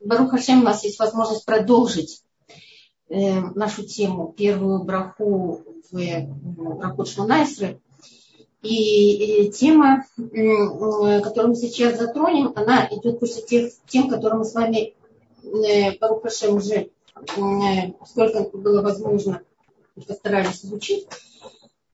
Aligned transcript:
Барух 0.00 0.30
Хашем, 0.30 0.60
у 0.60 0.64
нас 0.64 0.82
есть 0.84 0.98
возможность 0.98 1.44
продолжить 1.44 2.22
э, 3.08 3.40
нашу 3.54 3.82
тему, 3.84 4.34
первую 4.36 4.82
браху 4.82 5.62
в 5.90 5.98
э, 5.98 6.26
браху. 6.26 7.04
И, 8.62 9.44
и 9.44 9.50
тема, 9.52 10.04
э, 10.18 11.20
которую 11.20 11.50
мы 11.50 11.56
сейчас 11.56 11.98
затронем, 11.98 12.52
она 12.56 12.88
идет 12.90 13.20
после 13.20 13.42
тех 13.42 13.72
тем, 13.88 14.08
которые 14.08 14.38
мы 14.38 14.44
с 14.44 14.54
вами, 14.54 14.94
э, 15.42 15.98
Барух 15.98 16.22
Хашем, 16.22 16.56
уже 16.56 16.74
э, 17.14 17.92
сколько 18.06 18.56
было 18.56 18.82
возможно, 18.82 19.42
постарались 20.06 20.64
изучить. 20.64 21.06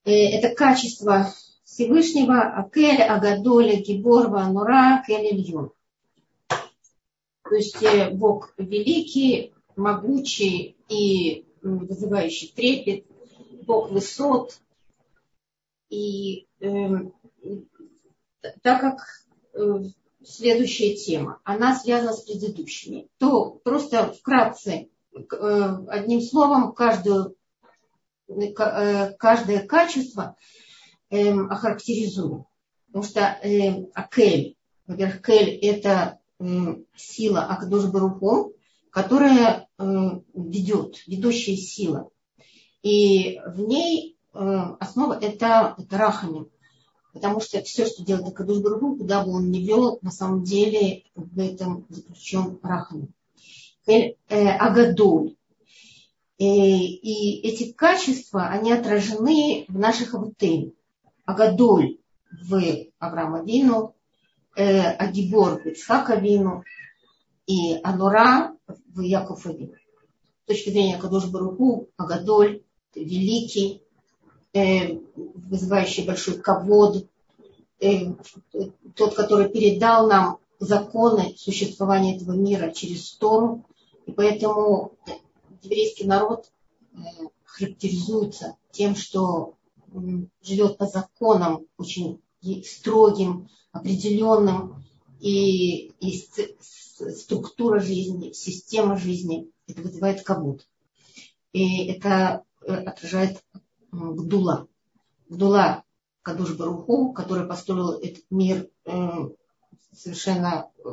Э, 0.04 0.12
это 0.12 0.54
качество 0.54 1.32
Всевышнего 1.64 2.40
Акель, 2.40 3.02
Агадоля, 3.02 3.76
Гиборва, 3.76 4.44
Нура, 4.44 5.02
Кель 5.06 5.26
Ильюн. 5.32 5.72
То 7.48 7.54
есть 7.54 7.82
э, 7.82 8.10
Бог 8.10 8.52
великий, 8.56 9.54
могучий 9.76 10.76
и 10.88 11.46
вызывающий 11.62 12.52
трепет, 12.54 13.06
Бог 13.66 13.90
высот. 13.90 14.58
И 15.88 16.46
э, 16.60 16.66
так 18.62 18.80
как 18.80 19.00
э, 19.54 19.84
следующая 20.24 20.96
тема, 20.96 21.40
она 21.44 21.76
связана 21.76 22.12
с 22.12 22.22
предыдущими, 22.22 23.08
то 23.18 23.60
просто 23.62 24.12
вкратце, 24.12 24.88
э, 25.14 25.20
одним 25.88 26.20
словом, 26.20 26.72
каждую, 26.72 27.36
э, 28.28 29.12
каждое 29.12 29.66
качество 29.66 30.36
э, 31.10 31.30
охарактеризуем. 31.30 32.46
Потому 32.88 33.04
что 33.04 33.20
э, 33.20 33.84
Акель, 33.94 34.56
во-первых, 34.86 35.22
Кель 35.22 35.50
это 35.62 36.18
сила 36.94 37.44
Акадош 37.44 37.86
Баруху, 37.86 38.52
которая 38.90 39.68
ведет, 39.78 41.06
ведущая 41.06 41.56
сила. 41.56 42.10
И 42.82 43.40
в 43.46 43.60
ней 43.60 44.16
основа 44.32 45.18
это, 45.20 45.74
это 45.78 45.98
рахамин. 45.98 46.48
Потому 47.12 47.40
что 47.40 47.62
все, 47.62 47.86
что 47.86 48.04
делает 48.04 48.28
Акадош 48.28 48.58
Баруху, 48.58 48.96
куда 48.96 49.24
бы 49.24 49.32
он 49.32 49.50
ни 49.50 49.60
вел, 49.60 49.98
на 50.02 50.10
самом 50.10 50.44
деле 50.44 51.04
в 51.14 51.38
этом 51.40 51.86
заключен 51.88 52.58
рахамин. 52.62 53.12
Э, 53.86 54.14
Агадоль. 54.28 55.36
И 56.38 57.40
эти 57.48 57.72
качества, 57.72 58.48
они 58.48 58.72
отражены 58.72 59.64
в 59.68 59.78
наших 59.78 60.14
авутейн. 60.14 60.74
Агадоль 61.24 61.98
в 62.30 62.60
Авраама 62.98 63.42
Вину, 63.42 63.95
э, 64.56 64.80
Агибор 64.92 65.60
в 65.62 65.66
Ицхака 65.66 66.16
Вину 66.16 66.64
и 67.46 67.78
Анура 67.82 68.56
в 68.66 69.00
Яков 69.00 69.44
Вину. 69.44 69.74
С 70.44 70.48
точки 70.48 70.70
зрения 70.70 70.98
Кадош 70.98 71.26
Баруху, 71.26 71.88
Агадоль, 71.96 72.62
великий, 72.94 73.82
э, 74.52 74.98
вызывающий 75.14 76.06
большой 76.06 76.38
ковод, 76.38 77.06
э, 77.80 78.12
тот, 78.94 79.14
который 79.14 79.48
передал 79.48 80.08
нам 80.08 80.38
законы 80.58 81.34
существования 81.36 82.16
этого 82.16 82.32
мира 82.32 82.70
через 82.70 83.12
Тору. 83.12 83.64
И 84.06 84.12
поэтому 84.12 84.92
еврейский 85.62 86.06
народ 86.06 86.50
э, 86.94 86.98
характеризуется 87.44 88.56
тем, 88.70 88.96
что 88.96 89.54
живет 90.42 90.78
по 90.78 90.86
законам 90.86 91.66
очень 91.76 92.20
строгим, 92.62 93.48
определенным, 93.72 94.84
и, 95.20 95.88
и 96.00 96.24
структура 96.60 97.80
жизни, 97.80 98.32
система 98.32 98.96
жизни, 98.96 99.50
это 99.66 99.82
вызывает 99.82 100.22
кабут. 100.22 100.66
И 101.52 101.86
это 101.86 102.44
э, 102.62 102.74
отражает 102.74 103.42
Гдула. 103.90 104.68
Гдула 105.28 105.84
Кадуш 106.22 106.54
Баруху, 106.54 107.12
который 107.12 107.46
построил 107.46 107.92
этот 107.92 108.24
мир 108.30 108.68
э, 108.84 109.28
совершенно 109.92 110.70
э, 110.84 110.88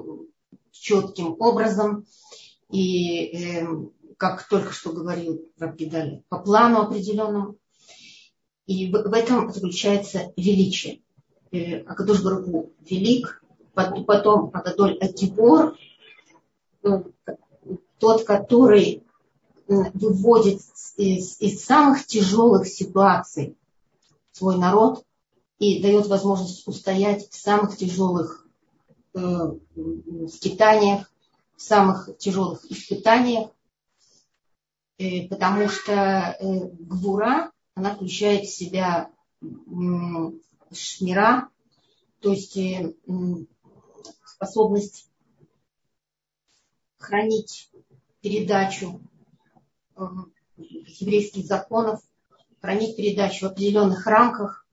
четким 0.72 1.35
образом. 1.39 2.06
И, 2.72 3.67
как 4.17 4.47
только 4.47 4.72
что 4.72 4.94
говорил 4.94 5.47
Рабгидаль, 5.59 6.23
по 6.29 6.39
плану 6.39 6.81
определенному. 6.81 7.57
И 8.66 8.91
в 8.91 9.13
этом 9.13 9.51
заключается 9.51 10.33
величие. 10.38 11.01
Э, 11.53 11.81
Акадуш 11.81 12.23
Баруху 12.23 12.71
велик, 12.81 13.43
потом 13.75 14.49
Акадоль 14.53 14.97
Акибор, 14.97 15.77
ну, 16.81 17.13
тот, 17.99 18.23
который 18.23 19.03
выводит 19.67 20.61
из, 20.97 21.39
из 21.39 21.63
самых 21.63 22.07
тяжелых 22.07 22.67
ситуаций 22.67 23.55
свой 24.31 24.57
народ 24.57 25.05
и 25.59 25.79
дает 25.79 26.07
возможность 26.07 26.67
устоять 26.67 27.29
в 27.29 27.35
самых 27.35 27.77
тяжелых 27.77 28.47
э, 29.13 29.19
скитаниях, 30.29 31.11
в 31.55 31.61
самых 31.61 32.17
тяжелых 32.17 32.65
испытаниях, 32.65 33.51
э, 34.97 35.27
потому 35.27 35.69
что 35.69 35.91
э, 35.93 36.69
Гвура 36.79 37.51
она 37.75 37.93
включает 37.93 38.45
в 38.45 38.55
себя 38.55 39.11
шмира, 40.78 41.50
то 42.19 42.31
есть 42.31 42.57
э, 42.57 42.95
способность 44.25 45.09
хранить 46.97 47.69
передачу 48.22 49.01
э, 49.95 50.01
еврейских 50.57 51.45
законов, 51.45 52.01
хранить 52.62 52.95
передачу 52.95 53.47
в 53.47 53.51
определенных 53.51 54.07
рамках 54.07 54.66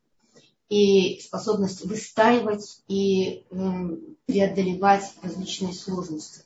и 0.69 1.19
способность 1.21 1.85
выстаивать 1.85 2.83
и 2.87 3.45
э, 3.51 3.97
преодолевать 4.27 5.13
различные 5.23 5.73
сложности. 5.73 6.45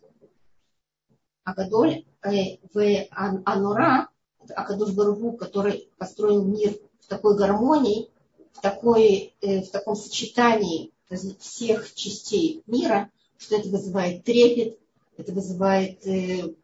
Агадоль 1.45 2.07
в 2.23 3.07
Анура 3.11 4.09
Акадуш 4.57 4.93
Баругу, 4.93 5.37
который 5.37 5.91
построил 5.99 6.45
мир 6.45 6.79
в 7.01 7.07
такой 7.07 7.37
гармонии, 7.37 8.11
в, 8.55 8.61
такой, 8.61 9.35
э, 9.41 9.63
в 9.63 9.71
таком 9.71 9.97
сочетании 9.97 10.93
всех 11.39 11.95
частей 11.95 12.63
мира, 12.67 13.11
что 13.37 13.57
это 13.57 13.69
вызывает 13.69 14.25
трепет, 14.25 14.79
это 15.17 15.33
вызывает 15.33 16.05
э, 16.07 16.55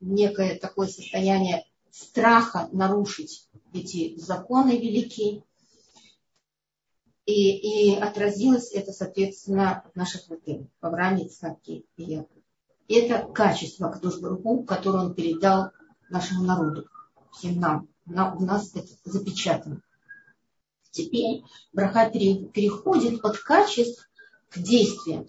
некое 0.00 0.58
такое 0.58 0.86
состояние 0.86 1.66
страха 1.90 2.68
нарушить 2.72 3.48
эти 3.72 4.18
законы 4.18 4.78
великие. 4.78 5.42
И, 7.26 7.90
и 7.92 7.94
отразилось 7.96 8.72
это, 8.72 8.92
соответственно, 8.92 9.84
в 9.92 9.96
наших 9.96 10.28
ватых, 10.30 10.62
в 10.80 10.86
Аврааме, 10.86 11.26
Ицхаке 11.26 11.84
и 11.96 12.02
Якове. 12.02 12.42
Это 12.88 13.30
качество 13.30 13.90
Кадуш 13.90 14.18
Баруху, 14.18 14.62
которое 14.62 15.04
он 15.04 15.14
передал 15.14 15.72
нашему 16.08 16.44
народу, 16.44 16.88
всем 17.32 17.60
нам. 17.60 17.88
У 18.06 18.44
нас 18.44 18.74
это 18.74 18.88
запечатано. 19.04 19.82
Теперь 20.98 21.44
браха 21.72 22.10
переходит 22.10 23.24
от 23.24 23.38
качеств 23.38 24.10
к 24.50 24.58
действиям. 24.58 25.28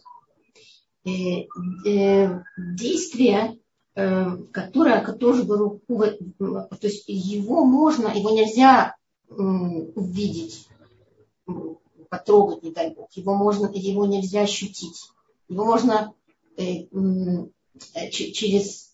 Э, 1.05 1.45
э, 1.85 2.43
действие, 2.57 3.59
э, 3.93 4.37
которое, 4.51 5.01
которое 5.01 5.45
то 5.45 6.77
есть 6.81 7.03
его 7.07 7.65
можно, 7.65 8.07
его 8.07 8.31
нельзя 8.31 8.95
увидеть, 9.29 10.67
потрогать, 12.09 12.63
не 12.63 12.71
дай 12.71 12.89
бог. 12.95 13.11
Его, 13.11 13.35
можно, 13.35 13.69
его 13.71 14.07
нельзя 14.07 14.41
ощутить. 14.41 15.11
Его 15.47 15.65
можно 15.65 16.15
через 18.11 18.89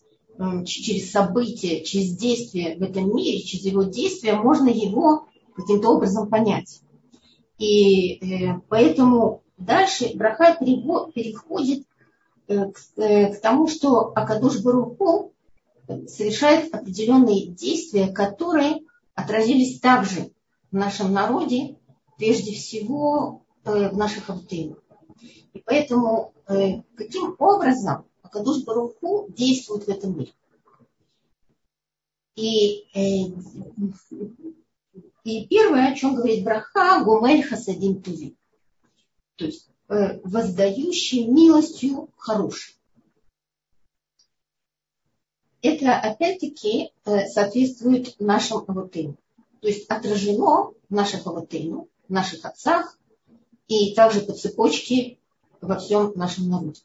через 0.66 1.10
события, 1.10 1.82
через 1.82 2.14
действия 2.16 2.76
в 2.76 2.82
этом 2.82 3.14
мире, 3.16 3.40
через 3.40 3.64
его 3.64 3.84
действия, 3.84 4.34
можно 4.34 4.68
его 4.68 5.26
каким-то 5.56 5.90
образом 5.90 6.28
понять. 6.28 6.80
И 7.58 8.14
э, 8.14 8.60
поэтому 8.68 9.42
дальше 9.56 10.12
браха 10.14 10.54
переходит 10.54 11.86
э, 12.46 12.70
к, 12.70 12.78
э, 12.96 13.34
к 13.34 13.40
тому, 13.40 13.66
что 13.66 14.12
Акадуш 14.14 14.60
Баруху 14.62 15.32
совершает 16.08 16.74
определенные 16.74 17.46
действия, 17.46 18.08
которые 18.08 18.82
отразились 19.14 19.80
также 19.80 20.32
в 20.70 20.76
нашем 20.76 21.12
народе, 21.12 21.76
прежде 22.18 22.52
всего 22.52 23.42
в 23.64 23.96
наших 23.96 24.28
автынах. 24.30 24.78
И 25.54 25.62
поэтому 25.64 26.32
каким 26.46 27.36
образом 27.38 28.04
Акадуш 28.22 28.64
Баруху 28.64 29.28
действует 29.30 29.84
в 29.84 29.88
этом 29.88 30.18
мире. 30.18 30.32
И, 32.36 32.84
э, 32.94 33.32
и 35.26 35.46
первое, 35.46 35.92
о 35.92 35.94
чем 35.94 36.14
говорит 36.14 36.44
Браха, 36.44 37.02
Гумель 37.04 37.42
Хасадим 37.42 38.00
Туви. 38.00 38.36
То 39.34 39.46
есть 39.46 39.68
э, 39.88 40.20
воздающий 40.22 41.26
милостью 41.26 42.10
хороший. 42.16 42.76
это 45.66 45.98
опять-таки 45.98 46.92
э, 47.04 47.26
соответствует 47.26 48.18
нашим 48.20 48.64
аватыну. 48.68 49.16
То 49.60 49.68
есть 49.68 49.88
отражено 49.88 50.72
в 50.88 50.94
наших 50.94 51.26
аватыну, 51.26 51.88
в 52.08 52.12
наших 52.12 52.44
отцах 52.44 52.96
и 53.66 53.94
также 53.94 54.20
по 54.20 54.32
цепочке 54.32 55.18
во 55.60 55.76
всем 55.76 56.12
нашем 56.14 56.48
народе. 56.48 56.80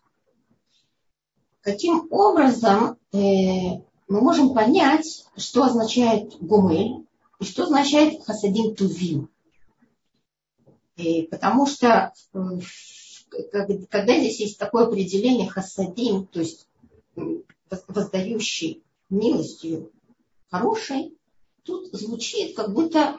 Каким 1.62 2.08
образом 2.10 2.98
э, 3.12 3.18
мы 4.08 4.22
можем 4.22 4.56
понять, 4.56 5.28
что 5.38 5.64
означает 5.64 6.36
гумель 6.40 7.06
и 7.42 7.44
что 7.44 7.64
означает 7.64 8.24
хасадим 8.24 8.76
тувим? 8.76 9.30
И 10.96 11.24
потому 11.24 11.66
что 11.66 12.14
э, 12.34 12.38
когда 13.90 14.18
здесь 14.20 14.40
есть 14.40 14.60
такое 14.60 14.86
определение 14.86 15.50
хасадим, 15.50 16.28
то 16.28 16.40
есть 16.40 16.68
воздающий 17.88 18.84
милостью 19.10 19.92
хорошей, 20.52 21.18
тут 21.64 21.88
звучит, 21.94 22.56
как 22.56 22.74
будто 22.74 23.18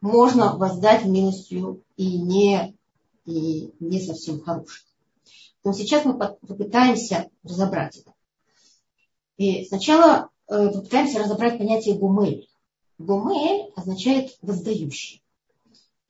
можно 0.00 0.56
воздать 0.56 1.04
милостью 1.04 1.84
и 1.98 2.16
не, 2.16 2.74
и 3.26 3.74
не 3.78 4.00
совсем 4.00 4.40
хорошей. 4.40 4.86
Но 5.64 5.74
сейчас 5.74 6.06
мы 6.06 6.16
попытаемся 6.16 7.28
разобрать 7.42 7.98
это. 7.98 8.14
И 9.36 9.66
сначала 9.66 10.30
э, 10.48 10.70
попытаемся 10.70 11.18
разобрать 11.18 11.58
понятие 11.58 11.98
гумель. 11.98 12.49
Гумель 13.00 13.72
означает 13.76 14.36
воздающий. 14.42 15.22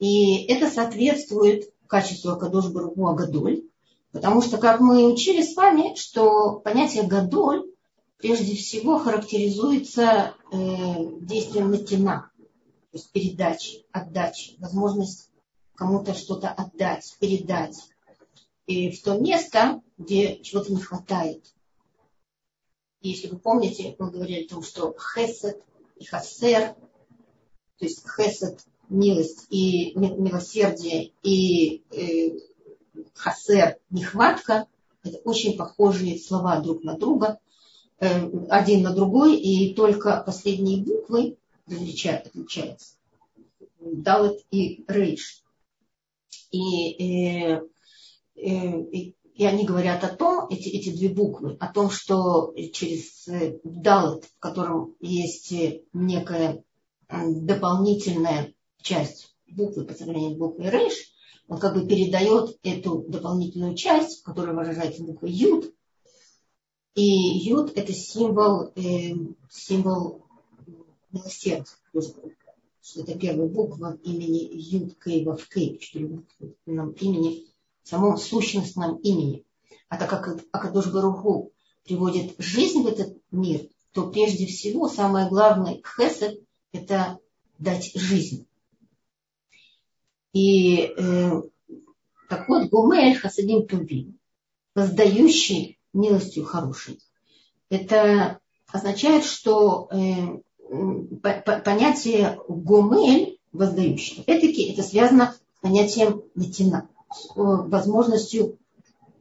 И 0.00 0.42
это 0.46 0.68
соответствует 0.68 1.72
качеству 1.86 2.30
Акадош 2.32 2.66
Баругу 2.66 3.06
Агадоль, 3.06 3.62
потому 4.10 4.42
что, 4.42 4.58
как 4.58 4.80
мы 4.80 5.04
учили 5.04 5.42
с 5.42 5.54
вами, 5.54 5.94
что 5.94 6.58
понятие 6.58 7.04
Гадоль 7.04 7.70
прежде 8.16 8.56
всего 8.56 8.98
характеризуется 8.98 10.34
э, 10.50 10.56
действием 11.20 11.70
натина, 11.70 12.30
то 12.90 12.98
есть 12.98 13.12
передачи, 13.12 13.84
отдачи, 13.92 14.56
возможность 14.58 15.30
кому-то 15.76 16.12
что-то 16.12 16.48
отдать, 16.48 17.16
передать. 17.20 17.76
И 18.66 18.90
в 18.90 19.00
то 19.02 19.16
место, 19.16 19.80
где 19.96 20.40
чего-то 20.42 20.72
не 20.72 20.80
хватает. 20.80 21.44
Если 23.00 23.28
вы 23.28 23.38
помните, 23.38 23.94
мы 24.00 24.10
говорили 24.10 24.44
о 24.44 24.48
том, 24.48 24.62
что 24.64 24.92
хесед 25.14 25.62
и 26.00 26.04
хасер, 26.04 26.74
то 27.78 27.84
есть 27.84 28.04
хесед– 28.04 28.64
милость 28.88 29.46
и 29.50 29.96
милосердие, 29.96 31.12
и 31.22 31.84
э, 31.92 32.36
хасер– 33.14 33.78
нехватка, 33.90 34.66
это 35.04 35.18
очень 35.18 35.56
похожие 35.56 36.18
слова 36.18 36.58
друг 36.58 36.82
на 36.82 36.98
друга– 36.98 37.38
Э, 38.00 38.30
один 38.48 38.82
на 38.82 38.94
другой, 38.94 39.36
и 39.36 39.74
только 39.74 40.22
последние 40.24 40.82
буквы 40.82 41.36
отличаются. 41.66 42.96
Далет 43.78 44.42
и 44.50 44.84
Рейш. 44.88 45.44
И, 46.50 46.92
и, 46.92 47.42
э, 47.42 47.60
э, 48.36 48.80
и, 48.90 49.14
и 49.40 49.46
они 49.46 49.64
говорят 49.64 50.04
о 50.04 50.14
том, 50.14 50.48
эти, 50.50 50.68
эти 50.68 50.94
две 50.94 51.08
буквы, 51.08 51.56
о 51.60 51.72
том, 51.72 51.88
что 51.88 52.52
через 52.74 53.24
Далет, 53.64 54.26
в 54.26 54.38
котором 54.38 54.96
есть 55.00 55.54
некая 55.94 56.62
дополнительная 57.08 58.52
часть 58.82 59.34
буквы 59.48 59.86
по 59.86 59.94
сравнению 59.94 60.34
с 60.34 60.38
буквой 60.38 60.68
Рейш, 60.68 60.92
он 61.48 61.58
как 61.58 61.72
бы 61.72 61.86
передает 61.86 62.58
эту 62.62 63.06
дополнительную 63.08 63.76
часть, 63.76 64.22
которая 64.24 64.54
выражается 64.54 65.04
буквой 65.04 65.30
Юд, 65.30 65.74
и 66.94 67.02
Юд– 67.02 67.72
это 67.76 67.94
символ, 67.94 68.72
э, 68.76 69.14
символ 69.48 70.26
милосердия. 71.12 71.64
Что 72.82 73.00
это 73.00 73.18
первая 73.18 73.48
буква 73.48 73.98
имени 74.02 74.50
Юд 74.52 75.02
Кейва 75.02 75.38
в 75.38 75.48
Кей, 75.48 75.78
четырехбуквенном 75.78 76.90
имени, 76.92 77.46
в 77.46 77.49
самом 77.82 78.16
сущностном 78.16 78.96
имени. 78.96 79.44
А 79.88 79.96
так 79.96 80.10
как 80.10 80.44
Акадош 80.52 80.86
Баруху 80.92 81.52
приводит 81.84 82.34
жизнь 82.38 82.82
в 82.82 82.86
этот 82.86 83.16
мир, 83.30 83.68
то 83.92 84.10
прежде 84.10 84.46
всего 84.46 84.88
самое 84.88 85.28
главное 85.28 85.80
хесед– 85.84 86.40
это 86.72 87.18
дать 87.58 87.92
жизнь. 87.94 88.46
И 90.32 90.92
э, 90.96 91.42
так 92.28 92.48
вот, 92.48 92.68
Гумель 92.68 93.16
Хасадим 93.16 93.66
Тувим, 93.66 94.18
воздающий 94.74 95.78
милостью 95.92 96.44
хорошей. 96.44 97.00
Это 97.68 98.38
означает, 98.68 99.24
что 99.24 99.88
э, 99.90 100.38
понятие 101.64 102.38
гомель, 102.48 103.38
воздающий, 103.52 104.22
опять-таки 104.22 104.72
это 104.72 104.82
связано 104.82 105.32
с 105.32 105.60
понятием 105.60 106.22
натина, 106.34 106.88
возможностью 107.34 108.58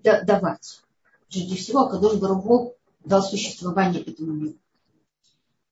давать. 0.04 0.82
Прежде 1.30 1.56
всего, 1.56 1.88
Кадош 1.88 2.16
Баругу 2.16 2.76
дал 3.06 3.22
существование 3.22 4.02
этому 4.02 4.34
миру. 4.34 4.56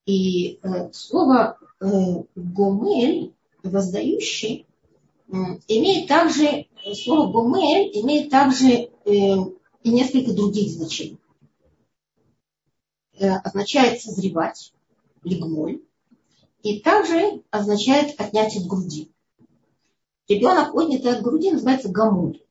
И 0.05 0.59
э, 0.63 0.91
слово 0.93 1.57
э, 1.81 1.85
гомель, 2.35 3.33
воздающий, 3.63 4.65
э, 5.27 5.33
имеет 5.67 6.07
также, 6.07 6.67
слово 7.03 7.31
гомель 7.31 7.91
имеет 8.01 8.29
также 8.29 8.67
э, 8.67 8.89
и 9.05 9.89
несколько 9.89 10.33
других 10.33 10.71
значений. 10.71 11.19
Э, 13.19 13.37
означает 13.37 14.01
созревать, 14.01 14.73
лигмоль, 15.23 15.81
и 16.61 16.79
также 16.79 17.43
означает 17.49 18.19
отнять 18.19 18.55
от 18.55 18.65
груди. 18.65 19.11
Ребенок, 20.27 20.75
отнятый 20.75 21.11
от 21.11 21.21
груди, 21.21 21.51
называется 21.51 21.89
гамуль. 21.89 22.41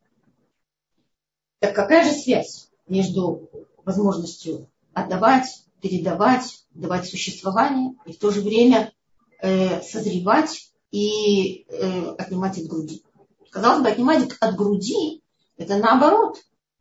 Так 1.60 1.74
какая 1.74 2.04
же 2.04 2.12
связь 2.12 2.70
между 2.86 3.50
возможностью 3.84 4.68
отдавать, 4.92 5.64
передавать, 5.80 6.66
давать 6.70 7.06
существование 7.08 7.94
и 8.06 8.12
в 8.12 8.18
то 8.18 8.30
же 8.30 8.40
время 8.40 8.92
э, 9.40 9.82
созревать 9.82 10.72
и 10.90 11.66
э, 11.68 12.14
отнимать 12.18 12.58
от 12.58 12.66
груди? 12.66 13.02
Казалось 13.50 13.82
бы, 13.82 13.88
отнимать 13.88 14.28
от 14.40 14.56
груди 14.56 15.22
это 15.56 15.76
наоборот 15.76 16.38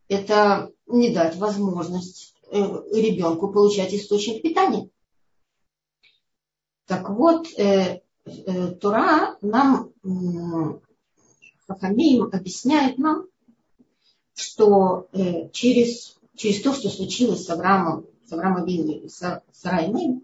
это 0.08 0.72
не 0.88 1.14
дать 1.14 1.36
возможность 1.38 2.36
э, 2.52 2.58
ребенку 2.58 3.52
получать 3.52 3.94
источник 3.94 4.44
питания. 4.44 4.90
Так 6.86 7.10
вот, 7.10 7.48
э, 7.58 8.02
э, 8.26 8.68
Тура 8.76 9.38
нам, 9.42 9.92
Хахамим 11.68 12.24
объясняет 12.24 12.98
нам, 12.98 13.26
что 14.36 15.08
через, 15.54 16.18
через 16.36 16.62
то, 16.62 16.74
что 16.74 16.90
случилось 16.90 17.46
с 17.46 17.50
Авраамом, 17.50 18.06
с 18.28 18.32
Авраамом 18.32 18.66
и 18.68 19.08
с 19.08 19.42
Сараймим, 19.52 20.24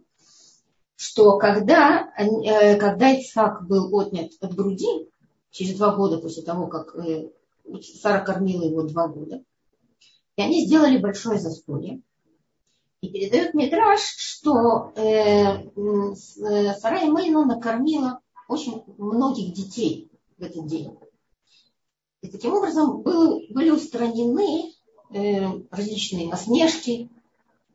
что 0.96 1.38
когда, 1.38 2.12
когда 2.80 3.12
Ицхак 3.12 3.68
был 3.68 3.98
отнят 4.00 4.32
от 4.40 4.54
груди, 4.54 5.10
через 5.50 5.78
два 5.78 5.96
года 5.96 6.20
после 6.20 6.44
того, 6.44 6.68
как 6.68 6.96
Сара 8.02 8.20
кормила 8.20 8.64
его 8.64 8.84
два 8.84 9.08
года, 9.08 9.44
и 10.36 10.42
они 10.42 10.66
сделали 10.66 10.98
большое 10.98 11.40
застолье. 11.40 12.02
И 13.02 13.10
передает 13.10 13.54
Мидраш, 13.56 14.02
что 14.02 14.92
э, 14.96 15.02
э, 15.02 16.74
Сарай 16.80 17.10
Мейну 17.10 17.46
накормила 17.46 18.20
очень 18.48 18.84
многих 18.98 19.54
детей 19.54 20.12
в 20.38 20.44
этот 20.44 20.68
день. 20.68 20.98
И 22.22 22.28
таким 22.28 22.54
образом 22.54 23.02
был, 23.02 23.42
были 23.50 23.72
устранены 23.72 24.74
э, 25.14 25.46
различные 25.72 26.28
насмешки 26.28 27.10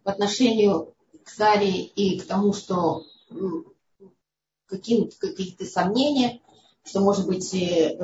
в 0.04 0.08
отношению 0.08 0.94
к 1.24 1.28
Саре 1.28 1.82
и 1.82 2.20
к 2.20 2.26
тому, 2.26 2.52
что 2.52 3.04
какие-то 4.68 5.64
сомнения, 5.64 6.40
что, 6.84 7.00
может 7.00 7.26
быть, 7.26 7.52
э, 7.54 7.96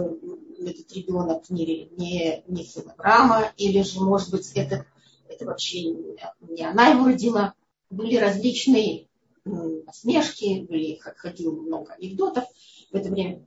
этот 0.59 0.93
ребенок 0.93 1.49
не, 1.49 1.89
не, 1.97 2.43
не 2.47 2.69
Авраама, 2.97 3.53
или 3.57 3.83
же, 3.83 4.01
может 4.01 4.31
быть, 4.31 4.51
это, 4.55 4.87
это 5.29 5.47
вообще 5.47 5.95
не 6.41 6.65
она 6.65 6.89
его 6.89 7.07
родила. 7.07 7.55
Были 7.91 8.17
различные 8.17 9.09
насмешки, 9.45 10.67
были, 10.69 10.97
ходило 10.97 11.53
много 11.53 11.93
анекдотов 11.95 12.45
в 12.91 12.97
это 12.97 13.11
время. 13.11 13.45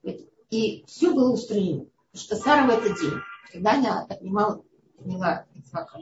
И 0.49 0.83
все 0.87 1.11
было 1.11 1.33
устранено. 1.33 1.87
Что 2.15 2.38
Сара 2.38 2.65
в 2.65 2.69
этот 2.69 3.00
день, 3.00 3.19
когда 3.51 3.74
она 3.74 4.05
отнимала, 4.05 4.63
отняла 4.98 5.45
Ицхака 5.53 6.00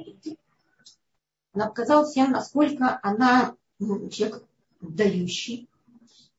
она 1.53 1.67
показала 1.67 2.05
всем, 2.05 2.31
насколько 2.31 2.99
она 3.03 3.55
ну, 3.79 4.09
человек 4.09 4.43
дающий. 4.81 5.69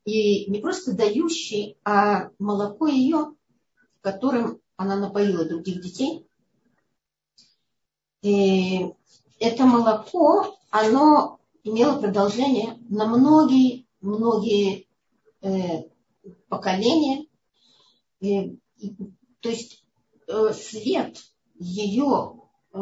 И 0.05 0.51
не 0.51 0.61
просто 0.61 0.95
дающий, 0.95 1.79
а 1.85 2.31
молоко 2.39 2.87
ее, 2.87 3.35
которым 4.01 4.61
она 4.77 4.97
напоила 4.97 5.45
других 5.45 5.81
детей. 5.81 6.27
И 8.23 8.87
это 9.39 9.65
молоко, 9.65 10.59
оно 10.71 11.41
имела 11.63 12.01
продолжение 12.01 12.77
на 12.89 13.07
многие, 13.07 13.87
многие 14.01 14.89
э, 15.43 15.89
поколения. 16.49 17.27
Э, 18.21 18.51
то 19.45 19.51
есть 19.51 19.85
э, 20.27 20.55
свет 20.55 21.19
ее, 21.59 22.41
э, 22.73 22.79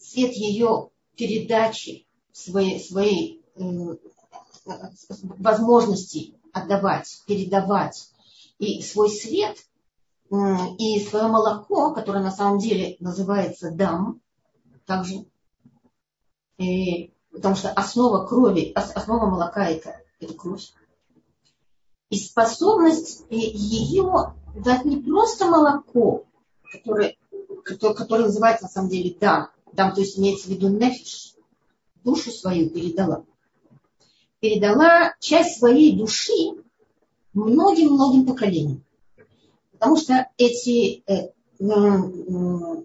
свет 0.00 0.32
ее 0.32 0.88
передачи 1.14 2.06
своей, 2.32 2.80
своей 2.80 3.44
э, 3.54 3.62
возможности 5.20 6.34
отдавать, 6.54 7.22
передавать 7.26 8.10
и 8.58 8.80
свой 8.80 9.10
свет, 9.10 9.58
и 10.78 11.00
свое 11.00 11.28
молоко, 11.28 11.92
которое 11.92 12.22
на 12.22 12.30
самом 12.30 12.58
деле 12.58 12.96
называется 13.00 13.70
дам, 13.70 14.20
также, 14.86 15.26
и, 16.56 17.12
потому 17.30 17.56
что 17.56 17.72
основа 17.72 18.26
крови, 18.26 18.72
основа 18.74 19.26
молока 19.26 19.68
это, 19.68 20.00
это 20.18 20.34
кровь. 20.34 20.72
И 22.10 22.18
способность 22.18 23.24
ее 23.30 24.34
дать 24.62 24.84
не 24.84 24.96
просто 24.96 25.46
молоко, 25.46 26.24
которое, 26.70 27.16
которое, 27.64 27.94
которое 27.94 28.24
называется 28.24 28.64
на 28.64 28.70
самом 28.70 28.90
деле 28.90 29.16
дам, 29.18 29.50
дам, 29.72 29.94
то 29.94 30.00
есть 30.00 30.18
имеется 30.18 30.48
в 30.48 30.50
виду 30.50 30.68
нефиш, 30.68 31.34
душу 32.04 32.30
свою 32.30 32.70
передала. 32.70 33.24
Передала 34.40 35.14
часть 35.20 35.58
своей 35.58 35.96
души 35.96 36.32
многим-многим 37.32 38.26
поколениям. 38.26 38.84
Потому 39.72 39.96
что 39.96 40.28
эти, 40.36 41.02
э, 41.06 41.30
э, 41.60 42.82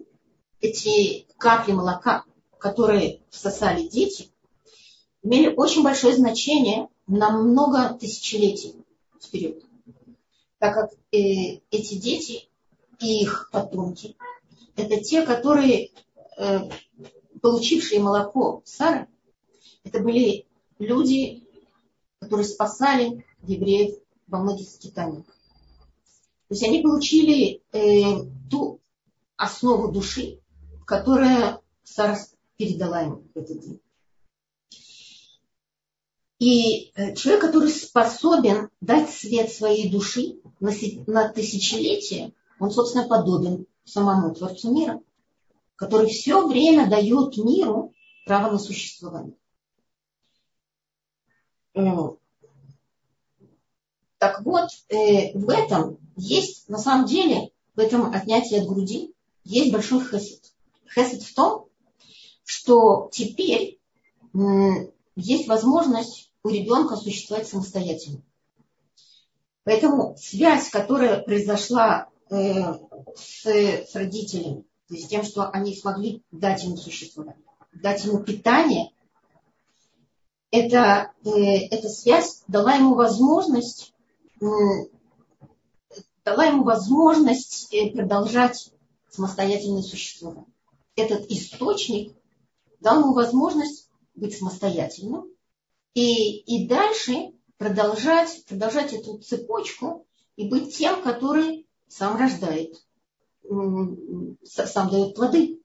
эти 0.60 1.26
капли 1.38 1.72
молока, 1.72 2.24
которые 2.58 3.20
всосали 3.30 3.88
дети, 3.88 4.30
имели 5.22 5.52
очень 5.54 5.82
большое 5.82 6.14
значение 6.14 6.88
на 7.06 7.30
много 7.30 7.94
тысячелетий 7.98 8.74
вперед. 9.20 9.62
Так 10.64 10.74
как 10.76 10.92
э, 11.12 11.60
эти 11.70 11.96
дети 11.96 12.48
и 12.98 13.20
их 13.20 13.50
потомки, 13.52 14.16
это 14.76 14.98
те, 14.98 15.20
которые, 15.20 15.90
э, 16.38 16.70
получившие 17.42 18.00
молоко 18.00 18.62
Сары, 18.64 19.06
это 19.84 20.00
были 20.00 20.46
люди, 20.78 21.46
которые 22.18 22.46
спасали 22.46 23.26
евреев 23.42 23.98
во 24.26 24.38
многих 24.38 24.70
скитаниях. 24.70 25.26
То 25.26 26.54
есть 26.54 26.62
они 26.62 26.80
получили 26.80 27.60
э, 27.72 28.24
ту 28.50 28.80
основу 29.36 29.92
души, 29.92 30.40
которая 30.86 31.60
Сара 31.82 32.16
передала 32.56 33.02
им 33.02 33.28
в 33.34 33.38
этот 33.38 33.60
день. 33.60 33.80
И 36.44 36.92
э, 36.94 37.14
человек, 37.14 37.40
который 37.40 37.70
способен 37.70 38.68
дать 38.82 39.08
свет 39.08 39.50
своей 39.50 39.90
души 39.90 40.42
на, 40.60 41.28
тысячелетие, 41.30 42.34
он, 42.60 42.70
собственно, 42.70 43.08
подобен 43.08 43.66
самому 43.84 44.34
Творцу 44.34 44.70
мира, 44.74 45.00
который 45.74 46.10
все 46.10 46.46
время 46.46 46.86
дает 46.90 47.38
миру 47.38 47.94
право 48.26 48.52
на 48.52 48.58
существование. 48.58 49.38
Так 54.18 54.42
вот, 54.44 54.68
э, 54.90 55.32
в 55.38 55.48
этом 55.48 55.96
есть, 56.14 56.68
на 56.68 56.76
самом 56.76 57.06
деле, 57.06 57.52
в 57.74 57.80
этом 57.80 58.12
отнятии 58.12 58.58
от 58.58 58.66
груди 58.66 59.14
есть 59.44 59.72
большой 59.72 60.04
хесед. 60.04 60.42
Хесед 60.94 61.22
в 61.22 61.34
том, 61.34 61.68
что 62.44 63.08
теперь 63.14 63.80
есть 65.16 65.48
возможность 65.48 66.32
у 66.44 66.50
ребенка 66.50 66.96
существовать 66.96 67.48
самостоятельно. 67.48 68.22
Поэтому 69.64 70.14
связь, 70.18 70.68
которая 70.68 71.22
произошла 71.22 72.08
э, 72.30 72.74
с, 73.16 73.46
с 73.46 73.94
родителями, 73.94 74.66
то 74.88 74.94
есть 74.94 75.08
тем, 75.08 75.24
что 75.24 75.48
они 75.48 75.74
смогли 75.74 76.22
дать 76.30 76.62
ему 76.62 76.76
существовать, 76.76 77.36
дать 77.72 78.04
ему 78.04 78.22
питание, 78.22 78.90
эта, 80.50 81.12
э, 81.24 81.30
эта 81.70 81.88
связь 81.88 82.42
дала 82.46 82.74
ему 82.74 82.94
возможность 82.94 83.92
дала 86.24 86.44
ему 86.44 86.64
возможность 86.64 87.72
э, 87.72 87.90
продолжать 87.90 88.70
самостоятельное 89.10 89.82
существование. 89.82 90.46
Этот 90.96 91.30
источник 91.30 92.14
дал 92.80 93.00
ему 93.00 93.14
возможность 93.14 93.88
быть 94.14 94.36
самостоятельным 94.36 95.33
и, 95.94 96.38
и 96.40 96.66
дальше 96.68 97.32
продолжать, 97.56 98.44
продолжать 98.46 98.92
эту 98.92 99.18
цепочку 99.18 100.06
и 100.36 100.48
быть 100.48 100.76
тем, 100.76 101.02
который 101.02 101.66
сам 101.88 102.18
рождает, 102.18 102.74
сам 104.44 104.90
дает 104.90 105.14
плоды. 105.14 105.60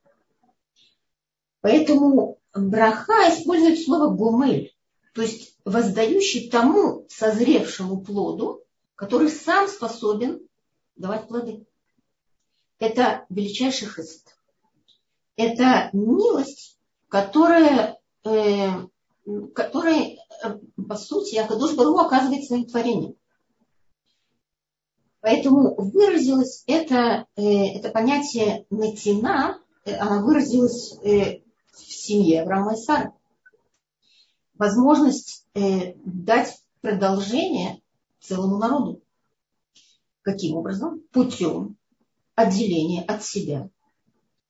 Поэтому 1.61 2.39
браха 2.53 3.29
использует 3.29 3.83
слово 3.83 4.13
гумель, 4.13 4.73
то 5.13 5.21
есть 5.21 5.57
воздающий 5.65 6.49
тому 6.49 7.05
созревшему 7.09 8.01
плоду, 8.01 8.63
который 8.95 9.29
сам 9.29 9.67
способен 9.67 10.47
давать 10.95 11.27
плоды. 11.27 11.65
Это 12.77 13.25
величайший 13.29 13.87
хест. 13.87 14.35
Это 15.35 15.89
милость, 15.93 16.77
которая, 17.07 17.99
э, 18.23 18.69
которая 19.53 20.17
по 20.89 20.95
сути, 20.95 21.35
Акадош 21.35 21.75
Бару 21.75 21.99
оказывает 21.99 22.45
своим 22.45 22.65
творением. 22.65 23.15
Поэтому 25.21 25.75
выразилось 25.75 26.63
это, 26.65 27.27
э, 27.35 27.75
это 27.75 27.89
понятие 27.89 28.65
натина, 28.71 29.61
э, 29.85 29.93
она 29.95 30.23
выразилась 30.23 30.97
э, 31.03 31.41
в 31.71 31.77
семье 31.79 32.41
Авраама 32.41 32.73
и 32.73 32.77
Сары 32.77 33.13
возможность 34.55 35.47
дать 35.53 36.61
продолжение 36.81 37.81
целому 38.19 38.57
народу. 38.57 39.01
Каким 40.21 40.57
образом? 40.57 41.01
Путем 41.13 41.77
отделения 42.35 43.03
от 43.03 43.23
себя 43.23 43.69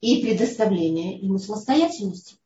и 0.01 0.23
предоставления 0.23 1.19
ему 1.19 1.37
самостоятельности. 1.37 2.37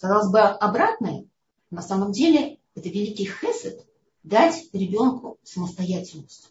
Казалось 0.00 0.30
бы, 0.30 0.40
обратное. 0.40 1.26
На 1.70 1.82
самом 1.82 2.12
деле 2.12 2.57
это 2.78 2.88
великий 2.88 3.26
хесед 3.26 3.84
дать 4.22 4.68
ребенку 4.72 5.38
самостоятельность. 5.42 6.50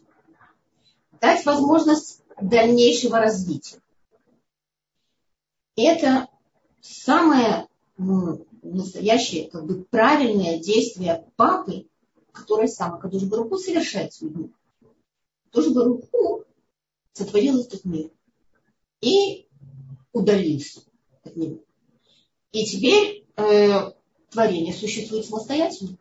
Дать 1.20 1.44
возможность 1.44 2.22
дальнейшего 2.40 3.18
развития. 3.18 3.80
Это 5.76 6.28
самое 6.80 7.68
настоящее, 7.96 9.50
как 9.50 9.66
бы 9.66 9.84
правильное 9.84 10.58
действие 10.58 11.28
папы, 11.36 11.86
которое 12.32 12.68
сам 12.68 12.94
Акадуш 12.94 13.24
Баруху 13.24 13.56
совершает 13.56 14.12
с 14.12 14.20
людьми. 14.20 14.52
Акадуш 15.50 15.72
Баруху 15.72 16.44
сотворил 17.12 17.60
этот 17.60 17.84
мир 17.84 18.10
и 19.00 19.46
удалился 20.12 20.82
от 21.24 21.36
него. 21.36 21.58
И 22.52 22.64
теперь 22.64 23.24
э, 23.36 23.92
творение 24.30 24.74
существует 24.74 25.26
самостоятельно. 25.26 25.98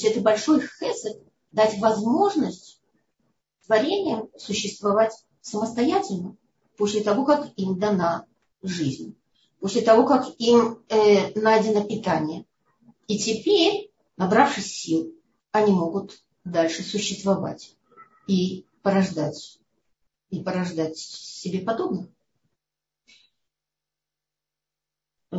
То 0.00 0.08
это 0.08 0.20
большой 0.20 0.60
хесед 0.60 1.22
дать 1.52 1.78
возможность 1.78 2.80
творениям 3.66 4.28
существовать 4.36 5.12
самостоятельно 5.40 6.36
после 6.76 7.02
того, 7.02 7.24
как 7.24 7.48
им 7.56 7.78
дана 7.78 8.26
жизнь 8.62 9.18
после 9.60 9.82
того, 9.82 10.06
как 10.06 10.26
им 10.38 10.82
э, 10.88 11.38
найдено 11.38 11.84
питание. 11.84 12.44
И 13.06 13.18
теперь, 13.18 13.90
набравшись 14.16 14.72
сил, 14.72 15.14
они 15.52 15.72
могут 15.72 16.22
дальше 16.44 16.82
существовать 16.82 17.76
и 18.26 18.66
порождать, 18.82 19.60
и 20.30 20.42
порождать 20.42 20.96
себе 20.96 21.60
подобных. 21.60 22.08
Э, 25.32 25.36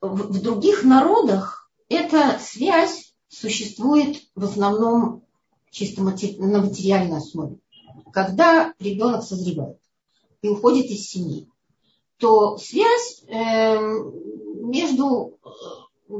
в 0.00 0.42
других 0.42 0.84
народах 0.84 1.63
эта 1.94 2.38
связь 2.38 3.14
существует 3.28 4.22
в 4.34 4.44
основном 4.44 5.24
чисто 5.70 6.02
на 6.02 6.10
материальной 6.60 7.18
основе. 7.18 7.58
Когда 8.12 8.74
ребенок 8.78 9.24
созревает 9.24 9.78
и 10.42 10.48
уходит 10.48 10.86
из 10.86 11.08
семьи, 11.08 11.48
то 12.18 12.56
связь 12.58 13.24
э, 13.26 13.78
между 14.60 15.38
э, 16.08 16.12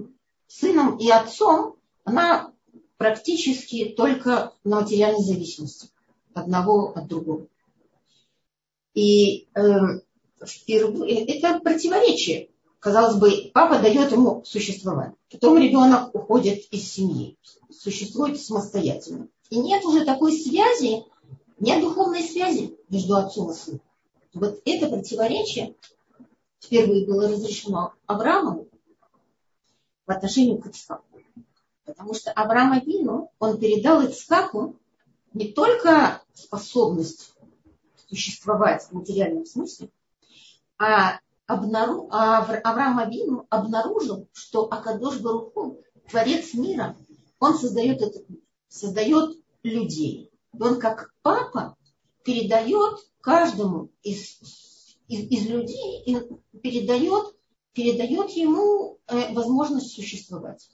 сыном 0.48 0.96
и 0.98 1.08
отцом, 1.08 1.76
она 2.04 2.52
практически 2.96 3.86
только 3.96 4.52
на 4.64 4.80
материальной 4.80 5.22
зависимости 5.22 5.88
одного 6.32 6.92
от 6.92 7.06
другого. 7.06 7.46
И 8.94 9.48
э, 9.54 9.60
впервые, 10.44 11.24
это 11.26 11.60
противоречие, 11.60 12.50
казалось 12.84 13.16
бы, 13.16 13.50
папа 13.54 13.78
дает 13.78 14.12
ему 14.12 14.44
существовать. 14.44 15.14
Потом 15.32 15.56
ребенок 15.56 16.14
уходит 16.14 16.66
из 16.70 16.86
семьи, 16.92 17.38
существует 17.70 18.38
самостоятельно. 18.38 19.28
И 19.48 19.58
нет 19.58 19.82
уже 19.86 20.04
такой 20.04 20.32
связи, 20.32 21.02
нет 21.58 21.80
духовной 21.80 22.22
связи 22.22 22.76
между 22.90 23.16
отцом 23.16 23.50
и 23.50 23.54
сыном. 23.54 23.80
Вот 24.34 24.60
это 24.66 24.88
противоречие 24.88 25.74
впервые 26.60 27.06
было 27.06 27.26
разрешено 27.26 27.94
Аврааму 28.04 28.68
в 30.06 30.10
отношении 30.10 30.58
к 30.58 30.66
Ицхаку. 30.66 31.04
Потому 31.86 32.12
что 32.12 32.32
Авраам 32.32 32.72
Авину, 32.72 33.30
он 33.38 33.58
передал 33.58 34.02
Ицхаку 34.02 34.76
не 35.32 35.52
только 35.52 36.22
способность 36.34 37.32
существовать 38.10 38.82
в 38.82 38.92
материальном 38.92 39.46
смысле, 39.46 39.88
а, 40.78 41.20
обнару, 41.46 42.08
а 42.10 42.38
Авраам 42.38 42.98
Авину 42.98 43.46
обнаружил, 43.50 44.28
что 44.32 44.64
Акадош 44.64 45.20
Баруху, 45.20 45.80
Творец 46.08 46.54
мира, 46.54 46.96
он 47.38 47.58
создает 47.58 48.00
этот 48.00 48.26
создает 48.74 49.38
людей. 49.62 50.30
И 50.52 50.62
он 50.62 50.80
как 50.80 51.14
папа 51.22 51.76
передает 52.24 52.98
каждому 53.20 53.90
из, 54.02 54.40
из, 55.08 55.30
из 55.30 55.46
людей, 55.46 56.02
и 56.04 56.58
передает, 56.58 57.36
передает 57.72 58.30
ему 58.30 58.98
э, 59.06 59.32
возможность 59.32 59.94
существовать. 59.94 60.68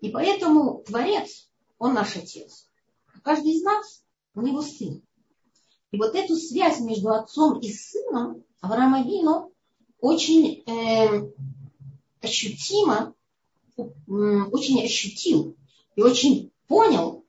И 0.00 0.10
поэтому 0.10 0.82
Творец, 0.86 1.48
он 1.78 1.94
наш 1.94 2.16
Отец. 2.16 2.66
А 3.14 3.20
каждый 3.20 3.52
из 3.52 3.62
нас, 3.62 4.04
у 4.34 4.42
него 4.42 4.62
сын. 4.62 5.02
И 5.90 5.98
вот 5.98 6.14
эту 6.14 6.36
связь 6.36 6.80
между 6.80 7.10
отцом 7.10 7.58
и 7.58 7.72
сыном 7.72 8.44
Авраам 8.60 8.94
Авину 8.94 9.49
очень 10.00 10.62
э, 10.66 11.30
ощутимо, 12.20 13.14
очень 13.76 14.84
ощутил 14.84 15.56
и 15.96 16.02
очень 16.02 16.52
понял 16.66 17.24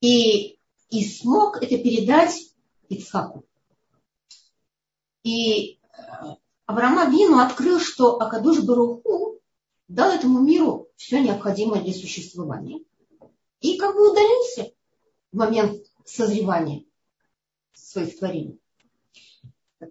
и, 0.00 0.58
и 0.90 1.04
смог 1.04 1.62
это 1.62 1.78
передать 1.78 2.54
Ицхаку. 2.88 3.44
И 5.22 5.74
э, 5.74 5.78
Авраам 6.66 6.98
Авину 6.98 7.38
открыл, 7.38 7.78
что 7.80 8.20
Акадуш 8.20 8.60
Баруху 8.60 9.40
дал 9.88 10.10
этому 10.10 10.40
миру 10.40 10.88
все 10.96 11.20
необходимое 11.20 11.82
для 11.82 11.92
существования. 11.92 12.84
И 13.60 13.76
как 13.76 13.94
бы 13.94 14.10
удалился 14.10 14.72
в 15.30 15.36
момент 15.36 15.82
созревания 16.04 16.84
своих 17.74 18.18
творений. 18.18 18.58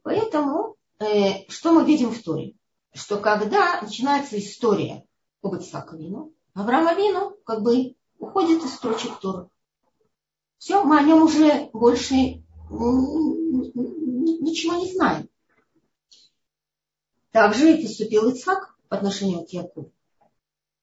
Поэтому, 0.04 0.76
э, 1.02 1.46
что 1.50 1.74
мы 1.74 1.86
видим 1.86 2.12
в 2.12 2.22
Торе? 2.22 2.54
Что 2.94 3.18
когда 3.18 3.82
начинается 3.82 4.38
история 4.38 5.06
об 5.42 5.56
Ицхаковину, 5.56 6.34
Авраам 6.54 6.88
Авину 6.88 7.38
как 7.46 7.62
бы 7.62 7.96
уходит 8.20 8.64
из 8.64 8.76
строчек 8.76 9.20
Тора. 9.20 9.50
Все, 10.58 10.84
мы 10.84 11.00
о 11.00 11.04
нем 11.04 11.24
уже 11.24 11.70
больше 11.74 12.44
ничего 14.42 14.76
не 14.76 14.92
знаем. 14.94 15.28
Также 17.32 17.74
и 17.74 17.82
поступил 17.82 18.30
Ицхак 18.30 18.76
по 18.90 18.98
отношению 18.98 19.46
к 19.46 19.50
Якову. 19.50 19.92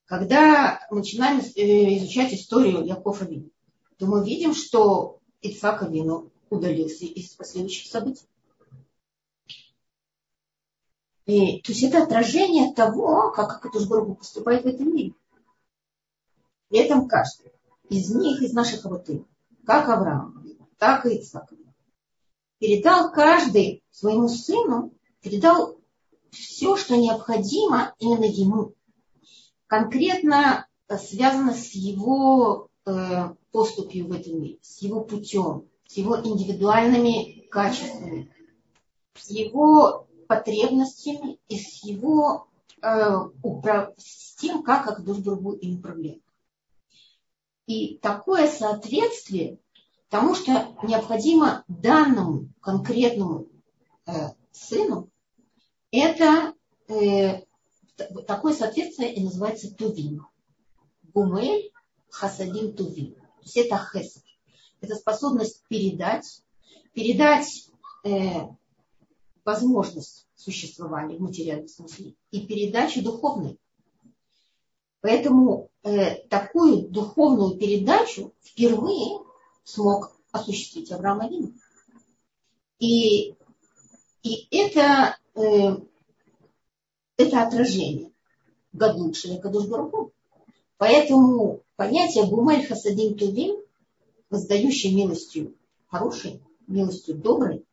Когда 0.07 0.81
начинаем 0.91 1.41
э, 1.41 1.99
изучать 1.99 2.33
историю 2.33 2.85
Якова 2.85 3.25
Вину, 3.25 3.51
то 3.99 4.07
мы 4.07 4.25
видим, 4.25 4.55
что 4.55 5.21
Ицхак 5.43 5.83
Авину 5.83 6.33
удалился 6.49 7.05
из 7.05 7.29
последующих 7.35 7.91
событий. 7.91 8.27
И, 11.29 11.61
то 11.61 11.73
есть 11.73 11.83
это 11.83 12.03
отражение 12.03 12.73
того, 12.73 13.31
как 13.33 13.57
Акадушбургу 13.57 14.15
поступает 14.15 14.65
в 14.65 14.67
этом 14.67 14.95
мире. 14.95 15.13
При 16.71 16.79
этом 16.79 17.07
каждый 17.07 17.53
из 17.91 18.09
них, 18.15 18.41
из 18.41 18.55
наших 18.55 18.87
аватыров, 18.87 19.27
как 19.67 19.91
Авраам, 19.91 20.43
так 20.79 21.05
и 21.05 21.17
Ицхак, 21.17 21.53
передал 22.59 23.13
каждый 23.13 23.83
своему 23.91 24.29
сыну, 24.29 24.95
передал 25.21 25.77
все, 26.31 26.79
что 26.79 26.97
необходимо 26.97 27.95
именно 27.99 28.25
ему. 28.25 28.73
Конкретно 29.67 30.67
связано 30.99 31.53
с 31.53 31.73
его 31.73 32.71
э, 32.87 33.35
поступью 33.53 34.07
в 34.07 34.13
этом 34.13 34.41
мире, 34.41 34.59
с 34.63 34.81
его 34.81 35.03
путем, 35.03 35.69
с 35.87 35.99
его 35.99 36.19
индивидуальными 36.19 37.47
качествами, 37.51 38.33
с 39.15 39.29
его 39.29 40.08
потребностями 40.29 41.41
и 41.49 41.59
с 41.59 41.83
его 41.83 42.47
э, 42.81 43.17
с 43.97 44.35
тем, 44.37 44.63
как 44.63 44.87
Акдушбургу 44.87 45.53
им 45.55 45.79
управляет. 45.79 46.23
И 47.67 47.99
такое 47.99 48.49
соответствие 48.49 49.59
тому, 50.09 50.35
что 50.35 50.75
необходимо 50.83 51.65
данному 51.69 52.49
конкретному 52.61 53.49
э, 54.07 54.13
сыну, 54.53 55.11
это 55.91 56.55
э, 56.89 57.43
такое 58.27 58.55
соответствие 58.55 59.15
и 59.15 59.25
называется 59.25 59.75
тувим. 59.75 60.27
Гумель 61.15 61.73
хасадим 62.11 62.75
тувим. 62.75 63.15
То 63.15 63.43
есть 63.43 63.57
это 63.57 63.77
хесед. 63.79 64.23
Это 64.81 64.95
способность 64.95 65.65
передать, 65.69 66.43
передать 66.93 67.71
э, 68.05 68.49
возможность 69.49 70.27
существования 70.37 71.17
в 71.17 71.23
материальном 71.23 71.69
смысле 71.69 72.15
и 72.31 72.47
передачу 72.47 73.03
духовной. 73.03 73.59
Поэтому 75.01 75.71
э, 75.83 76.17
такую 76.29 76.87
духовную 76.89 77.57
передачу 77.57 78.35
впервые 78.43 79.21
смог 79.65 80.13
осуществить 80.33 80.93
Авраам 80.93 81.23
Авину. 81.23 81.55
И, 82.79 83.35
и 84.23 84.49
это, 84.51 85.17
э, 85.35 85.77
это 87.17 87.43
отражение 87.43 88.13
Гадлукшина 88.75 89.41
Кадуш 89.41 89.67
Баруху. 89.67 90.13
Поэтому 90.77 91.63
понятие 91.77 92.27
Гумель 92.27 92.67
Хасадим 92.67 93.17
Тувим, 93.17 93.57
воздающий 94.29 94.95
милостью 94.95 95.55
хорошей, 95.87 96.43
милостью 96.67 97.15
доброй, 97.15 97.65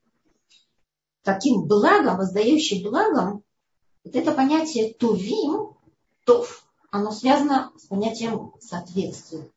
таким 1.26 1.64
благом, 1.64 2.18
воздающий 2.18 2.82
благом, 2.88 3.44
вот 4.06 4.16
это 4.16 4.32
понятие 4.32 4.94
Тувим, 4.94 5.76
Тов, 6.24 6.66
оно 6.92 7.12
связано 7.12 7.72
с 7.78 7.88
понятием 7.88 8.54
соответствия. 8.62 9.50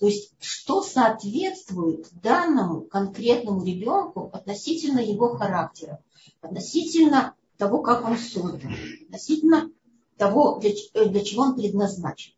То 0.00 0.06
есть, 0.06 0.32
что 0.40 0.82
соответствует 0.82 2.08
данному 2.22 2.82
конкретному 2.82 3.64
ребенку 3.64 4.30
относительно 4.32 5.00
его 5.00 5.36
характера, 5.36 6.02
относительно 6.40 7.34
того, 7.58 7.82
как 7.82 8.04
он 8.04 8.16
создан, 8.16 8.74
относительно 9.06 9.70
того, 10.16 10.58
для, 10.58 10.72
для 11.04 11.24
чего 11.24 11.42
он 11.42 11.56
предназначен. 11.56 12.32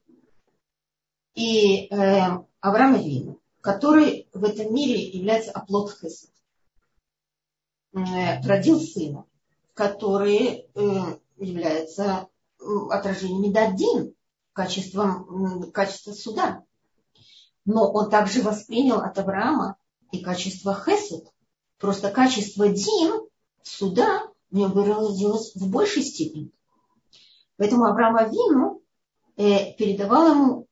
И 1.34 1.86
э, 1.86 2.20
Авраам 2.60 2.94
Авину, 2.94 3.38
который 3.60 4.28
в 4.32 4.42
этом 4.42 4.74
мире 4.74 5.00
является 5.08 5.52
оплот 5.52 5.92
Хесед, 5.92 6.29
э, 6.29 6.29
родил 7.92 8.80
сына, 8.80 9.24
который 9.74 10.66
э, 10.74 11.16
является 11.36 12.28
отражением 12.90 13.42
Медадин, 13.42 14.14
качеством, 14.52 15.70
качеством 15.72 16.14
суда 16.14 16.64
но 17.64 17.90
он 17.90 18.10
также 18.10 18.42
воспринял 18.42 18.98
от 18.98 19.18
Авраама 19.18 19.76
и 20.12 20.20
качество 20.20 20.74
Хесед. 20.74 21.26
Просто 21.78 22.10
качество 22.10 22.68
Дин, 22.68 23.22
суда, 23.62 24.22
в 24.50 24.56
нем 24.56 24.72
выразилось 24.72 25.54
в 25.54 25.70
большей 25.70 26.02
степени. 26.02 26.50
Поэтому 27.56 27.84
Авраам 27.84 28.16
Авину 28.16 28.82
э, 29.36 29.72
передавал 29.74 30.30
ему 30.30 30.66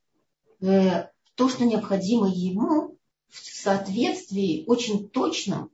э, 0.61 1.09
то, 1.35 1.49
что 1.49 1.65
необходимо 1.65 2.29
ему 2.29 2.97
в 3.29 3.39
соответствии 3.39 4.65
очень 4.67 5.09
точном. 5.09 5.71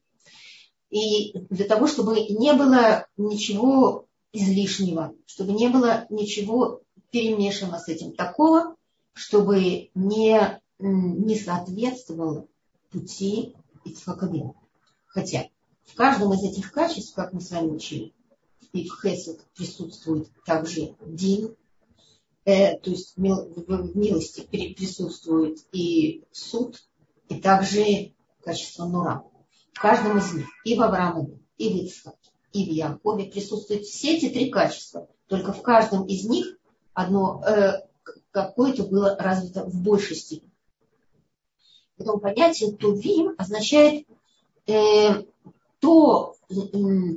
И 0.95 1.37
для 1.51 1.65
того, 1.65 1.89
чтобы 1.89 2.21
не 2.21 2.53
было 2.53 3.09
ничего 3.17 4.07
излишнего, 4.33 5.13
чтобы 5.27 5.51
не 5.51 5.67
было 5.67 6.07
ничего 6.09 6.83
перемешанного 7.11 7.81
с 7.81 7.89
этим 7.89 8.13
такого, 8.15 8.77
чтобы 9.13 9.91
не 9.97 10.61
не 10.79 11.37
соответствовало 11.37 12.47
пути 12.93 13.57
Ицхаковину. 13.85 14.55
Хотя 15.07 15.49
в 15.83 15.97
каждом 15.97 16.33
из 16.35 16.45
этих 16.45 16.71
качеств, 16.71 17.13
как 17.15 17.33
мы 17.33 17.41
с 17.41 17.51
вами 17.51 17.71
учили, 17.71 18.13
и 18.73 18.89
в 18.89 19.01
Хесед 19.01 19.45
присутствует 19.57 20.29
также 20.47 20.95
Дин, 21.05 21.57
э, 22.45 22.79
то 22.79 22.91
есть 22.91 23.17
в 23.17 23.97
милости 23.97 24.43
присутствует 24.43 25.59
и 25.73 26.23
суд, 26.31 26.81
и 27.29 27.41
также 27.41 28.13
качество 28.45 28.87
Нура. 28.87 29.25
В 29.75 29.81
каждом 29.81 30.19
из 30.19 30.33
них, 30.33 30.47
и 30.65 30.77
в 30.77 30.83
Авраамове, 30.83 31.39
и 31.59 31.69
в 31.69 31.77
Ицхаке, 31.85 32.31
и 32.53 32.65
в 32.65 32.73
Якове 32.73 33.25
присутствуют 33.25 33.85
все 33.85 34.17
эти 34.17 34.31
три 34.31 34.49
качества. 34.51 35.09
только 35.27 35.53
в 35.53 35.63
каждом 35.63 36.07
из 36.07 36.25
них 36.25 36.57
одно 36.93 37.43
э, 37.45 37.83
какое-то 38.31 38.85
было 38.85 39.17
развито 39.19 39.65
в 39.65 39.75
большей 39.83 40.17
степени. 40.17 40.51
Потом 41.97 42.21
понятие 42.21 42.73
тувим 42.73 43.35
означает 43.37 44.07
э, 44.67 45.25
то, 45.81 46.37
э, 46.51 46.55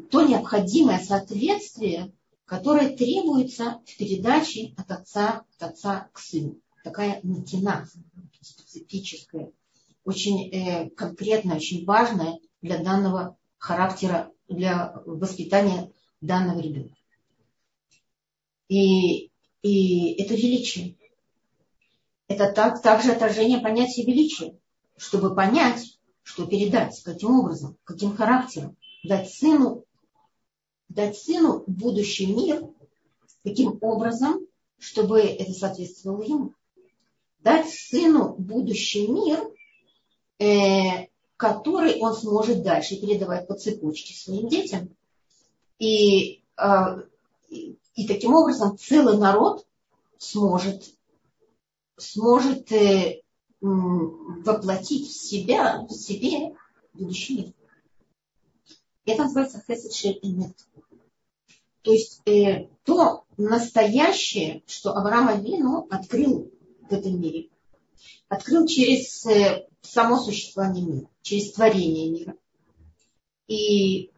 то 0.10 0.22
необходимое 0.24 1.00
соответствие, 1.00 2.12
которое 2.46 2.96
требуется 2.96 3.82
в 3.86 3.98
передаче 3.98 4.74
от 4.78 4.92
отца, 4.92 5.44
от 5.58 5.72
отца 5.72 6.10
к 6.14 6.20
сыну. 6.20 6.56
Такая 6.84 7.20
натина 7.24 7.88
специфическая, 8.42 9.52
очень 10.06 10.50
э, 10.50 10.90
конкретная, 10.92 11.58
очень 11.58 11.86
важная 11.86 12.40
для 12.62 12.78
данного 12.78 13.38
характера, 13.58 14.32
для 14.48 15.02
воспитания 15.06 15.92
данного 16.22 16.60
ребенка. 16.60 16.96
И, 18.68 19.32
и 19.62 20.12
это 20.22 20.34
величие. 20.34 20.96
Это 22.28 22.52
так, 22.52 22.82
также 22.82 23.12
отражение 23.12 23.60
понятия 23.60 24.04
величия 24.04 24.58
чтобы 24.98 25.34
понять, 25.34 25.98
что 26.24 26.46
передать, 26.46 27.02
каким 27.04 27.40
образом, 27.40 27.78
каким 27.86 28.16
характером, 28.16 28.76
дать 29.04 29.32
сыну, 29.32 29.86
дать 30.90 31.18
сыну 31.18 31.64
будущий 31.68 32.26
мир, 32.26 32.68
каким 33.44 33.78
образом, 33.82 34.46
чтобы 34.80 35.22
это 35.22 35.54
соответствовало 35.54 36.24
ему. 36.24 36.54
Дать 37.40 37.70
сыну 37.70 38.36
будущий 38.36 39.08
мир, 39.08 39.40
э, 40.40 41.07
который 41.38 42.00
он 42.00 42.16
сможет 42.16 42.64
дальше 42.64 43.00
передавать 43.00 43.48
по 43.48 43.54
цепочке 43.54 44.14
своим 44.14 44.50
детям. 44.50 44.90
И, 45.80 46.44
э, 46.58 47.04
и 47.50 48.08
таким 48.08 48.34
образом 48.34 48.78
целый 48.78 49.18
народ 49.18 49.66
сможет, 50.18 50.84
сможет 51.98 52.72
э, 52.72 53.22
воплотить 53.62 55.08
в 55.08 55.14
себя, 55.14 55.86
в 55.88 55.92
себе 55.94 56.56
будущий 56.94 57.38
мир. 57.38 57.54
Это 59.06 59.24
называется 59.24 59.64
хесед 59.66 59.94
шель 59.94 60.20
То 61.84 61.92
есть 61.92 62.22
э, 62.26 62.68
то 62.84 63.26
настоящее, 63.38 64.64
что 64.66 64.96
Авраам 64.96 65.30
Авину 65.30 65.88
открыл 65.90 66.52
в 66.90 66.92
этом 66.92 67.22
мире. 67.22 67.50
Открыл 68.28 68.68
через 68.68 69.26
э, 69.26 69.68
само 69.88 70.18
существование 70.20 70.86
мира, 70.86 71.08
через 71.22 71.52
творение 71.54 72.12
мира. 72.12 72.36
И, 73.48 74.12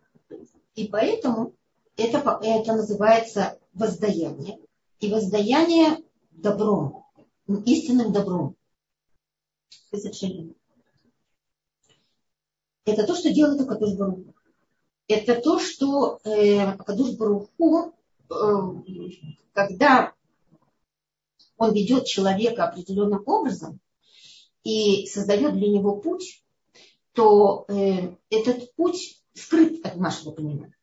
и 0.75 0.87
поэтому 0.91 1.53
это, 1.95 2.39
это 2.41 2.73
называется 2.73 3.59
воздаяние. 3.73 4.59
И 4.99 5.11
воздаяние 5.11 6.03
добром, 6.31 7.05
истинным 7.65 8.11
добром. 8.11 8.55
Это 12.85 13.05
то, 13.05 13.15
что 13.15 13.31
делает 13.31 13.61
Акадуш 13.61 13.93
Баруху. 13.95 14.33
Это 15.07 15.41
то, 15.41 15.59
что 15.59 16.19
э, 16.23 16.59
Акадуш 16.59 17.15
Баруху, 17.15 17.93
э, 18.29 18.33
когда 19.53 20.13
он 21.57 21.73
ведет 21.73 22.05
человека 22.05 22.65
определенным 22.65 23.23
образом 23.25 23.79
и 24.63 25.05
создает 25.07 25.53
для 25.57 25.69
него 25.69 25.97
путь, 25.97 26.43
то 27.13 27.65
э, 27.67 28.15
этот 28.29 28.73
путь 28.75 29.21
скрыт 29.33 29.85
от 29.85 29.95
нашего 29.97 30.31
понимания. 30.31 30.75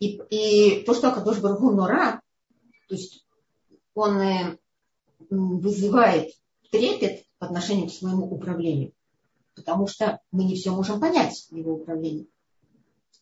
И, 0.00 0.20
и 0.30 0.82
то, 0.82 0.94
что 0.94 1.08
Акадош 1.08 1.38
Баргу 1.38 1.70
Нора, 1.70 2.20
то 2.88 2.94
есть 2.94 3.24
он 3.94 4.20
э, 4.20 4.58
вызывает 5.30 6.32
трепет 6.70 7.24
по 7.38 7.46
отношению 7.46 7.88
к 7.88 7.92
своему 7.92 8.26
управлению. 8.26 8.92
Потому 9.54 9.86
что 9.86 10.20
мы 10.32 10.44
не 10.44 10.56
все 10.56 10.70
можем 10.70 10.98
понять 10.98 11.46
его 11.50 11.74
управлении. 11.74 12.26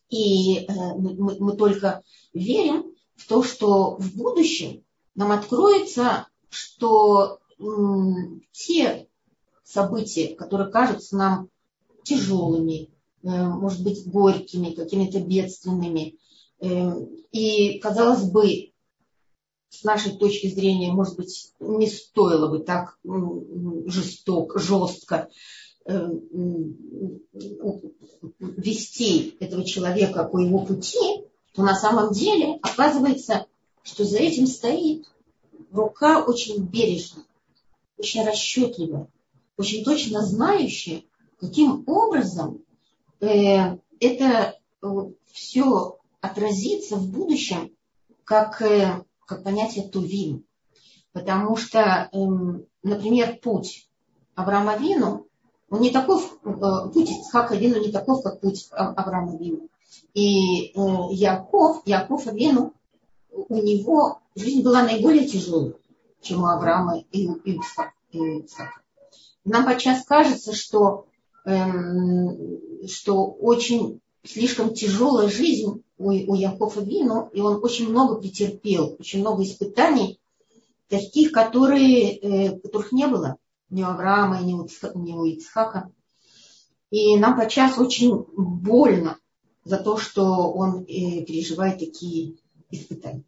И 0.09 0.65
э, 0.65 0.73
мы, 0.95 1.37
мы 1.39 1.55
только 1.55 2.01
верим 2.33 2.95
в 3.15 3.27
то, 3.27 3.43
что 3.43 3.97
в 3.97 4.15
будущем 4.15 4.83
нам 5.13 5.31
откроется, 5.31 6.27
что 6.49 7.39
те 8.51 9.07
события, 9.71 10.35
которые 10.35 10.71
кажутся 10.71 11.15
нам 11.15 11.49
тяжелыми, 12.03 12.89
э, 13.23 13.27
может 13.27 13.83
быть, 13.83 14.05
горькими, 14.05 14.71
какими-то 14.71 15.19
бедственными, 15.19 16.17
э, 16.59 16.91
и, 17.31 17.79
казалось 17.79 18.23
бы, 18.23 18.71
с 19.69 19.83
нашей 19.83 20.17
точки 20.17 20.47
зрения, 20.47 20.91
может 20.91 21.15
быть, 21.15 21.53
не 21.59 21.87
стоило 21.87 22.47
бы 22.49 22.59
так 22.59 22.99
жестоко, 23.85 24.59
жестко 24.59 25.29
э, 25.85 26.09
вести 28.39 29.37
этого 29.39 29.63
человека 29.63 30.25
по 30.25 30.39
его 30.39 30.65
пути, 30.65 31.23
то 31.53 31.63
на 31.63 31.75
самом 31.75 32.11
деле 32.13 32.59
оказывается, 32.61 33.45
что 33.83 34.03
за 34.03 34.17
этим 34.17 34.45
стоит 34.45 35.05
рука 35.71 36.23
очень 36.23 36.63
бережная, 36.63 37.25
очень 37.97 38.25
расчетливая, 38.25 39.07
очень 39.57 39.83
точно 39.83 40.21
знающая, 40.21 41.03
каким 41.39 41.83
образом 41.87 42.61
э, 43.19 43.77
это 43.99 44.55
э, 44.81 44.87
все 45.31 45.97
отразится 46.21 46.95
в 46.95 47.09
будущем, 47.09 47.71
как 48.23 48.61
как 49.31 49.43
понятие 49.43 49.87
тувим. 49.87 50.43
Потому 51.13 51.55
что, 51.55 52.09
эм, 52.11 52.65
например, 52.83 53.39
путь 53.41 53.87
Авраама 54.35 54.75
Вину, 54.75 55.27
он 55.69 55.79
не 55.79 55.89
таков, 55.89 56.37
э, 56.43 56.89
путь 56.93 57.09
Исхака 57.09 57.55
Вину 57.55 57.79
не 57.79 57.91
таков, 57.91 58.23
как 58.23 58.41
путь 58.41 58.67
Авраама 58.71 59.37
Вину. 59.37 59.69
И 60.13 60.67
э, 60.67 61.11
Яков, 61.11 61.81
Яков 61.85 62.25
Вину, 62.25 62.73
у 63.31 63.55
него 63.55 64.19
жизнь 64.35 64.63
была 64.63 64.83
наиболее 64.83 65.25
тяжелой, 65.25 65.75
чем 66.21 66.43
у 66.43 66.47
Авраама 66.47 66.99
и 67.11 67.27
у 67.27 67.39
Исхака. 67.45 67.93
Нам 69.43 69.65
подчас 69.65 70.05
кажется, 70.05 70.53
что, 70.53 71.07
эм, 71.45 72.59
что 72.87 73.25
очень 73.25 74.01
слишком 74.23 74.73
тяжелая 74.73 75.29
жизнь 75.29 75.83
у, 75.97 76.09
у 76.11 76.35
Якова 76.35 76.79
Вину, 76.81 77.29
и 77.33 77.41
он 77.41 77.63
очень 77.63 77.89
много 77.89 78.19
претерпел, 78.19 78.95
очень 78.99 79.21
много 79.21 79.43
испытаний, 79.43 80.19
таких, 80.87 81.31
которые, 81.31 82.17
э, 82.17 82.59
которых 82.59 82.91
не 82.91 83.07
было 83.07 83.37
ни 83.69 83.83
у 83.83 83.87
Авраама, 83.87 84.41
ни 84.41 84.53
у, 84.53 84.67
ни 84.95 85.13
у 85.13 85.25
Ицхака. 85.25 85.91
И 86.91 87.17
нам 87.17 87.37
подчас 87.37 87.77
очень 87.77 88.25
больно 88.35 89.17
за 89.63 89.77
то, 89.77 89.97
что 89.97 90.51
он 90.51 90.81
э, 90.81 91.23
переживает 91.23 91.79
такие 91.79 92.35
испытания. 92.69 93.23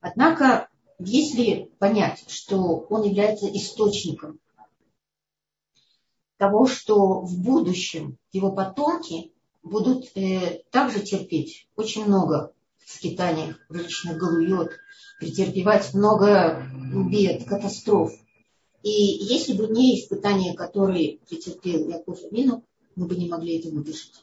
Однако, 0.00 0.68
если 0.98 1.70
понять, 1.78 2.24
что 2.28 2.86
он 2.88 3.02
является 3.02 3.46
источником 3.46 4.38
того, 6.36 6.66
что 6.66 7.20
в 7.20 7.38
будущем 7.38 8.18
его 8.32 8.52
потомки 8.52 9.32
будут 9.62 10.10
э, 10.16 10.62
также 10.70 11.00
терпеть 11.00 11.68
очень 11.76 12.04
много 12.06 12.52
скитаний, 12.86 13.54
различных 13.68 14.18
галует, 14.18 14.78
претерпевать 15.18 15.94
много 15.94 16.62
бед, 17.10 17.44
катастроф. 17.44 18.12
И 18.82 18.90
если 18.90 19.54
бы 19.54 19.68
не 19.68 19.98
испытания, 19.98 20.54
которые 20.54 21.18
претерпел 21.28 21.88
Яков 21.88 22.18
Амину, 22.30 22.62
мы 22.96 23.06
бы 23.06 23.16
не 23.16 23.28
могли 23.28 23.58
это 23.58 23.70
выдержать. 23.70 24.22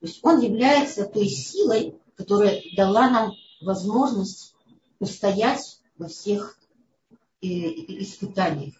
То 0.00 0.06
есть 0.06 0.20
он 0.22 0.40
является 0.40 1.06
той 1.06 1.28
силой, 1.28 1.94
которая 2.16 2.62
дала 2.76 3.10
нам 3.10 3.32
возможность 3.62 4.54
устоять 4.98 5.80
во 5.96 6.08
всех 6.08 6.58
э, 7.40 7.46
испытаниях. 7.46 8.74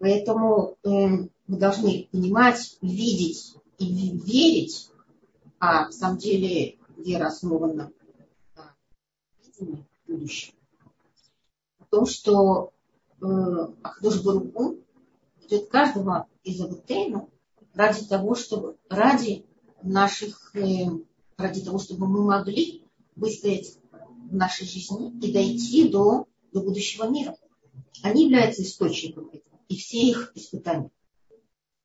Поэтому 0.00 0.78
э, 0.82 0.88
мы 0.88 1.28
должны 1.58 2.08
понимать, 2.10 2.78
видеть 2.80 3.54
и 3.76 4.16
верить, 4.16 4.88
а 5.58 5.90
в 5.90 5.92
самом 5.92 6.16
деле 6.16 6.78
вера 6.96 7.26
основана 7.26 7.92
на 8.56 8.74
видении 9.44 9.86
будущего, 10.06 10.56
о 11.80 11.84
том, 11.90 12.06
что 12.06 12.72
э, 13.20 13.26
Ахдуш 13.82 14.22
Баругу 14.22 14.78
ведет 15.42 15.68
каждого 15.68 16.26
из 16.44 16.58
Абутейну 16.62 17.28
ради 17.74 18.06
того, 18.06 18.34
чтобы 18.34 18.78
ради 18.88 19.44
наших, 19.82 20.56
э, 20.56 20.86
ради 21.36 21.60
того, 21.60 21.78
чтобы 21.78 22.06
мы 22.06 22.24
могли 22.24 22.86
выстоять 23.16 23.76
в 24.30 24.34
нашей 24.34 24.66
жизни 24.66 25.12
и 25.20 25.30
дойти 25.30 25.90
до, 25.90 26.26
до 26.54 26.62
будущего 26.62 27.04
мира. 27.04 27.36
Они 28.02 28.24
являются 28.24 28.62
источником 28.62 29.28
этого 29.28 29.49
и 29.70 29.76
все 29.78 30.02
их 30.02 30.32
испытания 30.34 30.90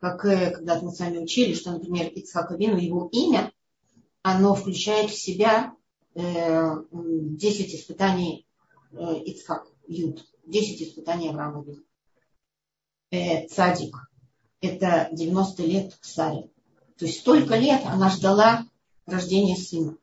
как 0.06 0.24
э, 0.26 0.52
когда-то 0.52 0.86
мы 0.86 0.92
с 0.92 1.00
вами 1.00 1.18
учили, 1.18 1.54
что, 1.54 1.72
например, 1.72 2.08
Ицхак 2.08 2.52
Авину, 2.52 2.78
его 2.78 3.10
имя, 3.12 3.52
оно 4.22 4.54
включает 4.54 5.10
в 5.10 5.18
себя 5.20 5.74
10 6.14 7.76
испытаний 7.76 8.48
Ицхак, 8.92 9.68
Юд, 9.88 10.24
10 10.46 10.82
испытаний 10.82 11.30
Авраама 11.30 11.64
Вину. 11.64 13.48
Цадик, 13.50 13.96
это 14.62 15.10
90 15.12 15.64
лет 15.64 15.98
Саре. 16.02 16.50
То 16.98 17.06
есть 17.06 17.20
столько 17.20 17.56
лет 17.58 17.82
она 17.86 18.10
ждала 18.10 18.66
рождения 19.06 19.58
сына. 19.58 19.98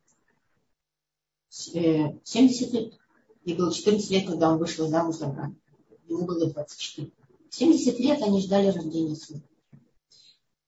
70 1.49 2.73
лет. 2.73 2.99
Ей 3.45 3.57
было 3.57 3.73
14 3.73 4.11
лет, 4.11 4.27
когда 4.27 4.51
он 4.51 4.59
вышел 4.59 4.89
замуж 4.89 5.17
за 5.17 5.27
Авраама. 5.27 5.57
Ему 6.09 6.27
было 6.27 6.51
24. 6.51 7.11
70 7.53 7.99
лет 8.01 8.23
они 8.23 8.41
ждали 8.41 8.69
рождения 8.69 9.15
сына. 9.15 9.43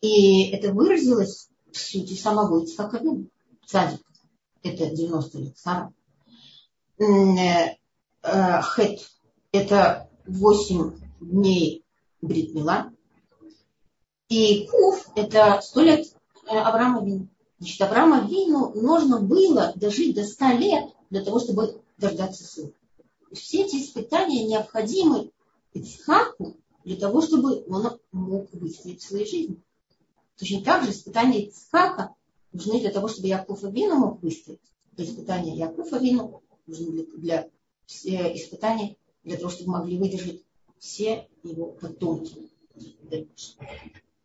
И 0.02 0.50
это 0.50 0.72
выразилось 0.72 1.48
в 1.72 1.78
сути 1.78 2.12
самого 2.12 2.62
Ицхака 2.62 2.98
Вина. 2.98 3.24
Цадик. 3.66 4.02
Это 4.62 4.94
90 4.94 5.38
лет. 5.38 5.58
Сара. 5.58 5.92
Э, 6.98 7.04
э, 8.22 8.62
Хет. 8.62 9.00
Это 9.52 10.10
8 10.26 11.00
дней 11.20 11.84
Бритмила. 12.20 12.92
И 14.28 14.66
Куф– 14.66 15.08
это 15.16 15.60
100 15.62 15.80
лет 15.80 16.06
э, 16.46 16.58
Авраама 16.58 17.02
Вину. 17.02 17.28
Значит, 17.58 17.80
Авраама 17.80 18.26
Вину 18.28 18.74
нужно 18.74 19.20
было 19.20 19.72
дожить 19.76 20.14
до 20.14 20.24
100 20.24 20.46
лет 20.58 20.84
для 21.08 21.24
того, 21.24 21.40
чтобы 21.40 21.80
дождаться 21.96 22.44
сына. 22.44 22.72
Все 23.32 23.62
эти 23.62 23.76
испытания 23.76 24.44
необходимы 24.44 25.30
Ицхаку 25.72 26.56
для 26.84 26.96
того, 26.96 27.22
чтобы 27.22 27.64
он 27.66 27.98
мог 28.12 28.52
выстроить 28.52 29.02
в 29.02 29.06
своей 29.06 29.26
жизни. 29.26 29.62
Точно 30.38 30.62
так 30.62 30.84
же 30.84 30.90
испытания 30.90 31.46
Ицхака 31.46 32.14
нужны 32.52 32.80
для 32.80 32.90
того, 32.90 33.08
чтобы 33.08 33.28
Яков 33.28 33.64
Авину 33.64 33.96
мог 33.96 34.22
выстроить. 34.22 34.60
Испытания 34.96 35.56
Яков 35.56 35.92
Авину 35.92 36.42
нужны 36.66 37.06
для, 37.16 37.48
для 38.04 38.28
э, 38.28 38.36
испытаний 38.36 38.98
для 39.22 39.36
того, 39.36 39.50
чтобы 39.50 39.72
могли 39.72 39.98
выдержать 39.98 40.42
все 40.78 41.28
его 41.42 41.72
потомки. 41.72 42.50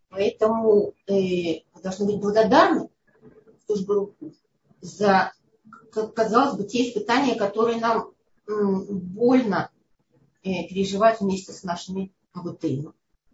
Поэтому 0.10 0.94
э, 1.08 1.62
мы 1.74 1.82
должны 1.82 2.06
быть 2.06 2.20
благодарны 2.20 2.90
за, 4.82 5.32
казалось 5.92 6.58
бы, 6.58 6.64
те 6.64 6.90
испытания, 6.90 7.36
которые 7.36 7.80
нам 7.80 8.12
больно 8.48 9.70
э, 10.44 10.68
переживать 10.68 11.22
вместе 11.22 11.54
с 11.54 11.64
нашими 11.64 12.12
авутейми. 12.34 12.94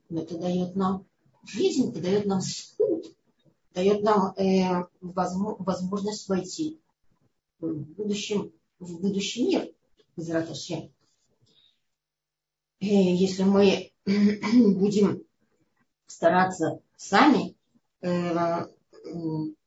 Но 0.10 0.22
это 0.22 0.38
дает 0.38 0.76
нам 0.76 1.06
жизнь, 1.46 1.90
это 1.90 2.02
дает 2.02 2.26
нам 2.26 2.42
скут, 2.42 3.16
дает 3.74 4.04
нам 4.04 4.34
э, 4.38 4.86
возможность 5.02 6.28
войти 6.30 6.80
в 7.60 7.74
будущем, 7.74 8.52
в 8.80 9.00
будущий 9.02 9.48
мир 9.48 9.70
из 10.16 10.30
Раташем. 10.30 10.92
Э, 12.80 12.86
если 12.86 13.44
мы 13.44 13.92
будем 14.06 15.24
стараться 16.08 16.80
сами 16.96 17.56
э, 18.02 18.68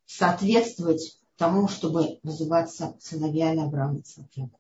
соответствовать 0.07 1.19
тому, 1.37 1.69
чтобы 1.69 2.19
называться 2.23 2.97
сыновьями 3.01 3.65
Авраама 3.65 3.99
Ицхака. 3.99 4.51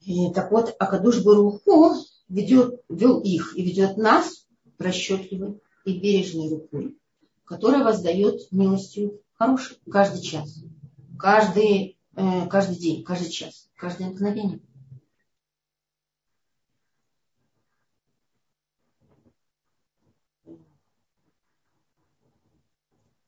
И, 0.00 0.32
так 0.32 0.50
вот, 0.50 0.74
Акадуш 0.78 1.22
Баруху 1.22 1.94
ведет, 2.28 2.80
вел 2.88 3.20
их 3.20 3.56
и 3.56 3.62
ведет 3.62 3.96
нас 3.96 4.46
расчетливой 4.78 5.60
и 5.84 5.98
бережной 5.98 6.48
рукой, 6.48 6.98
которая 7.44 7.84
воздает 7.84 8.50
милостью 8.50 9.20
хорошей 9.34 9.78
каждый 9.90 10.22
час, 10.22 10.62
каждый, 11.18 11.98
э, 12.16 12.46
каждый 12.48 12.76
день, 12.76 13.04
каждый 13.04 13.30
час, 13.30 13.68
каждое 13.76 14.08
мгновение. 14.08 14.60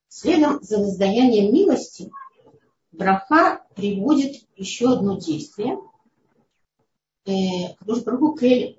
Следом 0.09 0.63
за 0.63 0.79
воздаянием 0.79 1.53
милости 1.53 2.11
браха 2.93 3.65
приводит 3.75 4.47
еще 4.57 4.93
одно 4.93 5.19
действие. 5.19 5.77
Кадуш 7.25 8.03
Браху 8.05 8.35
кель 8.37 8.79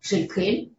шель 0.00 0.72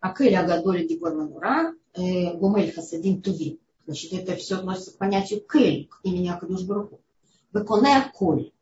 а 0.00 0.14
кель 0.14 0.36
агадоль 0.36 0.86
гибор 0.86 1.14
манура, 1.14 1.74
гумель 1.94 2.72
хасадин 2.72 3.22
туви. 3.22 3.60
Значит, 3.86 4.12
это 4.14 4.36
все 4.36 4.56
относится 4.56 4.92
к 4.92 4.98
понятию 4.98 5.40
кель, 5.40 5.88
к 5.88 6.00
имени 6.02 6.28
Акадуш 6.28 6.62
Браху. 6.62 7.00
Веконея 7.52 8.10
коль. 8.14 8.52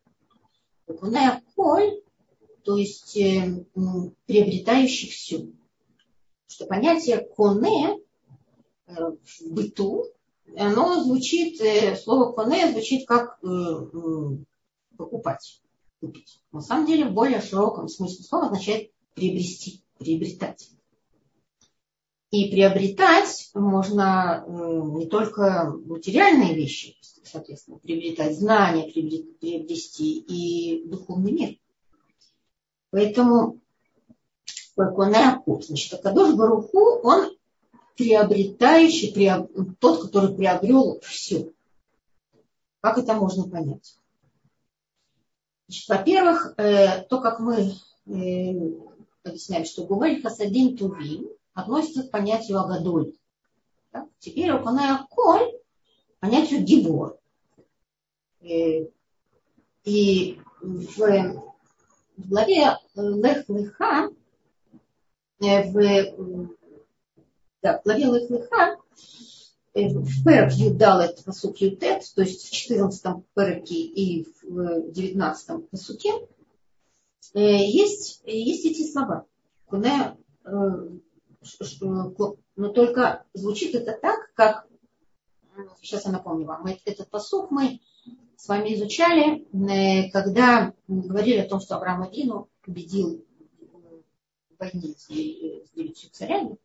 Веконея 0.87 1.42
коль, 1.55 2.03
то 2.62 2.77
есть 2.77 3.16
э, 3.16 3.64
приобретающий 4.27 5.09
все 5.09 5.46
что 6.55 6.66
понятие 6.66 7.18
коне 7.18 7.98
э, 8.87 8.92
в 8.94 9.50
быту, 9.50 10.05
оно 10.57 11.02
звучит, 11.02 11.61
э, 11.61 11.96
слово 11.96 12.33
коне 12.33 12.70
звучит 12.70 13.07
как 13.07 13.38
э, 13.42 13.46
покупать, 14.96 15.62
купить. 16.00 16.40
На 16.52 16.61
самом 16.61 16.87
деле 16.87 17.07
в 17.07 17.12
более 17.12 17.40
широком 17.40 17.88
смысле 17.88 18.24
слова 18.24 18.46
означает 18.46 18.92
приобрести, 19.14 19.83
приобретать. 19.98 20.70
И 22.30 22.50
приобретать 22.50 23.50
можно 23.54 24.44
не 24.48 25.07
только 25.07 25.72
материальные 25.87 26.54
вещи, 26.54 26.96
соответственно, 27.22 27.78
приобретать 27.78 28.37
знания, 28.37 28.90
приобрести 28.90 30.18
и 30.18 30.88
духовный 30.88 31.33
мир. 31.33 31.59
Поэтому 32.90 33.61
Конеакут. 34.76 35.66
Значит, 35.66 35.94
Акадош 35.94 36.35
Баруху, 36.35 37.00
он 37.02 37.30
приобретающий, 37.96 39.12
приоб... 39.12 39.50
тот, 39.78 40.02
который 40.02 40.35
приобрел 40.35 41.00
все. 41.02 41.52
Как 42.80 42.98
это 42.98 43.14
можно 43.14 43.48
понять? 43.48 43.98
Во-первых, 45.88 46.54
э, 46.59 47.02
то, 47.04 47.20
как 47.20 47.40
мы 47.40 47.72
э, 48.07 48.52
объясняем, 49.22 49.64
что 49.64 49.87
Гумель 49.87 50.22
Хасадин 50.22 50.76
Туви 50.76 51.26
относится 51.54 52.02
к 52.02 52.11
понятию 52.11 52.61
Агадоль. 52.61 53.14
Так? 53.90 54.09
Теперь 54.18 54.50
Оконая 54.50 55.07
Коль 55.09 55.52
понятию 56.20 56.62
Гибор. 56.62 57.18
Э, 58.42 58.87
и 59.85 60.40
в, 60.61 60.98
в 60.98 62.28
главе 62.28 62.76
Лех 62.94 63.48
Леха 63.48 64.11
Э, 65.40 65.70
в, 65.70 66.54
да, 67.64 67.79
в 67.79 67.85
главе 67.85 68.05
Лехлиха, 68.05 68.77
э, 69.72 69.88
в 69.88 70.24
Перек 70.24 70.53
Юдалет 70.53 71.24
Пасук 71.24 71.57
Ютет, 71.62 72.03
то 72.14 72.20
есть 72.20 72.46
в 72.46 72.53
14-м 72.53 73.24
Переке 73.35 73.74
и 73.74 74.29
в 74.42 74.90
19-м 74.90 75.62
Пасуке, 75.62 76.12
э, 77.33 77.40
есть, 77.40 78.20
есть 78.27 78.66
эти 78.66 78.92
слова. 78.92 79.24
Куне, 79.64 80.14
но 80.44 80.98
только 82.68 83.24
звучит 83.33 83.74
это 83.74 83.98
так, 84.00 84.31
как 84.35 84.68
сейчас 85.81 86.05
я 86.05 86.12
напомню 86.12 86.46
вам, 86.46 86.66
этот 86.66 87.09
посук 87.09 87.50
мы 87.50 87.81
с 88.37 88.46
вами 88.46 88.74
изучали, 88.74 89.46
когда 90.11 90.74
говорили 90.87 91.38
о 91.38 91.48
том, 91.48 91.61
что 91.61 91.77
Авраам 91.77 92.03
Авину 92.03 92.50
победил 92.62 93.24
войне 94.59 94.94
с, 94.96 95.07
с 95.07 95.70
девятью 95.74 96.11
царями, 96.11 96.59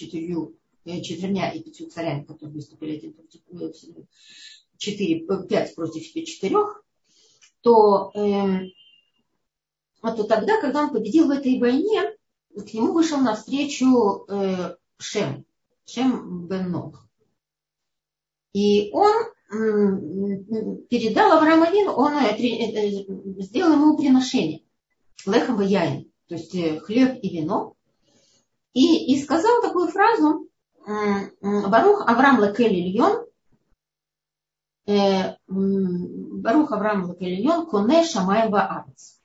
четырью, 0.00 0.56
э, 0.84 1.00
четырьмя 1.00 1.50
и 1.52 1.62
пятью 1.62 1.90
царями, 1.90 2.24
которые 2.24 2.54
выступили 2.54 2.96
один 2.96 3.12
против, 3.12 3.40
э, 3.50 3.72
четыре, 4.78 5.26
э, 5.26 5.46
пять 5.46 5.74
против 5.74 6.02
четырех, 6.02 6.82
то, 7.60 8.10
э, 8.14 8.70
вот 10.02 10.16
то 10.16 10.24
тогда, 10.24 10.60
когда 10.60 10.84
он 10.84 10.92
победил 10.92 11.26
в 11.26 11.30
этой 11.30 11.58
войне, 11.58 12.16
к 12.54 12.72
нему 12.72 12.92
вышел 12.92 13.18
навстречу 13.18 14.24
э, 14.28 14.76
Шем, 14.98 15.44
Шем 15.86 16.46
бен 16.46 16.70
Ног. 16.70 17.06
И 18.52 18.90
он 18.92 19.12
передал 20.88 21.32
Аврааму 21.32 21.70
Вину, 21.72 21.92
он 21.92 22.12
сделал 23.42 23.72
ему 23.74 23.96
приношение. 23.96 24.62
Лехом 25.26 25.60
яин 25.60 26.10
то 26.30 26.36
есть 26.36 26.52
хлеб 26.84 27.18
и 27.22 27.28
вино, 27.28 27.74
и, 28.72 29.14
и 29.14 29.22
сказал 29.22 29.60
такую 29.62 29.88
фразу, 29.88 30.48
Барух 30.86 32.02
Авраам 32.08 32.42
Ильон, 32.42 33.26
э, 34.86 35.36
Барух 35.46 36.72
Авраам 36.72 37.12
Ильон, 37.18 37.66
Коне 37.66 38.04
Шамай 38.04 38.48
Баарец. 38.48 39.20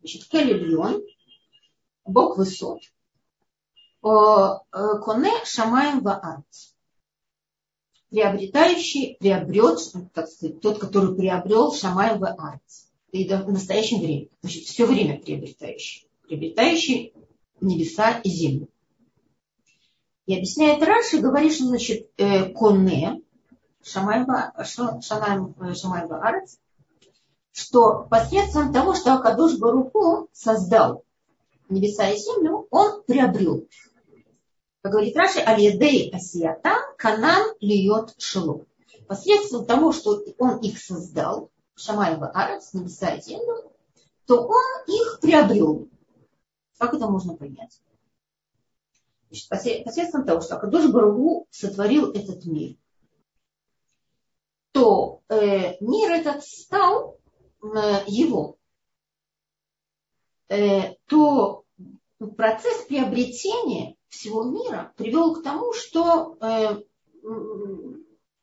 Значит, 0.00 0.28
Кель 0.28 0.52
Бог 2.04 2.38
высот, 2.38 2.80
коне 4.00 5.32
шамаем 5.44 6.00
ваарц. 6.00 6.72
Приобретающий, 8.10 9.16
приобрет, 9.20 9.78
так 10.12 10.28
сказать, 10.28 10.60
тот, 10.60 10.78
который 10.78 11.14
приобрел 11.14 11.72
шамаем 11.72 12.18
ваарц. 12.18 12.86
И 13.12 13.28
в 13.28 13.50
настоящем 13.50 14.00
времени. 14.00 14.30
Значит, 14.40 14.64
все 14.64 14.86
время 14.86 15.20
приобретающий. 15.20 16.08
Приобретающий 16.22 17.12
небеса 17.60 18.20
и 18.24 18.28
землю. 18.28 18.68
И 20.26 20.36
объясняет 20.36 20.82
Раши, 20.82 21.18
говорит, 21.18 21.52
что 21.54 21.64
значит 21.64 22.08
э, 22.16 22.50
коне, 22.52 23.20
шамайба, 23.82 24.52
шамайба, 24.64 25.74
шамайба 25.74 26.22
арец, 26.22 26.58
что 27.52 28.06
посредством 28.08 28.72
того, 28.72 28.94
что 28.94 29.14
Акадуш 29.14 29.58
Баруху 29.58 30.28
создал 30.32 31.04
небеса 31.68 32.08
и 32.10 32.16
землю, 32.16 32.66
он 32.70 33.02
приобрел. 33.02 33.66
Как 34.82 34.92
говорит 34.92 35.16
Раши, 35.16 35.40
Алиедей 35.40 36.10
Асията, 36.10 36.74
Канан 36.96 37.54
льет 37.60 38.14
шело. 38.18 38.64
Посредством 39.06 39.66
того, 39.66 39.92
что 39.92 40.22
он 40.38 40.58
их 40.60 40.78
создал, 40.80 41.50
Шамаева 41.74 42.28
Арец, 42.28 42.72
небеса 42.72 43.14
и 43.14 43.20
землю, 43.20 43.70
то 44.26 44.46
он 44.46 44.84
их 44.86 45.18
приобрел. 45.20 45.88
Как 46.80 46.94
это 46.94 47.08
можно 47.08 47.36
понять? 47.36 47.78
Значит, 49.28 49.84
посредством 49.84 50.24
того, 50.24 50.40
что 50.40 50.56
Акадош 50.56 50.90
Барагу 50.90 51.46
сотворил 51.50 52.10
этот 52.12 52.46
мир, 52.46 52.78
то 54.72 55.20
э, 55.28 55.76
мир 55.84 56.10
этот 56.10 56.42
стал 56.42 57.18
э, 57.62 57.66
его, 58.06 58.56
э, 60.48 60.94
то 61.04 61.64
процесс 62.38 62.86
приобретения 62.86 63.94
всего 64.08 64.44
мира 64.44 64.94
привел 64.96 65.34
к 65.34 65.42
тому, 65.42 65.74
что, 65.74 66.38
э, 66.40 66.82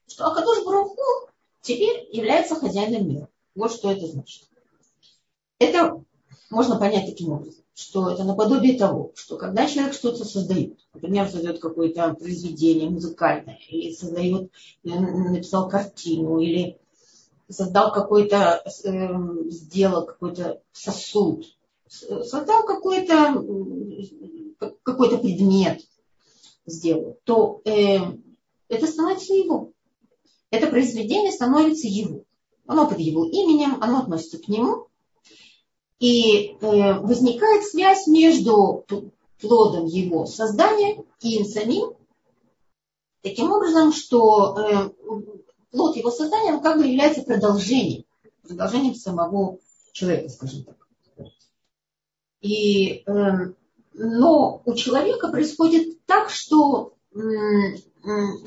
что 0.06 0.28
Акадош 0.28 0.63
Баруху 0.63 1.32
теперь 1.62 2.08
является 2.12 2.54
хозяином 2.54 3.10
мира. 3.10 3.30
Вот 3.56 3.71
что 3.71 3.91
это 3.91 4.06
значит. 4.06 4.47
Это 5.58 6.04
можно 6.52 6.78
понять 6.78 7.10
таким 7.10 7.32
образом, 7.32 7.63
что 7.77 8.09
это 8.09 8.23
наподобие 8.23 8.75
того, 8.75 9.11
что 9.13 9.37
когда 9.37 9.67
человек 9.67 9.93
что-то 9.93 10.25
создает, 10.25 10.79
например, 10.95 11.29
создает 11.29 11.59
какое-то 11.59 12.15
произведение 12.15 12.89
музыкальное, 12.89 13.59
или 13.69 13.93
создает, 13.93 14.51
написал 14.83 15.69
картину, 15.69 16.39
или 16.39 16.79
создал 17.47 17.93
какой-то, 17.93 18.63
э, 18.65 19.49
сделал 19.51 20.07
какой-то 20.07 20.59
сосуд, 20.71 21.45
создал 21.87 22.65
какой-то 22.65 23.45
какой 24.81 25.15
предмет, 25.19 25.81
сделал, 26.65 27.19
то 27.25 27.61
э, 27.63 27.99
это 28.69 28.87
становится 28.87 29.35
его. 29.35 29.71
Это 30.49 30.65
произведение 30.65 31.31
становится 31.31 31.87
его. 31.87 32.23
Оно 32.65 32.87
под 32.89 32.97
его 32.97 33.23
именем, 33.25 33.77
оно 33.81 33.99
относится 33.99 34.39
к 34.39 34.47
нему, 34.47 34.87
и 35.99 36.49
э, 36.49 36.99
возникает 36.99 37.63
связь 37.65 38.07
между 38.07 38.86
плодом 39.41 39.86
его 39.86 40.25
создания 40.25 41.03
и 41.21 41.38
им 41.38 41.45
самим, 41.45 41.93
таким 43.21 43.51
образом, 43.51 43.91
что 43.91 44.57
э, 44.57 44.89
плод 45.71 45.95
его 45.95 46.12
создания 46.12 46.53
он 46.53 46.62
как 46.62 46.77
бы 46.77 46.86
является 46.86 47.23
продолжением, 47.23 48.05
продолжением 48.43 48.95
самого 48.95 49.60
человека, 49.91 50.29
скажем 50.29 50.63
так. 50.63 50.75
И, 52.41 53.03
э, 53.05 53.53
но 53.93 54.62
у 54.63 54.73
человека 54.75 55.29
происходит 55.29 56.05
так, 56.05 56.29
что 56.29 56.93
э, 57.13 57.19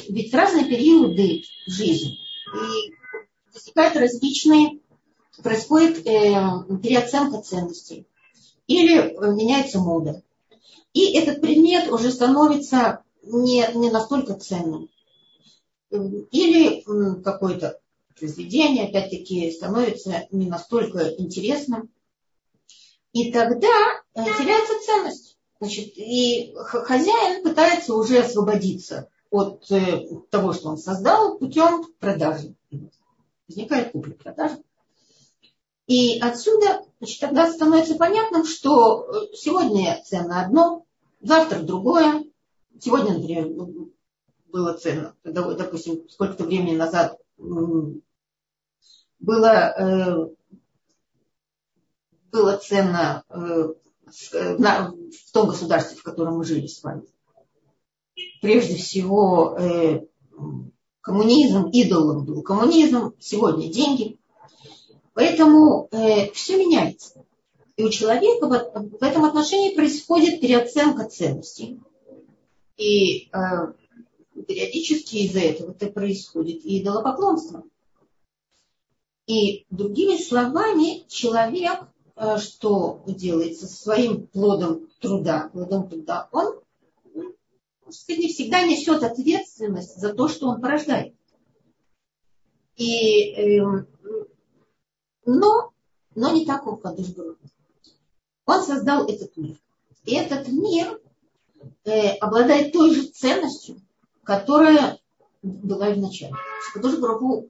ведь 0.09 0.33
разные 0.33 0.65
периоды 0.67 1.43
жизни, 1.67 2.19
и 2.55 2.95
возникают 3.53 3.97
различные 3.97 4.81
происходит 5.43 6.07
э, 6.07 6.33
переоценка 6.83 7.41
ценностей 7.43 8.07
или 8.67 8.99
э, 8.99 9.33
меняется 9.35 9.79
мода. 9.79 10.23
И 10.93 11.17
этот 11.17 11.41
предмет 11.41 11.91
уже 11.91 12.11
становится 12.11 13.03
не, 13.23 13.67
не 13.75 13.91
настолько 13.91 14.35
ценным. 14.35 14.89
Или 15.91 16.83
какое-то 17.23 17.81
произведение, 18.19 18.89
опять-таки, 18.89 19.51
становится 19.51 20.27
не 20.31 20.49
настолько 20.49 21.09
интересным. 21.19 21.91
И 23.13 23.33
тогда 23.33 23.69
э, 24.15 24.25
теряется 24.39 24.85
ценность. 24.85 25.39
Значит, 25.61 25.93
и 25.97 26.55
хозяин 26.55 27.43
пытается 27.43 27.95
уже 27.95 28.21
освободиться 28.21 29.09
от 29.31 29.69
того, 30.31 30.53
что 30.53 30.71
он 30.71 30.79
создал, 30.79 31.39
путем 31.39 31.85
продажи. 31.99 32.55
Возникает 33.47 33.93
купля-продажа. 33.93 34.59
И 35.91 36.21
отсюда 36.21 36.85
значит, 37.01 37.19
тогда 37.19 37.51
становится 37.51 37.97
понятным, 37.97 38.45
что 38.45 39.11
э, 39.11 39.35
сегодня 39.35 40.01
цена 40.05 40.45
одно, 40.45 40.87
завтра 41.21 41.59
другое. 41.63 42.27
Сегодня, 42.79 43.19
например, 43.19 43.49
было 44.47 44.75
ценно, 44.75 45.17
допустим, 45.25 46.09
сколько-то 46.09 46.45
времени 46.45 46.77
назад 46.77 47.19
было, 47.39 47.89
э, 49.19 50.29
было 52.31 52.57
ценно 52.59 53.25
э, 53.29 53.75
в 54.07 55.33
том 55.33 55.49
государстве, 55.49 55.97
в 55.97 56.05
котором 56.05 56.37
мы 56.37 56.45
жили 56.45 56.69
с 56.69 56.85
вами. 56.85 57.03
Прежде 58.41 58.77
всего, 58.77 59.59
коммунизм, 61.01 61.67
идолом 61.73 62.25
был 62.27 62.43
коммунизм, 62.43 63.13
сегодня 63.19 63.73
деньги. 63.73 64.20
Поэтому 65.21 65.87
э, 65.91 66.31
все 66.31 66.57
меняется. 66.57 67.27
И 67.77 67.85
у 67.85 67.91
человека 67.91 68.47
в, 68.47 68.99
в 68.99 69.03
этом 69.03 69.27
отношении 69.27 69.75
происходит 69.75 70.41
переоценка 70.41 71.11
ценностей. 71.11 71.79
И 72.79 73.29
э, 73.31 73.31
периодически 74.49 75.17
из-за 75.17 75.41
этого 75.41 75.73
это 75.73 75.89
происходит 75.89 76.65
и 76.65 76.81
идолопоклонство. 76.81 77.65
И 79.27 79.67
другими 79.69 80.17
словами, 80.17 81.07
человек, 81.07 81.81
э, 82.17 82.39
что 82.39 83.03
делает 83.07 83.59
со 83.59 83.67
своим 83.67 84.27
плодом 84.27 84.89
труда, 85.01 85.51
плодом 85.53 85.91
труда, 85.91 86.31
он 86.33 86.61
сказать, 87.91 88.23
не 88.23 88.29
всегда 88.29 88.63
несет 88.63 89.03
ответственность 89.03 90.01
за 90.01 90.15
то, 90.15 90.29
что 90.29 90.49
он 90.49 90.63
порождает. 90.63 91.15
И 92.77 93.35
э, 93.35 93.85
но, 95.39 95.73
но 96.15 96.33
не 96.33 96.45
так 96.45 96.67
он 96.67 96.81
Кадыш 96.81 97.15
Он 98.47 98.63
создал 98.65 99.07
этот 99.07 99.37
мир. 99.37 99.57
И 100.05 100.15
этот 100.15 100.49
мир 100.49 101.01
э, 101.85 102.17
обладает 102.17 102.73
той 102.73 102.95
же 102.95 103.03
ценностью, 103.05 103.81
которая 104.25 104.99
была 105.43 105.91
и 105.91 105.95
в 105.95 105.99
начале. 105.99 106.35
Кадыш 106.75 106.95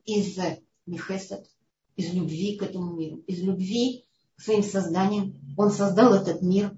из 0.04 0.38
Михесет, 0.86 1.48
из 1.96 2.12
любви 2.12 2.56
к 2.56 2.62
этому 2.62 2.92
миру, 2.92 3.22
из 3.26 3.40
любви 3.42 4.04
к 4.36 4.42
своим 4.42 4.62
созданиям. 4.62 5.40
Он 5.56 5.70
создал 5.70 6.12
этот 6.14 6.42
мир. 6.42 6.76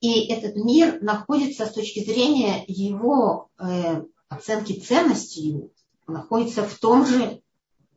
И 0.00 0.26
этот 0.32 0.56
мир 0.56 1.02
находится 1.02 1.66
с 1.66 1.72
точки 1.72 2.04
зрения 2.04 2.64
его 2.66 3.50
э, 3.58 4.02
оценки 4.28 4.78
ценности 4.80 5.40
его, 5.40 5.70
находится 6.06 6.62
в 6.62 6.78
том 6.78 7.04
же, 7.04 7.42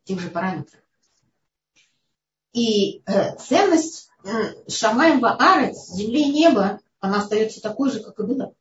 тех 0.05 0.19
же 0.19 0.29
параметрах. 0.29 0.81
И 2.53 3.01
э, 3.05 3.35
ценность 3.37 4.09
э, 4.23 4.29
Шамаем 4.67 5.19
Баарец, 5.19 5.89
земли 5.89 6.23
и 6.23 6.31
неба, 6.31 6.79
она 6.99 7.19
остается 7.19 7.61
такой 7.61 7.91
же, 7.91 8.01
как 8.01 8.19
и 8.19 8.23
была. 8.23 8.51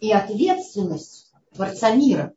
И 0.00 0.12
ответственность 0.12 1.32
Творца 1.54 1.94
мира 1.94 2.34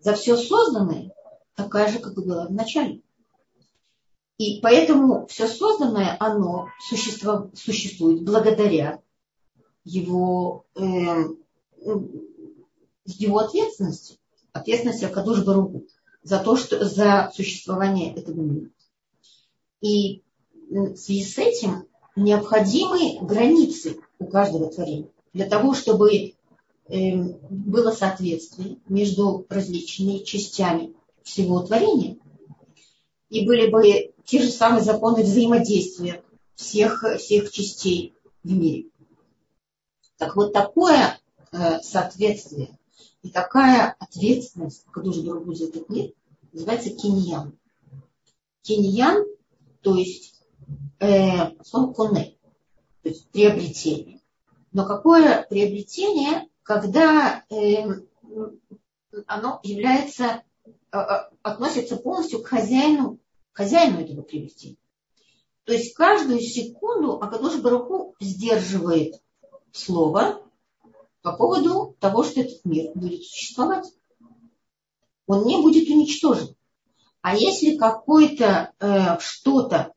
за 0.00 0.14
все 0.14 0.36
созданное 0.36 1.12
такая 1.54 1.90
же, 1.90 1.98
как 1.98 2.16
и 2.16 2.22
была 2.22 2.46
в 2.46 2.52
начале. 2.52 3.02
И 4.38 4.60
поэтому 4.60 5.26
все 5.26 5.46
созданное, 5.46 6.16
оно 6.18 6.68
существует 6.80 8.24
благодаря 8.24 9.00
его, 9.84 10.64
э, 10.74 11.24
его 13.04 13.38
ответственности, 13.38 14.18
ответственности 14.52 15.04
Акадуш 15.04 15.44
Баругу 15.44 15.86
за 16.22 16.38
то, 16.38 16.56
что 16.56 16.84
за 16.84 17.30
существование 17.34 18.14
этого 18.14 18.40
мира. 18.40 18.70
И 19.80 20.22
в 20.72 20.96
связи 20.96 21.24
с 21.24 21.38
этим 21.38 21.86
необходимы 22.16 23.18
границы 23.20 23.98
у 24.18 24.26
каждого 24.26 24.70
творения 24.70 25.08
для 25.32 25.46
того, 25.46 25.74
чтобы 25.74 26.34
эм, 26.88 27.38
было 27.50 27.90
соответствие 27.90 28.78
между 28.88 29.46
различными 29.48 30.18
частями 30.18 30.94
всего 31.22 31.60
творения 31.60 32.16
и 33.28 33.46
были 33.46 33.70
бы 33.70 34.12
те 34.24 34.42
же 34.42 34.50
самые 34.50 34.82
законы 34.82 35.22
взаимодействия 35.22 36.22
всех, 36.54 37.04
всех 37.18 37.50
частей 37.50 38.14
в 38.42 38.52
мире. 38.52 38.88
Так 40.16 40.36
вот 40.36 40.52
такое 40.52 41.18
э, 41.50 41.80
соответствие 41.82 42.78
и 43.22 43.30
такая 43.30 43.96
ответственность, 43.98 44.84
которую 44.90 45.54
за 45.54 45.66
этот 45.66 45.88
мир, 45.88 46.12
называется 46.52 46.90
киньян. 46.90 47.58
Киньян, 48.62 49.24
то 49.80 49.96
есть 49.96 50.41
э, 51.02 51.62
слово 51.64 51.92
коне, 51.92 52.36
то 53.02 53.08
есть 53.08 53.28
приобретение. 53.30 54.20
Но 54.72 54.86
какое 54.86 55.44
приобретение, 55.48 56.48
когда 56.62 57.44
э, 57.50 57.84
оно 59.26 59.60
является, 59.62 60.44
э, 60.92 60.96
относится 61.42 61.96
полностью 61.96 62.42
к 62.42 62.46
хозяину, 62.46 63.18
хозяину 63.52 64.00
этого 64.00 64.22
приобретения. 64.22 64.76
То 65.64 65.72
есть 65.72 65.94
каждую 65.94 66.40
секунду 66.40 67.20
Акадош 67.20 67.60
Бараху 67.60 68.14
сдерживает 68.20 69.20
слово 69.72 70.42
по 71.22 71.32
поводу 71.32 71.96
того, 72.00 72.24
что 72.24 72.40
этот 72.40 72.64
мир 72.64 72.92
будет 72.94 73.24
существовать. 73.24 73.86
Он 75.26 75.46
не 75.46 75.60
будет 75.62 75.88
уничтожен. 75.88 76.54
А 77.20 77.36
если 77.36 77.76
какое-то 77.76 78.72
э, 78.80 79.18
что-то 79.20 79.94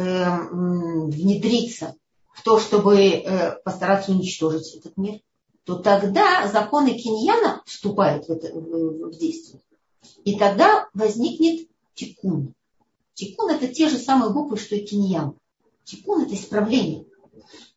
э, 0.00 0.48
внедрится 0.50 1.94
в 2.32 2.42
то, 2.42 2.58
чтобы 2.58 2.96
э, 2.96 3.56
постараться 3.64 4.12
уничтожить 4.12 4.74
этот 4.74 4.96
мир, 4.96 5.20
то 5.64 5.76
тогда 5.76 6.48
законы 6.48 6.94
киньяна 6.94 7.62
вступают 7.66 8.26
в, 8.26 8.30
это, 8.30 8.52
в, 8.52 9.10
действие. 9.18 9.60
И 10.24 10.38
тогда 10.38 10.88
возникнет 10.94 11.68
тикун. 11.94 12.54
Тикун 13.14 13.50
это 13.50 13.68
те 13.68 13.88
же 13.88 13.98
самые 13.98 14.32
буквы, 14.32 14.56
что 14.56 14.74
и 14.74 14.84
киньян. 14.84 15.34
Тикун 15.84 16.22
это 16.22 16.34
исправление. 16.34 17.04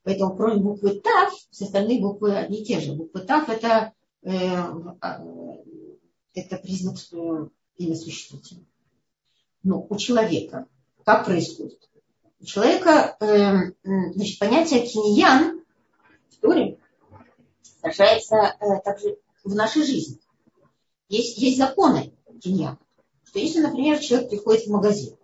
Поэтому 0.04 0.36
кроме 0.36 0.62
буквы 0.62 1.02
ТАФ, 1.02 1.34
все 1.52 1.66
остальные 1.66 2.02
буквы 2.02 2.36
одни 2.36 2.62
и 2.62 2.66
те 2.66 2.80
же. 2.80 2.94
Буква 2.94 3.22
ТАФ 3.22 3.50
это, 3.50 3.94
э, 4.22 4.32
это 6.34 6.58
признак 6.58 6.98
э, 7.12 7.48
имя 7.78 7.96
существительного. 7.96 8.68
Но 9.64 9.86
у 9.90 9.96
человека 9.98 10.68
как 11.04 11.26
происходит? 11.26 11.90
У 12.44 12.46
человека 12.46 13.16
э, 13.22 13.72
значит, 13.86 14.38
понятие 14.38 14.86
киньян 14.86 15.62
в 16.30 16.42
Торе 16.42 16.78
отражается 17.80 18.36
э, 18.36 18.82
также 18.84 19.18
в 19.46 19.56
нашей 19.56 19.86
жизни. 19.86 20.20
Есть, 21.08 21.38
есть 21.38 21.58
законы 21.58 22.12
киньян. 22.42 22.78
Что 23.24 23.40
если, 23.40 23.62
например, 23.62 23.98
человек 24.00 24.30
приходит 24.30 24.66
в 24.66 24.72
магазин, 24.72 25.16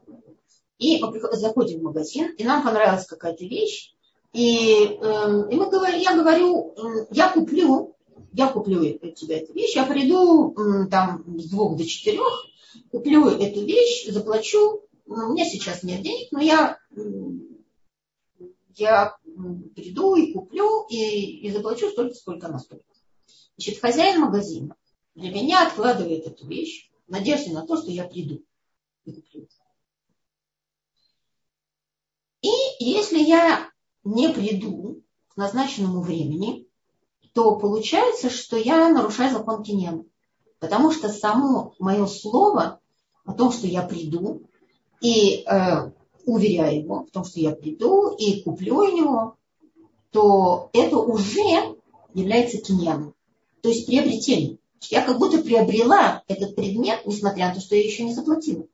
и 0.77 1.03
мы 1.03 1.19
заходим 1.33 1.81
в 1.81 1.83
магазин, 1.83 2.33
и 2.37 2.43
нам 2.45 2.63
понравилась 2.63 3.05
какая-то 3.05 3.43
вещь, 3.43 3.93
и, 4.31 4.97
э, 5.01 5.49
и 5.51 5.55
мы 5.55 5.69
говорим, 5.69 5.99
я 5.99 6.15
говорю, 6.15 6.73
я 7.11 7.33
куплю, 7.33 7.97
я 8.31 8.47
куплю 8.47 8.97
тебе 9.11 9.39
эту 9.39 9.51
вещь, 9.51 9.75
я 9.75 9.85
приду 9.85 10.55
там 10.89 11.25
с 11.37 11.49
двух 11.49 11.75
до 11.75 11.85
четырех, 11.85 12.45
куплю 12.91 13.27
эту 13.27 13.65
вещь, 13.65 14.07
заплачу, 14.07 14.83
у 15.09 15.33
меня 15.33 15.45
сейчас 15.45 15.83
нет 15.83 16.01
денег, 16.03 16.31
но 16.31 16.39
я, 16.39 16.77
я 18.75 19.17
приду 19.75 20.15
и 20.15 20.33
куплю 20.33 20.85
и, 20.89 21.47
и 21.47 21.51
заплачу 21.51 21.89
столько, 21.89 22.13
сколько 22.13 22.47
она 22.47 22.59
стоит. 22.59 22.85
Значит, 23.57 23.81
хозяин 23.81 24.21
магазина 24.21 24.75
для 25.15 25.31
меня 25.31 25.67
откладывает 25.67 26.27
эту 26.27 26.47
вещь 26.47 26.91
в 27.07 27.11
надежде 27.11 27.51
на 27.51 27.65
то, 27.65 27.77
что 27.77 27.91
я 27.91 28.05
приду 28.05 28.43
и 29.05 29.13
куплю. 29.13 29.47
И 32.41 32.51
если 32.79 33.19
я 33.19 33.69
не 34.03 34.29
приду 34.29 35.03
к 35.29 35.37
назначенному 35.37 36.01
времени, 36.01 36.67
то 37.33 37.57
получается, 37.57 38.29
что 38.29 38.57
я 38.57 38.89
нарушаю 38.89 39.33
закон 39.33 39.63
Киньяна. 39.63 40.05
Потому 40.59 40.91
что 40.91 41.09
само 41.09 41.73
мое 41.79 42.05
слово 42.05 42.79
о 43.25 43.33
том, 43.33 43.51
что 43.51 43.67
я 43.67 43.81
приду, 43.81 44.48
и 45.01 45.43
э, 45.45 45.91
уверяю 46.25 46.83
его 46.83 47.05
в 47.05 47.11
том, 47.11 47.23
что 47.23 47.39
я 47.39 47.51
приду 47.51 48.15
и 48.15 48.41
куплю 48.41 48.77
у 48.77 48.95
него, 48.95 49.35
то 50.11 50.69
это 50.73 50.97
уже 50.97 51.75
является 52.13 52.57
киньяном. 52.57 53.13
То 53.61 53.69
есть 53.69 53.85
приобретением. 53.85 54.59
Я 54.89 55.01
как 55.03 55.19
будто 55.19 55.39
приобрела 55.39 56.23
этот 56.27 56.55
предмет, 56.55 57.05
несмотря 57.05 57.49
на 57.49 57.55
то, 57.55 57.61
что 57.61 57.75
я 57.75 57.83
еще 57.83 58.03
не 58.03 58.13
заплатила. 58.13 58.65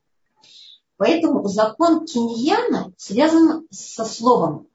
Поэтому 0.97 1.47
закон 1.47 2.05
киньяна 2.05 2.93
связан 2.97 3.67
со 3.71 4.05
словом. 4.05 4.67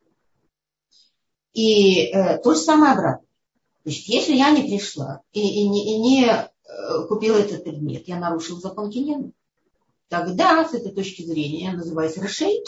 И 1.52 2.06
э, 2.06 2.38
то 2.38 2.54
же 2.54 2.60
самое 2.60 2.92
обратно. 2.92 3.26
Значит, 3.84 4.06
если 4.06 4.34
я 4.34 4.50
не 4.50 4.62
пришла 4.62 5.22
и, 5.32 5.40
и, 5.40 5.68
не, 5.68 5.94
и 5.94 5.98
не 5.98 6.26
э, 6.26 7.06
купила 7.08 7.38
этот 7.38 7.64
предмет, 7.64 8.06
я 8.06 8.18
нарушил 8.18 8.60
закон 8.60 8.90
киньяна. 8.90 9.32
Тогда, 10.10 10.68
с 10.68 10.74
этой 10.74 10.90
точки 10.90 11.22
зрения, 11.22 11.66
я 11.66 11.72
называюсь 11.72 12.16
решей, 12.16 12.64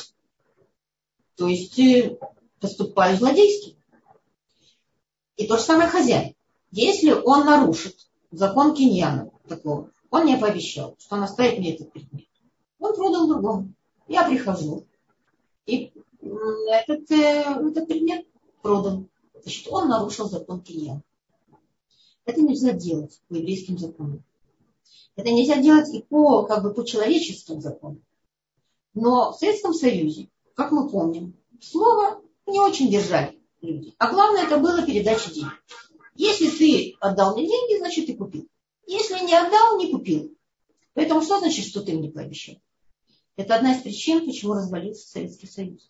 то 1.35 1.49
есть 1.49 1.77
э, 1.81 2.17
поступаю 2.61 3.17
злодейски. 3.17 3.77
И 5.37 5.49
то 5.49 5.57
же 5.57 5.63
самое 5.65 5.89
хозяин. 5.89 6.37
Если 6.71 7.11
он 7.11 7.45
нарушит 7.45 7.97
закон 8.31 8.77
киньяна 8.77 9.29
такого, 9.49 9.91
он 10.11 10.23
мне 10.23 10.37
пообещал, 10.37 10.95
что 11.01 11.17
он 11.17 11.25
оставит 11.25 11.59
мне 11.59 11.75
этот 11.75 11.93
предмет. 11.93 12.29
Он 12.79 12.95
продал 12.95 13.27
другому. 13.27 13.73
Я 14.07 14.25
прихожу, 14.29 14.87
и 15.67 15.93
этот, 16.21 17.11
э, 17.11 17.43
этот 17.43 17.89
предмет 17.89 18.25
продан. 18.63 19.09
Значит, 19.43 19.67
он 19.69 19.89
нарушил 19.89 20.29
закон 20.29 20.61
Киньяна. 20.61 21.03
Это 22.25 22.41
нельзя 22.41 22.71
делать 22.71 23.21
по 23.27 23.35
еврейским 23.35 23.79
законам. 23.79 24.23
Это 25.17 25.31
нельзя 25.31 25.57
делать 25.57 25.93
и 25.93 26.03
по, 26.03 26.45
как 26.45 26.63
бы, 26.63 26.73
по 26.73 26.85
человеческим 26.85 27.61
законам. 27.61 28.03
Но 28.95 29.33
в 29.33 29.37
Советском 29.37 29.75
Союзе, 29.75 30.29
как 30.55 30.73
мы 30.73 30.89
помним, 30.89 31.35
слово 31.61 32.23
не 32.47 32.61
очень 32.61 32.91
держали 32.91 33.39
люди. 33.61 33.95
А 33.99 34.11
главное, 34.11 34.45
это 34.45 34.59
было 34.59 34.83
передача 34.83 35.33
денег. 35.33 35.53
Если 36.15 36.49
ты 36.51 36.97
отдал 37.01 37.35
мне 37.35 37.47
деньги, 37.47 37.79
значит, 37.79 38.07
ты 38.07 38.17
купил. 38.17 38.47
Если 38.87 39.25
не 39.25 39.35
отдал, 39.35 39.79
не 39.79 39.91
купил. 39.91 40.35
Поэтому 40.95 41.23
что 41.23 41.39
значит, 41.39 41.65
что 41.67 41.83
ты 41.83 41.95
мне 41.95 42.11
пообещал? 42.11 42.57
Это 43.37 43.57
одна 43.57 43.75
из 43.75 43.83
причин, 43.83 44.27
почему 44.27 44.53
развалился 44.53 45.09
Советский 45.09 45.47
Союз. 45.47 45.89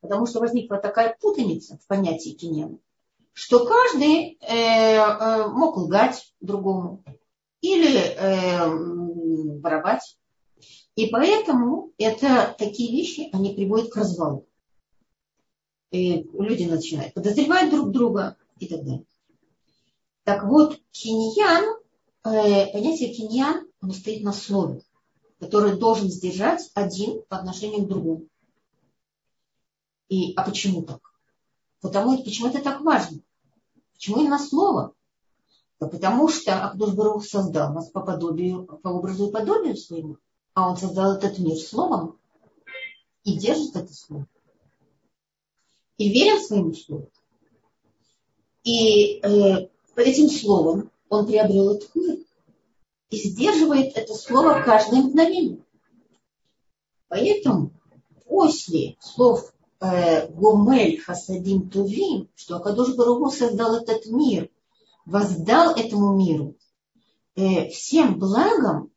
Потому 0.00 0.26
что 0.26 0.40
возникла 0.40 0.78
такая 0.78 1.16
путаница 1.20 1.78
в 1.78 1.86
понятии 1.86 2.30
кинема, 2.30 2.78
что 3.32 3.64
каждый 3.64 4.38
э, 4.40 4.46
э, 4.46 5.46
мог 5.48 5.76
лгать 5.76 6.32
другому 6.40 7.02
или 7.62 7.98
э, 7.98 8.68
воровать. 9.60 10.18
И 10.94 11.06
поэтому 11.06 11.92
это 11.96 12.54
такие 12.58 12.92
вещи, 12.92 13.30
они 13.32 13.54
приводят 13.54 13.90
к 13.90 13.96
развалу. 13.96 14.46
И 15.90 16.28
люди 16.34 16.64
начинают 16.64 17.14
подозревать 17.14 17.70
друг 17.70 17.90
друга 17.90 18.36
и 18.58 18.66
так 18.66 18.84
далее. 18.84 19.04
Так 20.24 20.44
вот, 20.44 20.78
киньян, 20.90 21.78
э, 22.24 22.72
понятие 22.72 23.14
киньян, 23.14 23.66
оно 23.80 23.92
стоит 23.92 24.22
на 24.22 24.32
слове, 24.32 24.82
который 25.38 25.78
должен 25.78 26.10
сдержать 26.10 26.70
один 26.74 27.22
по 27.28 27.38
отношению 27.38 27.84
к 27.84 27.88
другому. 27.88 28.26
И, 30.08 30.34
а 30.34 30.42
почему 30.42 30.82
так? 30.82 31.00
Потому, 31.80 32.22
почему 32.22 32.48
это 32.48 32.62
так 32.62 32.82
важно? 32.82 33.20
Почему 33.94 34.20
именно 34.20 34.38
слово? 34.38 34.94
Потому 35.88 36.28
что 36.28 36.64
Абдуш 36.64 36.94
Барух 36.94 37.24
создал 37.24 37.72
нас 37.72 37.88
по 37.90 38.00
подобию, 38.00 38.64
по 38.64 38.88
образу 38.88 39.28
и 39.28 39.32
подобию 39.32 39.76
своему, 39.76 40.18
а 40.54 40.70
он 40.70 40.76
создал 40.76 41.14
этот 41.14 41.38
мир 41.38 41.56
словом 41.56 42.18
и 43.24 43.38
держит 43.38 43.76
это 43.76 43.92
слово. 43.92 44.26
И 45.98 46.08
верен 46.08 46.42
своему 46.42 46.74
слову. 46.74 47.10
И 48.64 49.20
э, 49.20 49.68
этим 49.96 50.28
словом 50.28 50.90
он 51.08 51.26
приобрел 51.26 51.74
этот 51.74 51.94
мир. 51.94 52.18
И 53.10 53.16
сдерживает 53.16 53.96
это 53.96 54.14
слово 54.14 54.62
каждое 54.64 55.02
мгновение. 55.02 55.62
Поэтому 57.08 57.72
после 58.26 58.96
слов 59.00 59.52
Э, 59.82 60.28
Гомель 60.28 61.00
Хасадим 61.00 61.68
Тувим, 61.68 62.28
что 62.36 62.56
Акадош 62.56 62.94
Баругу 62.94 63.30
создал 63.32 63.74
этот 63.74 64.06
мир, 64.06 64.48
воздал 65.04 65.74
этому 65.74 66.16
миру 66.16 66.56
э, 67.34 67.68
всем 67.68 68.18
благом, 68.18 68.90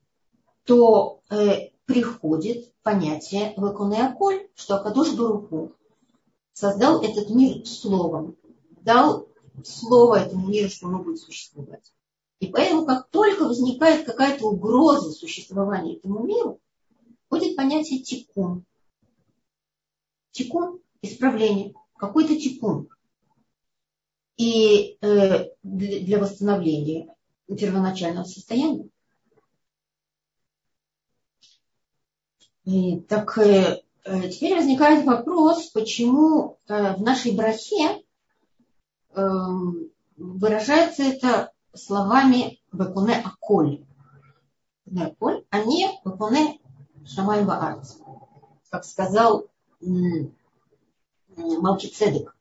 то 0.63 1.21
э, 1.29 1.69
приходит 1.85 2.73
понятие 2.83 3.53
Вакунеаколь, 3.57 4.47
что 4.55 4.75
Акадош 4.75 5.13
Баругу 5.13 5.73
создал 6.53 7.01
этот 7.01 7.29
мир 7.29 7.65
словом, 7.65 8.35
дал 8.81 9.27
слово 9.63 10.21
этому 10.21 10.47
миру, 10.47 10.69
что 10.69 10.87
оно 10.87 10.99
будет 10.99 11.19
существовать. 11.19 11.91
И 12.39 12.47
поэтому, 12.47 12.85
как 12.85 13.09
только 13.09 13.45
возникает 13.45 14.05
какая-то 14.05 14.47
угроза 14.47 15.11
существования 15.11 15.95
этому 15.95 16.23
миру, 16.23 16.59
будет 17.29 17.55
понятие 17.55 17.99
тикун. 18.01 18.65
Тикун– 20.31 20.79
исправление, 21.01 21.73
какой-то 21.97 22.35
тикун. 22.35 22.89
И 24.37 24.97
э, 25.01 25.49
для 25.63 26.19
восстановления 26.19 27.13
первоначального 27.47 28.25
состояния. 28.25 28.89
И, 32.65 32.99
так 33.01 33.37
э, 33.37 33.81
э, 34.03 34.29
теперь 34.29 34.55
возникает 34.55 35.05
вопрос, 35.05 35.67
почему 35.67 36.57
в 36.67 37.01
нашей 37.01 37.35
брахе 37.35 38.03
выражается 40.17 41.03
это 41.03 41.53
словами 41.73 42.59
Бакуне 42.71 43.15
Аколь. 43.23 43.85
Аколь, 44.97 45.45
а 45.49 45.63
не 45.63 45.87
Бакуне 46.03 46.59
Шамай 47.05 47.45
Баарц. 47.45 47.95
Как 48.69 48.83
сказал 48.83 49.47
Малкицедек, 51.37 52.34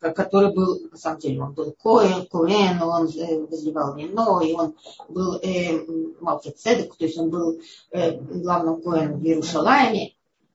который 0.00 0.54
был, 0.54 0.88
на 0.90 0.96
самом 0.96 1.18
деле, 1.18 1.42
он 1.42 1.54
был 1.54 1.72
Коэн, 1.72 2.26
Коэн, 2.26 2.80
он 2.82 3.08
э, 3.08 3.46
возливал 3.46 3.96
вино, 3.96 4.40
и 4.40 4.52
он 4.52 4.76
был 5.08 5.36
э, 5.42 5.84
Малкицедек, 6.20 6.94
то 6.96 7.04
есть 7.04 7.18
он 7.18 7.30
был 7.30 7.60
э, 7.90 8.16
главным 8.18 8.80
Коэном 8.80 9.18
в 9.18 9.24
Иерушалайме, 9.24 10.14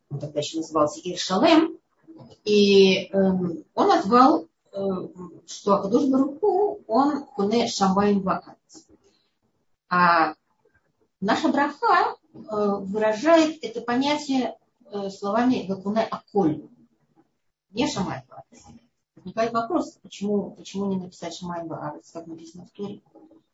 он 0.09 0.19
тогда 0.19 0.39
еще 0.39 0.57
назывался 0.57 1.01
Иерушалем, 1.01 1.78
и 2.45 3.09
э, 3.11 3.17
он 3.74 3.88
назвал, 3.88 4.47
э, 4.71 4.80
что 5.45 5.74
Акадуш 5.76 6.05
Баруку, 6.05 6.82
он 6.88 7.26
Куне 7.36 7.67
Шамбайм 7.67 8.21
Вахат. 8.21 8.57
А 9.89 10.36
наша 11.19 11.49
браха 11.49 12.15
э, 12.34 12.39
выражает 12.39 13.57
это 13.61 13.82
понятие 13.82 14.55
Э, 14.93 15.09
словами 15.09 15.65
Гакуне 15.67 16.03
Аколь, 16.03 16.61
не 17.74 17.88
Шамай 17.88 18.24
Баарец. 18.28 18.65
Возникает 19.15 19.53
вопрос, 19.53 19.97
почему, 20.01 20.51
почему 20.51 20.86
не 20.91 20.97
написать 20.97 21.34
Шамай 21.34 21.65
Баарец, 21.65 22.11
как 22.11 22.28
написано 22.28 22.65
в 22.65 22.71
Туре. 22.71 23.01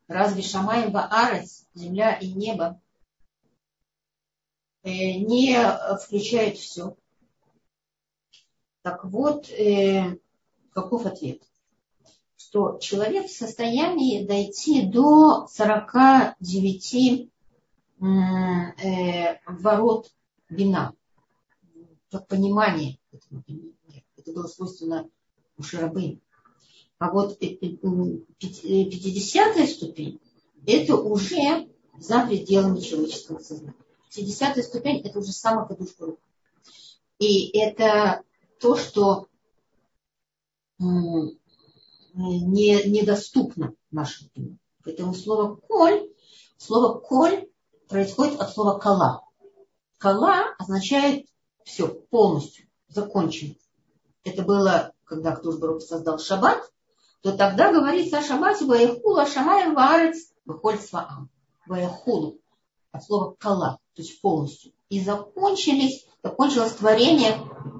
Разве 0.07 0.41
Шамай 0.41 0.89
Баарец, 0.89 1.65
земля 1.73 2.17
и 2.17 2.31
небо, 2.33 2.81
э, 4.83 4.89
не 4.89 5.57
включает 6.03 6.57
все? 6.57 6.95
Так 8.81 9.05
вот, 9.05 9.49
э, 9.49 10.17
каков 10.71 11.05
ответ? 11.05 11.43
Что 12.37 12.77
человек 12.79 13.27
в 13.27 13.35
состоянии 13.35 14.25
дойти 14.25 14.85
до 14.85 15.47
49 15.47 17.29
ворот 19.45 20.11
вина 20.49 20.93
понимание 22.27 22.97
этого 23.11 23.43
Это 24.19 24.33
было 24.33 24.47
свойственно 24.47 25.09
у 25.57 25.63
Шарабы. 25.63 26.19
А 26.97 27.11
вот 27.11 27.39
50 27.39 29.57
э, 29.57 29.67
ступень– 29.67 30.19
это 30.67 30.97
уже 30.97 31.69
за 31.97 32.25
пределами 32.25 32.81
человеческого 32.81 33.39
сознания. 33.39 33.75
50 34.13 34.65
ступень– 34.65 35.01
это 35.03 35.19
уже 35.19 35.31
самокадушка 35.31 36.05
рук. 36.05 36.19
И 37.19 37.57
это 37.57 38.23
то, 38.59 38.75
что 38.75 39.27
не, 40.79 41.37
недоступно 42.89 43.73
нашему 43.91 44.29
уму. 44.35 44.57
Поэтому 44.83 45.13
слово 45.13 45.55
«коль», 45.55 46.09
слово 46.57 46.99
«коль» 46.99 47.49
происходит 47.87 48.39
от 48.39 48.51
слова 48.51 48.79
«кала». 48.79 49.21
«Кала» 49.97 50.55
означает 50.57 51.27
все, 51.63 51.87
полностью, 51.87 52.67
закончено. 52.87 53.55
Это 54.23 54.43
было, 54.43 54.93
когда 55.05 55.35
Ктушбарух 55.35 55.81
создал 55.81 56.19
шаббат, 56.19 56.59
то 57.21 57.35
тогда 57.35 57.71
говорится 57.71 58.19
о 58.19 58.23
шаббате 58.23 58.65
Ваяхула 58.65 59.25
Шамаем 59.25 59.75
Ваарец 59.75 60.31
Бахоль 60.45 60.79
Сваам. 60.79 61.29
Ваяхулу 61.67 62.37
от 62.91 63.03
слова 63.03 63.35
кала, 63.37 63.79
то 63.93 64.01
есть 64.01 64.21
полностью. 64.21 64.71
И 64.89 65.01
закончились, 65.01 66.07
закончилось 66.23 66.73
творение 66.73 67.37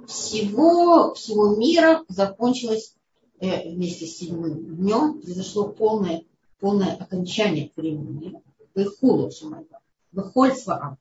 всего, 0.08 1.14
всего 1.14 1.56
мира, 1.56 2.04
закончилось 2.08 2.96
э, 3.40 3.70
вместе 3.72 4.06
с 4.06 4.18
седьмым 4.18 4.76
днем, 4.76 5.22
произошло 5.22 5.70
полное, 5.70 6.24
полное 6.60 6.96
окончание 6.96 7.72
времени. 7.76 8.42
Ваяхулу 8.76 9.32
Шамаем 9.32 9.68
Бахоль 10.12 10.56
Сваам. 10.56 10.98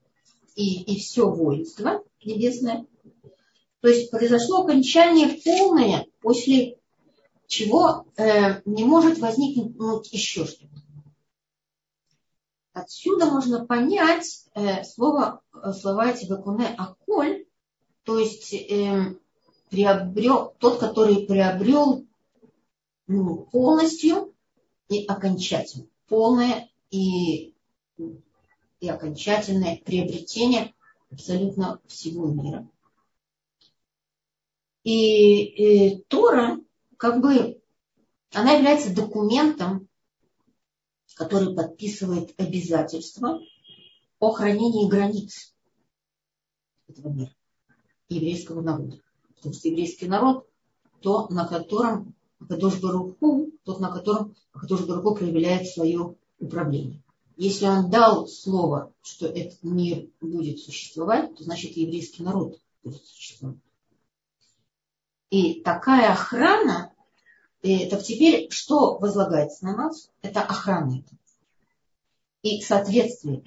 И, 0.55 0.81
и 0.81 0.99
все 0.99 1.29
воинство, 1.29 2.03
небесное. 2.23 2.85
То 3.81 3.87
есть 3.87 4.11
произошло 4.11 4.63
окончание 4.63 5.39
полное, 5.43 6.05
после 6.21 6.77
чего 7.47 8.05
э, 8.17 8.61
не 8.65 8.83
может 8.83 9.19
возникнуть 9.19 10.11
еще 10.11 10.45
что-то. 10.45 10.67
Отсюда 12.73 13.25
можно 13.25 13.65
понять 13.65 14.45
э, 14.53 14.83
слово, 14.83 15.41
слова 15.79 16.11
эти 16.11 16.29
вакуне 16.29 16.67
аколь, 16.77 17.45
то 18.03 18.19
есть 18.19 18.53
э, 18.53 19.15
приобрел, 19.69 20.53
тот, 20.59 20.79
который 20.79 21.25
приобрел 21.25 22.05
ну, 23.07 23.47
полностью 23.51 24.33
и 24.89 25.05
окончательно. 25.05 25.87
Полное 26.07 26.69
и, 26.91 27.55
и 28.79 28.89
окончательное 28.89 29.77
приобретение 29.77 30.73
абсолютно 31.11 31.79
всего 31.87 32.27
мира. 32.27 32.67
И, 34.89 35.43
и 35.43 36.03
Тора, 36.07 36.59
как 36.97 37.21
бы, 37.21 37.61
она 38.33 38.53
является 38.53 38.91
документом, 38.91 39.87
который 41.13 41.53
подписывает 41.53 42.33
обязательства 42.41 43.39
о 44.17 44.31
хранении 44.31 44.89
границ 44.89 45.53
этого 46.87 47.09
мира, 47.09 47.31
еврейского 48.07 48.61
народа. 48.61 48.99
Потому 49.35 49.53
что 49.53 49.67
еврейский 49.67 50.07
народ, 50.07 50.49
то, 51.01 51.27
на 51.27 51.47
котором 51.47 52.15
Кадош 52.47 52.79
тот, 52.79 53.79
на 53.79 53.91
котором 53.91 54.35
Кадош 54.53 54.87
Баруху 54.87 55.13
проявляет 55.13 55.67
свое 55.67 56.15
управление. 56.39 57.03
Если 57.37 57.65
он 57.65 57.91
дал 57.91 58.27
слово, 58.27 58.91
что 59.03 59.27
этот 59.27 59.61
мир 59.61 60.07
будет 60.19 60.57
существовать, 60.59 61.35
то 61.35 61.43
значит 61.43 61.77
еврейский 61.77 62.23
народ 62.23 62.59
будет 62.83 63.05
существовать. 63.05 63.59
И 65.29 65.61
такая 65.61 66.11
охрана, 66.11 66.91
и, 67.61 67.87
так 67.89 68.01
теперь 68.03 68.49
что 68.51 68.97
возлагается 68.97 69.65
на 69.65 69.75
нас? 69.75 70.09
Это 70.21 70.41
охрана. 70.41 71.03
И 72.41 72.61
соответствие. 72.61 73.43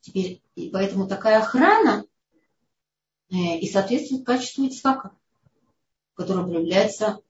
Теперь, 0.00 0.42
и 0.56 0.68
поэтому 0.68 1.06
такая 1.06 1.40
охрана 1.40 2.04
э, 3.30 3.34
и 3.34 3.68
соответствует 3.68 4.26
качеству 4.26 4.64
Ицхака, 4.64 5.12
в 6.12 6.16
котором 6.16 6.48
проявляется 6.48 7.20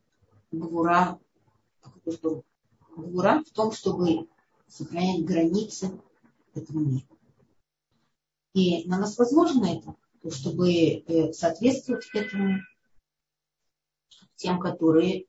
гвура, 0.51 1.19
гвура 2.97 3.45
в 3.45 3.51
том, 3.51 3.73
чтобы 3.73 4.29
сохранять 4.69 5.25
границы 5.25 5.99
этого 6.55 6.79
мира. 6.79 7.07
И 8.53 8.89
на 8.89 8.99
нас 8.99 9.17
возможно 9.19 9.67
это, 9.67 9.95
чтобы 10.35 10.73
э, 10.73 11.33
соответствовать 11.33 12.09
этому 12.15 12.61
тем, 14.37 14.61
которые 14.61 15.27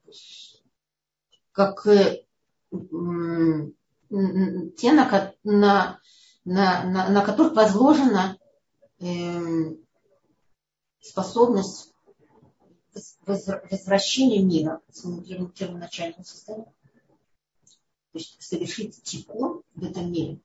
как 1.51 1.87
э, 1.87 2.23
те, 4.77 4.91
на, 4.91 5.33
на, 5.43 5.99
на, 6.45 7.09
на 7.09 7.21
которых 7.25 7.55
возложена 7.55 8.37
э, 8.99 9.75
способность 11.01 11.93
возвращения 13.25 14.43
мира 14.43 14.81
к 14.87 14.95
своему 14.95 15.47
первоначальному 15.47 16.23
состоянию 16.23 16.73
то 18.17 18.19
есть 18.19 18.41
совершить 18.41 19.01
тикун 19.03 19.61
в 19.75 19.83
этом 19.83 20.11
мире. 20.11 20.39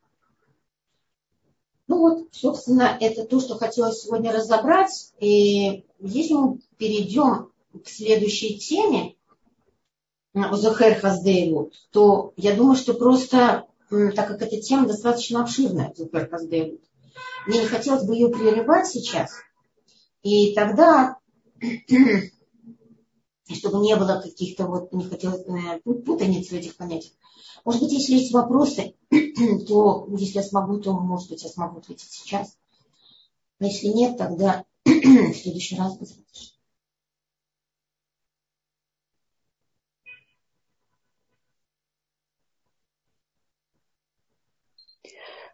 Ну 1.87 1.99
вот, 1.99 2.29
собственно, 2.33 2.97
это 3.01 3.25
то, 3.25 3.41
что 3.41 3.57
хотелось 3.57 4.03
сегодня 4.03 4.33
разобрать. 4.33 5.13
И 5.21 5.85
если 5.99 6.35
мы 6.35 6.59
перейдем 6.77 7.52
к 7.85 7.89
следующей 7.89 8.59
теме, 8.59 9.17
Озахер 10.35 10.99
Хаздейвуд, 10.99 11.75
то 11.91 12.33
я 12.37 12.55
думаю, 12.55 12.77
что 12.77 12.95
просто, 12.95 13.67
так 13.91 14.29
как 14.29 14.43
эта 14.43 14.61
тема 14.61 14.87
достаточно 14.87 15.43
обширная, 15.43 15.91
Озахер 15.91 16.29
Хаздейвуд, 16.29 16.81
мне 17.47 17.61
не 17.61 17.67
хотелось 17.67 18.05
бы 18.05 18.15
ее 18.15 18.29
прерывать 18.29 18.87
сейчас. 18.87 19.33
И 20.23 20.55
тогда 20.55 21.17
чтобы 23.55 23.79
не 23.79 23.97
было 23.97 24.21
каких-то 24.21 24.67
вот, 24.67 24.93
не 24.93 25.05
хотелось 25.05 25.47
э, 25.47 25.81
путаниц 25.81 26.49
в 26.49 26.53
этих 26.53 26.77
понятиях. 26.77 27.13
Может 27.65 27.83
быть, 27.83 27.93
если 27.93 28.15
есть 28.15 28.33
вопросы, 28.33 28.95
то 29.69 30.09
если 30.17 30.39
я 30.39 30.43
смогу, 30.43 30.79
то, 30.79 30.93
может 30.93 31.31
быть, 31.31 31.43
я 31.43 31.49
смогу 31.49 31.79
ответить 31.79 32.11
сейчас. 32.11 32.57
А 33.59 33.65
если 33.65 33.89
нет, 33.89 34.19
тогда 34.19 34.65
в 34.85 35.35
следующий 35.35 35.77
раз. 35.77 35.99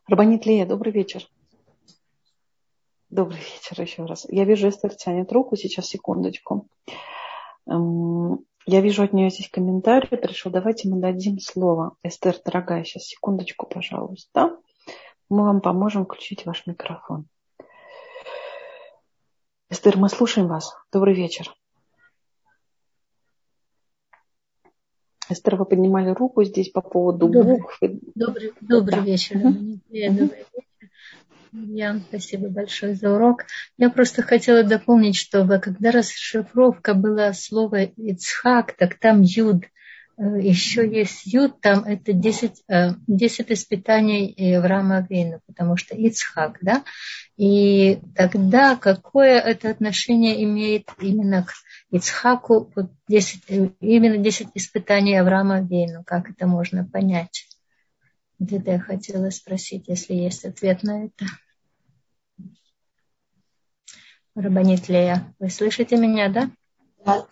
Рабанит 0.09 0.47
Лея, 0.47 0.65
добрый 0.65 0.91
вечер. 0.91 1.29
Добрый 3.11 3.41
вечер 3.41 3.79
еще 3.83 4.07
раз. 4.07 4.27
Я 4.31 4.45
вижу, 4.45 4.71
Эстер 4.71 4.95
тянет 4.95 5.31
руку. 5.33 5.55
Сейчас, 5.55 5.87
секундочку. 5.87 6.67
Эм, 7.67 8.39
я 8.65 8.81
вижу 8.81 9.03
от 9.03 9.13
нее 9.13 9.29
здесь 9.29 9.51
комментарий. 9.51 10.17
Пришел. 10.17 10.51
Давайте 10.51 10.89
мы 10.89 10.99
дадим 10.99 11.39
слово. 11.39 11.95
Эстер, 12.03 12.37
дорогая, 12.43 12.85
сейчас, 12.85 13.05
секундочку, 13.05 13.67
пожалуйста. 13.67 14.57
Мы 15.29 15.45
вам 15.45 15.61
поможем 15.61 16.07
включить 16.07 16.47
ваш 16.47 16.67
микрофон. 16.67 17.27
Эстер, 19.69 19.99
мы 19.99 20.09
слушаем 20.09 20.49
вас. 20.49 20.75
Добрый 20.91 21.15
вечер. 21.15 21.55
Эстер, 25.31 25.57
вы 25.57 25.65
поднимали 25.65 26.11
руку 26.11 26.45
здесь 26.45 26.71
по 26.71 26.81
поводу 26.81 27.29
добрый, 27.29 27.59
букв. 27.59 27.79
Добрый, 28.15 28.53
добрый 28.61 28.97
да. 28.97 29.03
вечер. 29.03 29.37
Угу. 29.37 29.45
Добрый 29.45 29.81
вечер. 29.91 30.29
Ян, 31.53 32.03
спасибо 32.09 32.49
большое 32.49 32.95
за 32.95 33.15
урок. 33.15 33.45
Я 33.79 33.91
просто 33.91 34.23
хотела 34.23 34.63
дополнить, 34.63 35.17
чтобы 35.17 35.59
когда 35.59 35.91
расшифровка 35.91 36.95
была 36.95 37.33
слова 37.33 37.83
Ицхак, 37.83 38.73
так 38.77 38.99
там 38.99 39.23
Юд– 39.23 39.65
еще 40.19 40.89
есть 40.89 41.27
Юд, 41.27 41.61
там 41.61 41.85
это 41.85 42.13
10, 42.13 42.65
10 42.67 43.41
э, 43.41 43.55
испытаний 43.55 44.57
Авраама 44.57 45.07
Вейна, 45.09 45.41
потому 45.47 45.77
что 45.77 45.95
Ицхак, 45.95 46.59
да, 46.61 46.85
и 47.37 48.01
тогда 48.17 48.75
какое 48.75 49.39
это 49.39 49.71
отношение 49.71 50.43
имеет 50.43 50.89
именно 51.01 51.45
к 51.45 51.53
Ицхаку, 51.93 52.73
10, 53.09 53.43
э, 53.49 53.71
именно 53.81 54.19
10 54.19 54.49
испытаний 54.55 55.17
Авраама 55.17 55.61
Вейну, 55.61 56.03
как 56.05 56.31
это 56.31 56.49
можно 56.49 56.85
понять? 56.85 57.47
Вот 58.41 58.53
это 58.53 58.73
я 58.73 58.81
хотела 58.81 59.31
спросить, 59.31 59.85
если 59.87 60.15
есть 60.15 60.45
ответ 60.45 60.83
на 60.83 61.07
это. 61.07 61.27
Рабанит 64.35 64.89
Лея, 64.89 65.35
вы 65.39 65.49
слышите 65.49 65.97
меня, 65.97 66.29
да? 66.29 66.51
Э, 67.07 67.23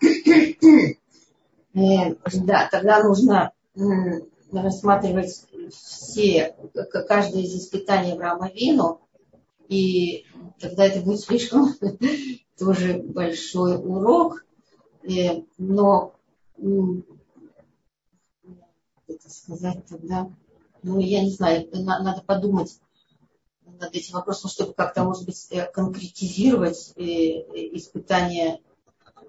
да, 1.77 2.67
тогда 2.71 3.03
нужно 3.03 3.51
рассматривать 4.51 5.45
все, 5.69 6.55
каждое 7.07 7.43
из 7.43 7.55
испытаний 7.55 8.13
Авраама 8.13 8.49
Вину, 8.51 9.01
и 9.67 10.25
тогда 10.59 10.85
это 10.85 11.01
будет 11.01 11.19
слишком 11.19 11.75
тоже 12.57 12.99
большой 12.99 13.77
урок, 13.77 14.45
э, 15.03 15.43
но 15.57 16.15
это 19.07 19.29
сказать 19.29 19.85
тогда, 19.87 20.31
ну, 20.81 20.99
я 20.99 21.23
не 21.23 21.31
знаю, 21.31 21.67
надо 21.73 22.23
подумать 22.25 22.79
над 23.65 23.93
этим 23.93 24.15
вопросом, 24.15 24.49
чтобы 24.49 24.73
как-то, 24.73 25.03
может 25.03 25.25
быть, 25.25 25.47
э, 25.51 25.69
конкретизировать 25.71 26.93
испытания 26.95 28.61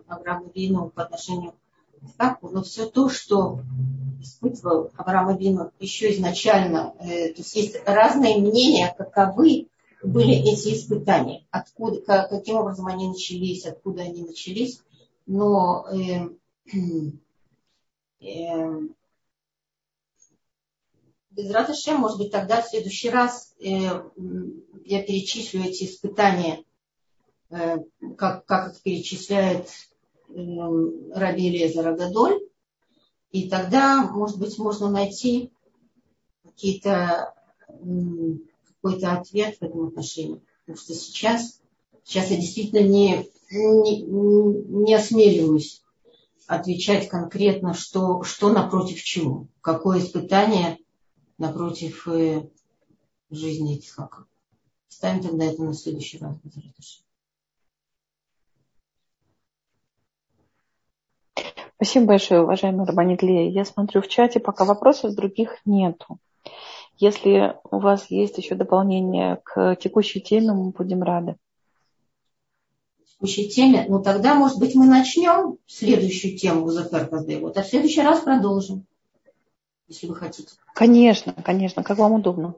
Авраама 0.07 0.51
Вину 0.55 0.89
по 0.89 1.03
отношению 1.03 1.53
так, 2.17 2.43
но 2.43 2.63
все 2.63 2.87
то, 2.87 3.09
что 3.09 3.61
испытывал 4.21 4.91
Авраам 4.97 5.29
Авину 5.29 5.73
еще 5.79 6.13
изначально, 6.15 6.95
э, 7.01 7.33
то 7.33 7.39
есть 7.39 7.55
есть 7.55 7.77
разные 7.87 8.39
мнения, 8.39 8.95
каковы 8.97 9.69
были 10.03 10.35
эти 10.35 10.75
испытания, 10.75 11.47
откуда, 11.51 12.01
как, 12.01 12.31
каким 12.31 12.57
образом 12.57 12.87
они 12.87 13.09
начались, 13.09 13.67
откуда 13.67 14.03
они 14.03 14.23
начались, 14.25 14.83
но 15.27 15.87
э, 15.91 16.29
э, 18.21 18.81
без 21.31 21.51
радости, 21.53 21.91
может 21.91 22.19
быть, 22.19 22.33
тогда 22.33 22.63
в 22.63 22.69
следующий 22.69 23.11
раз 23.11 23.55
э, 23.61 23.67
я 24.85 25.03
перечислю 25.03 25.63
эти 25.63 25.85
испытания, 25.85 26.65
э, 27.51 27.79
как, 28.17 28.45
как 28.47 28.73
их 28.73 28.83
перечисляет 28.83 29.69
Раби 30.31 31.51
Лезера 31.51 31.97
Гадоль, 31.97 32.41
и 33.31 33.49
тогда, 33.49 34.05
может 34.11 34.39
быть, 34.39 34.59
можно 34.59 34.91
найти 34.91 35.51
какие-то 36.45 37.35
какой-то 38.81 39.12
ответ 39.12 39.57
в 39.57 39.62
этом 39.62 39.89
отношении. 39.89 40.41
Потому 40.61 40.79
что 40.79 40.95
сейчас, 40.95 41.61
сейчас 42.05 42.31
я 42.31 42.37
действительно 42.37 42.87
не, 42.87 43.29
не, 43.51 44.03
не 44.03 44.95
осмеливаюсь 44.95 45.83
отвечать 46.47 47.09
конкретно, 47.09 47.74
что, 47.74 48.22
что 48.22 48.51
напротив 48.53 49.03
чему, 49.03 49.49
какое 49.61 50.01
испытание 50.01 50.79
напротив 51.37 52.09
э, 52.09 52.49
жизни 53.31 53.76
Ицхака. 53.76 54.24
Ставим 54.89 55.22
тогда 55.22 55.45
это 55.45 55.62
на 55.62 55.74
следующий 55.74 56.18
раз. 56.18 56.37
Спасибо 61.81 62.07
большое, 62.07 62.43
уважаемый 62.43 62.85
Рабанит 62.85 63.22
Лея. 63.22 63.49
Я 63.49 63.64
смотрю 63.64 64.03
в 64.03 64.09
чате, 64.09 64.41
пока 64.41 64.64
вопросов 64.64 65.14
других 65.14 65.59
нету. 65.64 66.18
Если 66.97 67.55
у 67.70 67.79
вас 67.79 68.11
есть 68.11 68.37
еще 68.37 68.57
дополнение 68.57 69.39
к 69.45 69.76
текущей 69.76 70.20
теме, 70.20 70.53
мы 70.55 70.70
будем 70.70 71.05
рады. 71.05 71.37
Текущей 73.12 73.49
теме, 73.49 73.87
ну 73.89 74.03
тогда, 74.03 74.35
может 74.35 74.59
быть, 74.59 74.74
мы 74.74 74.87
начнем 74.87 75.59
следующую 75.68 76.37
тему 76.37 76.68
Зафер 76.68 77.09
Вот, 77.41 77.57
а 77.57 77.62
в 77.62 77.68
следующий 77.68 78.03
раз 78.03 78.22
продолжим, 78.22 78.85
если 79.87 80.09
вы 80.09 80.16
хотите. 80.16 80.49
Конечно, 80.74 81.33
конечно, 81.33 81.85
как 81.85 81.99
вам 81.99 82.14
удобно. 82.14 82.55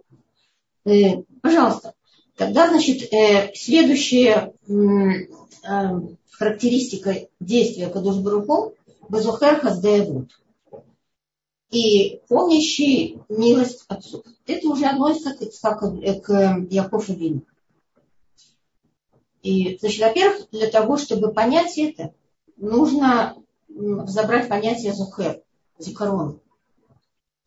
Э, 0.86 1.24
пожалуйста. 1.42 1.92
Тогда, 2.36 2.70
значит, 2.70 3.12
э, 3.12 3.52
следующая 3.54 4.54
э, 4.66 5.90
характеристика 6.30 7.28
действия 7.38 7.90
Кадуш 7.90 8.16
Баруху 9.11 9.38
Безухер 9.40 9.61
Хаздеевут. 9.61 10.40
И 11.70 12.20
помнящий 12.28 13.20
милость 13.28 13.84
отцов. 13.88 14.24
Это 14.46 14.68
уже 14.68 14.86
относится 14.86 15.70
к, 15.74 15.78
к, 15.78 16.22
к 16.22 16.66
Якову 16.70 17.12
Вину. 17.12 17.42
И, 19.42 19.78
значит, 19.78 20.00
во-первых, 20.00 20.50
для 20.50 20.68
того, 20.68 20.96
чтобы 20.96 21.32
понять 21.32 21.78
это, 21.78 22.12
нужно 22.56 23.36
забрать 23.68 24.48
понятие 24.48 24.92
Зухер, 24.92 25.42
Зикарон. 25.78 26.40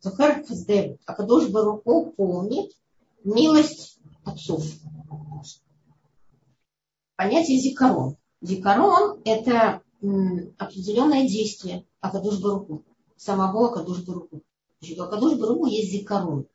Зухер 0.00 0.44
Хаздеевут. 0.46 1.00
А 1.06 1.14
Кадош 1.14 1.48
Баруху 1.48 2.12
помнит 2.16 2.72
милость 3.24 3.98
отцов. 4.24 4.64
Понятие 7.16 7.58
Зикарон. 7.58 8.16
Зикарон– 8.40 9.20
это 9.24 9.83
определенное 10.58 11.28
действие 11.28 11.86
Акадуш 12.00 12.40
Баруку, 12.40 12.84
самого 13.16 13.70
Акадуш 13.70 14.04
Баруку. 14.04 14.42
Значит, 14.80 14.98
у 14.98 15.04
Акадуш 15.04 15.38
Баруку 15.38 15.66
есть 15.66 15.90
зикарон. 15.90 16.46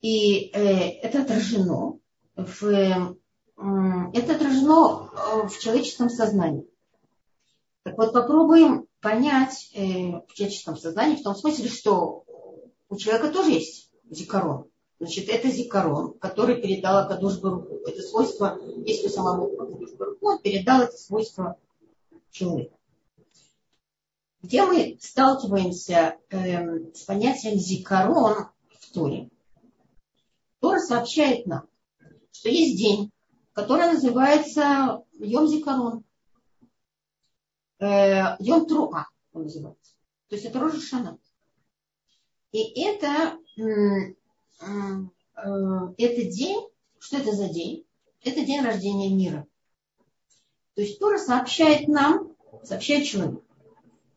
И 0.00 0.50
э, 0.52 0.98
это 1.00 1.22
отражено 1.22 1.98
в, 2.36 2.64
это 2.66 4.34
отражено 4.34 5.10
э, 5.12 5.48
в 5.48 5.58
человеческом 5.58 6.10
сознании. 6.10 6.68
Так 7.84 7.96
вот, 7.96 8.12
попробуем 8.12 8.86
понять 9.00 9.70
э, 9.74 10.20
в 10.26 10.34
человеческом 10.34 10.76
сознании 10.76 11.16
в 11.16 11.22
том 11.22 11.34
смысле, 11.34 11.68
что 11.68 12.24
у 12.88 12.96
человека 12.96 13.30
тоже 13.30 13.52
есть 13.52 13.90
зикарон. 14.10 14.68
Значит, 15.04 15.28
это 15.28 15.50
зикарон, 15.50 16.18
который 16.18 16.62
передал 16.62 16.96
Акадуш 16.96 17.38
Баруху. 17.38 17.74
Это 17.86 18.00
свойство 18.00 18.58
есть 18.86 19.04
у 19.04 19.10
самого 19.10 19.52
Акадуш 19.52 19.92
Баруху, 19.92 20.26
он 20.26 20.38
передал 20.38 20.80
это 20.80 20.96
свойство 20.96 21.58
человеку. 22.30 22.80
Где 24.40 24.64
мы 24.64 24.96
сталкиваемся 25.02 26.16
э, 26.30 26.90
с 26.94 27.02
понятием 27.02 27.58
зикарон 27.58 28.48
в 28.80 28.92
Торе? 28.94 29.28
Тора 30.60 30.80
сообщает 30.80 31.44
нам, 31.44 31.68
что 32.32 32.48
есть 32.48 32.78
день, 32.78 33.10
который 33.52 33.92
называется 33.92 35.04
Йом 35.18 35.46
Зикарон. 35.48 36.02
Э, 37.78 38.36
Йом 38.38 38.66
Труа 38.66 39.06
он 39.34 39.42
называется. 39.42 39.92
То 40.28 40.36
есть 40.36 40.46
это 40.46 40.58
Рожа 40.60 40.80
Шана. 40.80 41.18
И 42.52 42.80
это 42.80 43.38
это 44.60 46.24
день, 46.24 46.68
что 46.98 47.16
это 47.18 47.32
за 47.32 47.48
день? 47.48 47.84
Это 48.22 48.44
день 48.44 48.62
рождения 48.62 49.14
мира. 49.14 49.46
То 50.74 50.82
есть 50.82 50.98
Тора 50.98 51.18
сообщает 51.18 51.88
нам, 51.88 52.34
сообщает 52.62 53.06
человеку, 53.06 53.42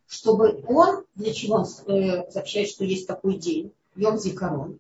чтобы 0.08 0.64
он, 0.68 1.06
для 1.16 1.34
чего 1.34 1.56
он 1.56 1.66
э, 1.88 2.32
сообщает, 2.32 2.70
что 2.70 2.86
есть 2.86 3.08
такой 3.08 3.38
день, 3.38 3.74
Йом 3.96 4.18
Зикарон, 4.18 4.80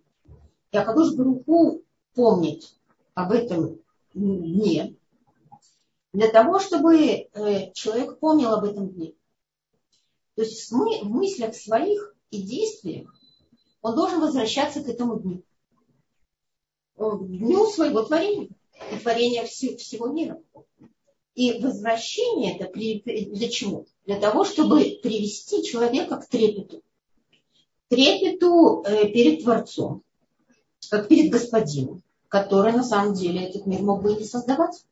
и 0.71 0.77
Акадош 0.77 1.13
Баруху 1.13 1.83
помнить 2.15 2.75
об 3.13 3.31
этом 3.31 3.79
дне, 4.13 4.95
для 6.13 6.29
того, 6.29 6.59
чтобы 6.59 6.95
э, 6.97 7.71
человек 7.73 8.19
помнил 8.19 8.53
об 8.53 8.63
этом 8.63 8.89
дне. 8.89 9.13
То 10.35 10.43
есть 10.43 10.71
в 10.71 11.09
мыслях 11.09 11.55
своих 11.55 12.15
и 12.31 12.41
действиях 12.41 13.13
он 13.81 13.95
должен 13.95 14.19
возвращаться 14.19 14.83
к 14.83 14.87
этому 14.87 15.19
дню. 15.19 15.43
Дню 16.97 17.67
своего 17.67 18.03
творения, 18.03 18.49
и 18.91 18.97
творения 18.97 19.45
всего 19.45 20.07
мира. 20.07 20.41
И 21.35 21.59
возвращение 21.61 22.57
это 22.57 22.71
для 22.73 23.49
чего? 23.49 23.85
Для 24.05 24.19
того, 24.19 24.43
чтобы 24.43 24.99
привести 25.03 25.63
человека 25.63 26.17
к 26.17 26.27
трепету. 26.27 26.81
Трепету 27.89 28.83
э, 28.83 29.07
перед 29.11 29.43
Творцом, 29.43 30.01
как 30.89 31.07
перед 31.07 31.31
Господином, 31.31 32.01
который 32.27 32.73
на 32.73 32.83
самом 32.83 33.13
деле 33.13 33.45
этот 33.45 33.65
мир 33.65 33.81
мог 33.81 34.01
бы 34.01 34.13
и 34.13 34.17
не 34.17 34.25
создавать. 34.25 34.83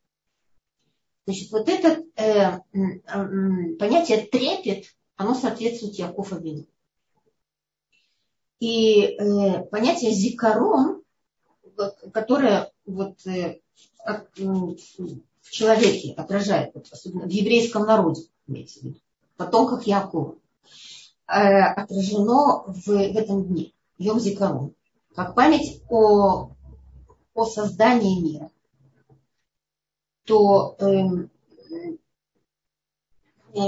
Значит, 1.26 1.52
вот 1.52 1.68
это 1.68 2.04
э, 2.16 2.60
э, 2.74 3.76
понятие 3.80 4.28
трепет, 4.28 4.86
оно 5.16 5.34
соответствует 5.34 5.96
Яков 5.96 6.32
Авину. 6.32 6.68
И 8.60 9.02
э, 9.02 9.64
понятие 9.66 10.12
зикарон, 10.12 11.02
которое 12.12 12.72
вот, 12.86 13.26
э, 13.28 13.60
в 14.06 15.52
человеке 15.52 16.14
отражает, 16.14 16.76
особенно 16.92 17.26
в 17.26 17.30
еврейском 17.30 17.86
народе, 17.86 18.24
имеется 18.48 18.80
в 18.80 18.84
виду, 18.84 19.00
потомках 19.38 19.88
Якова, 19.88 20.36
э, 21.28 21.32
отражено 21.32 22.64
в, 22.68 22.86
в 22.86 23.18
этом 23.18 23.46
дне, 23.46 23.72
Йом 23.98 24.20
Зикарон, 24.20 24.74
как 25.16 25.36
память 25.36 25.82
о, 25.90 26.52
о 27.34 27.46
создании 27.46 28.22
мира 28.22 28.52
то 30.26 30.76
э, 30.80 30.86
э, 33.54 33.60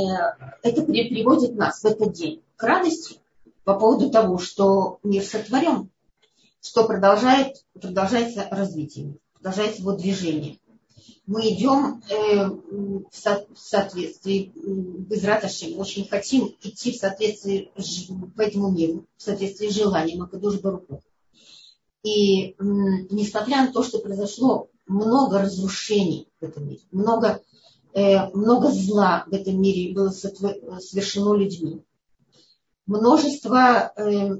это 0.63 0.83
приводит 0.83 1.55
нас 1.55 1.81
в 1.81 1.85
этот 1.85 2.13
день 2.13 2.43
к 2.55 2.63
радости 2.63 3.19
по 3.63 3.79
поводу 3.79 4.09
того, 4.09 4.37
что 4.39 4.99
мир 5.03 5.23
сотворен, 5.23 5.89
что 6.67 6.85
продолжает, 6.85 7.63
продолжается 7.73 8.47
развитие, 8.51 9.15
продолжается 9.33 9.81
его 9.81 9.93
движение. 9.93 10.59
Мы 11.25 11.49
идем 11.49 12.01
э, 12.09 12.47
в, 12.47 13.05
со, 13.11 13.45
в 13.53 13.57
соответствии, 13.57 14.51
без 14.55 15.23
раташем, 15.23 15.77
очень 15.79 16.07
хотим 16.07 16.55
идти 16.61 16.91
в 16.91 16.97
соответствии 16.97 17.71
по 18.35 18.41
этому 18.41 18.71
миру, 18.71 19.05
в 19.17 19.21
соответствии 19.23 19.69
с 19.69 19.75
желанием 19.75 20.23
Акадуш 20.23 20.59
Баруху. 20.59 21.01
И 22.03 22.55
несмотря 22.59 23.65
на 23.65 23.73
то, 23.73 23.83
что 23.83 23.99
произошло 23.99 24.69
много 24.85 25.39
разрушений 25.39 26.29
в 26.39 26.45
этом 26.45 26.67
мире, 26.67 26.81
много, 26.91 27.41
э, 27.93 28.29
много 28.29 28.69
зла 28.71 29.25
в 29.27 29.33
этом 29.33 29.61
мире 29.61 29.93
было 29.93 30.09
совершено 30.11 31.33
людьми, 31.33 31.81
множество 32.85 33.91
э, 33.95 34.37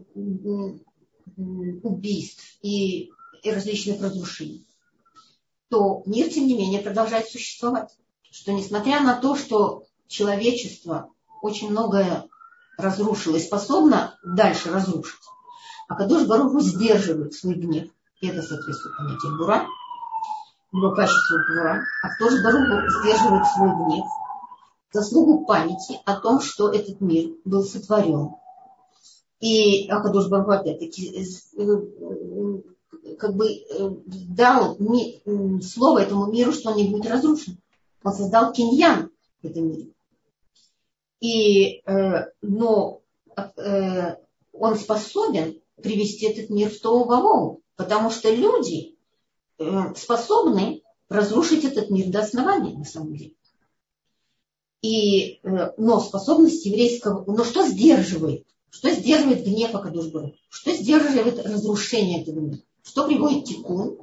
убийств 1.37 2.43
и, 2.61 3.11
и 3.43 3.51
различных 3.51 4.01
разрушений, 4.01 4.65
то 5.69 6.03
мир, 6.05 6.29
тем 6.29 6.47
не 6.47 6.57
менее, 6.57 6.81
продолжает 6.81 7.27
существовать. 7.29 7.95
Что 8.29 8.51
несмотря 8.51 9.01
на 9.01 9.15
то, 9.15 9.35
что 9.35 9.83
человечество 10.07 11.11
очень 11.41 11.69
многое 11.69 12.27
разрушило 12.77 13.35
и 13.37 13.41
способно 13.41 14.17
дальше 14.23 14.71
разрушить, 14.71 15.21
а 15.87 15.95
Кадуш 15.95 16.27
Баруху 16.27 16.59
сдерживает 16.59 17.33
свой 17.33 17.55
гнев. 17.55 17.89
И 18.19 18.27
это 18.27 18.41
соответствует 18.41 18.97
понятию 18.97 19.37
Бура, 19.37 19.67
его 20.73 20.93
качеству 20.93 21.37
Бура. 21.47 21.85
А 22.03 22.29
же 22.29 22.43
Баруху 22.43 22.89
сдерживает 22.99 23.45
свой 23.47 23.69
гнев? 23.69 24.05
Заслугу 24.91 25.45
памяти 25.45 25.99
о 26.05 26.15
том, 26.15 26.41
что 26.41 26.69
этот 26.69 27.01
мир 27.01 27.31
был 27.45 27.63
сотворен. 27.63 28.31
И 29.39 29.87
Акадуш 29.87 30.29
Баруху 30.29 30.51
опять-таки 30.51 31.15
э, 31.15 31.61
э, 31.61 33.15
как 33.17 33.35
бы 33.35 33.47
э, 33.47 33.89
дал 34.07 34.77
слово 35.61 35.99
этому 35.99 36.31
миру, 36.31 36.51
что 36.51 36.71
он 36.71 36.77
не 36.77 36.89
будет 36.89 37.11
разрушен. 37.11 37.57
Он 38.03 38.13
создал 38.13 38.51
киньян 38.51 39.11
в 39.43 39.45
этом 39.45 39.69
мире. 39.69 39.91
И, 41.19 41.83
но 42.41 43.01
он 44.53 44.75
способен 44.75 45.59
привести 45.81 46.27
этот 46.27 46.51
мир 46.51 46.69
в 46.69 46.79
Тоу 46.79 47.61
потому 47.75 48.11
что 48.11 48.31
люди 48.31 48.95
способны 49.95 50.83
разрушить 51.09 51.65
этот 51.65 51.89
мир 51.89 52.11
до 52.11 52.19
основания, 52.19 52.77
на 52.77 52.85
самом 52.85 53.15
деле. 53.15 53.33
И, 54.83 55.39
но 55.41 55.99
способность 55.99 56.65
еврейского... 56.67 57.25
Но 57.25 57.43
что 57.43 57.67
сдерживает? 57.67 58.45
Что 58.77 58.91
сдерживает 58.91 59.43
гнев 59.43 59.73
Акадушбару? 59.73 60.35
Что 60.49 60.71
сдерживает 60.71 61.43
разрушение 61.43 62.21
этого 62.21 62.39
мира? 62.39 62.59
Что 62.83 63.07
приводит 63.07 63.45
тикун? 63.45 63.97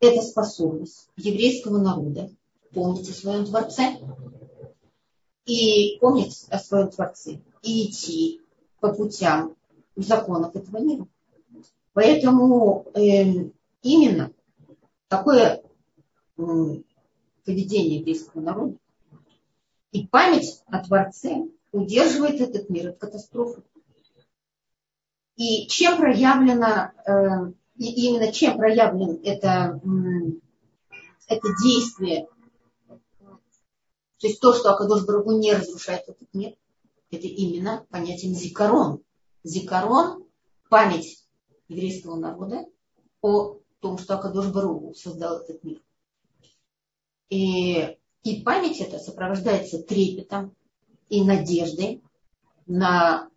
Это 0.00 0.20
способность 0.22 1.08
еврейского 1.16 1.78
народа 1.78 2.28
помнить 2.74 3.08
о 3.08 3.12
своем 3.12 3.46
Творце 3.46 4.00
и 5.46 5.96
помнить 6.00 6.44
о 6.50 6.58
своем 6.58 6.90
Творце 6.90 7.40
и 7.62 7.88
идти 7.88 8.40
по 8.80 8.92
путям 8.92 9.54
законов 9.94 10.56
этого 10.56 10.78
мира. 10.78 11.06
Поэтому 11.92 12.86
э, 12.94 13.50
именно 13.82 14.32
такое 15.06 15.62
э, 16.36 16.42
поведение 17.44 17.98
еврейского 18.00 18.40
народа 18.40 18.76
и 19.92 20.04
память 20.08 20.64
о 20.66 20.84
Творце 20.84 21.46
удерживает 21.70 22.40
этот 22.40 22.70
мир 22.70 22.88
от 22.88 22.98
катастрофы. 22.98 23.62
И 25.40 25.68
чем 25.68 25.96
проявлено, 25.96 26.92
э, 27.06 27.52
и 27.78 28.08
именно 28.08 28.30
чем 28.30 28.58
проявлен 28.58 29.22
это, 29.24 29.80
это 31.28 31.48
действие, 31.64 32.28
то 34.18 34.26
есть 34.26 34.38
то, 34.38 34.52
что 34.52 34.74
Акадош 34.74 35.06
Барагу 35.06 35.32
не 35.38 35.54
разрушает 35.54 36.06
этот 36.06 36.28
мир, 36.34 36.56
это 37.10 37.26
именно 37.26 37.86
понятием 37.88 38.34
зикарон. 38.34 39.02
Зикарон– 39.42 40.26
память 40.68 41.24
еврейского 41.68 42.16
народа 42.16 42.66
о 43.22 43.56
том, 43.80 43.96
что 43.96 44.18
Акадош 44.18 44.48
Бару 44.48 44.92
создал 44.94 45.38
этот 45.38 45.64
мир. 45.64 45.80
И, 47.30 47.96
и 48.24 48.42
память 48.42 48.80
эта 48.80 48.98
сопровождается 48.98 49.82
трепетом 49.82 50.54
и 51.08 51.24
надеждой 51.24 52.02
на, 52.66 53.30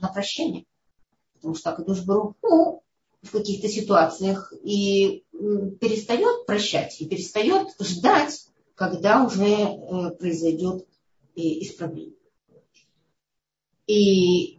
на 0.00 0.08
прощение. 0.08 0.64
Потому 1.38 1.54
что 1.54 1.70
Акадош 1.70 2.04
Бару 2.04 2.36
ну, 2.42 2.82
в 3.22 3.30
каких-то 3.30 3.68
ситуациях 3.68 4.52
и 4.62 5.24
перестает 5.80 6.46
прощать, 6.46 7.00
и 7.00 7.06
перестает 7.06 7.68
ждать, 7.80 8.48
когда 8.74 9.24
уже 9.24 9.44
э, 9.44 10.10
произойдет 10.18 10.86
э, 11.36 11.40
исправление. 11.40 12.14
И 13.86 14.58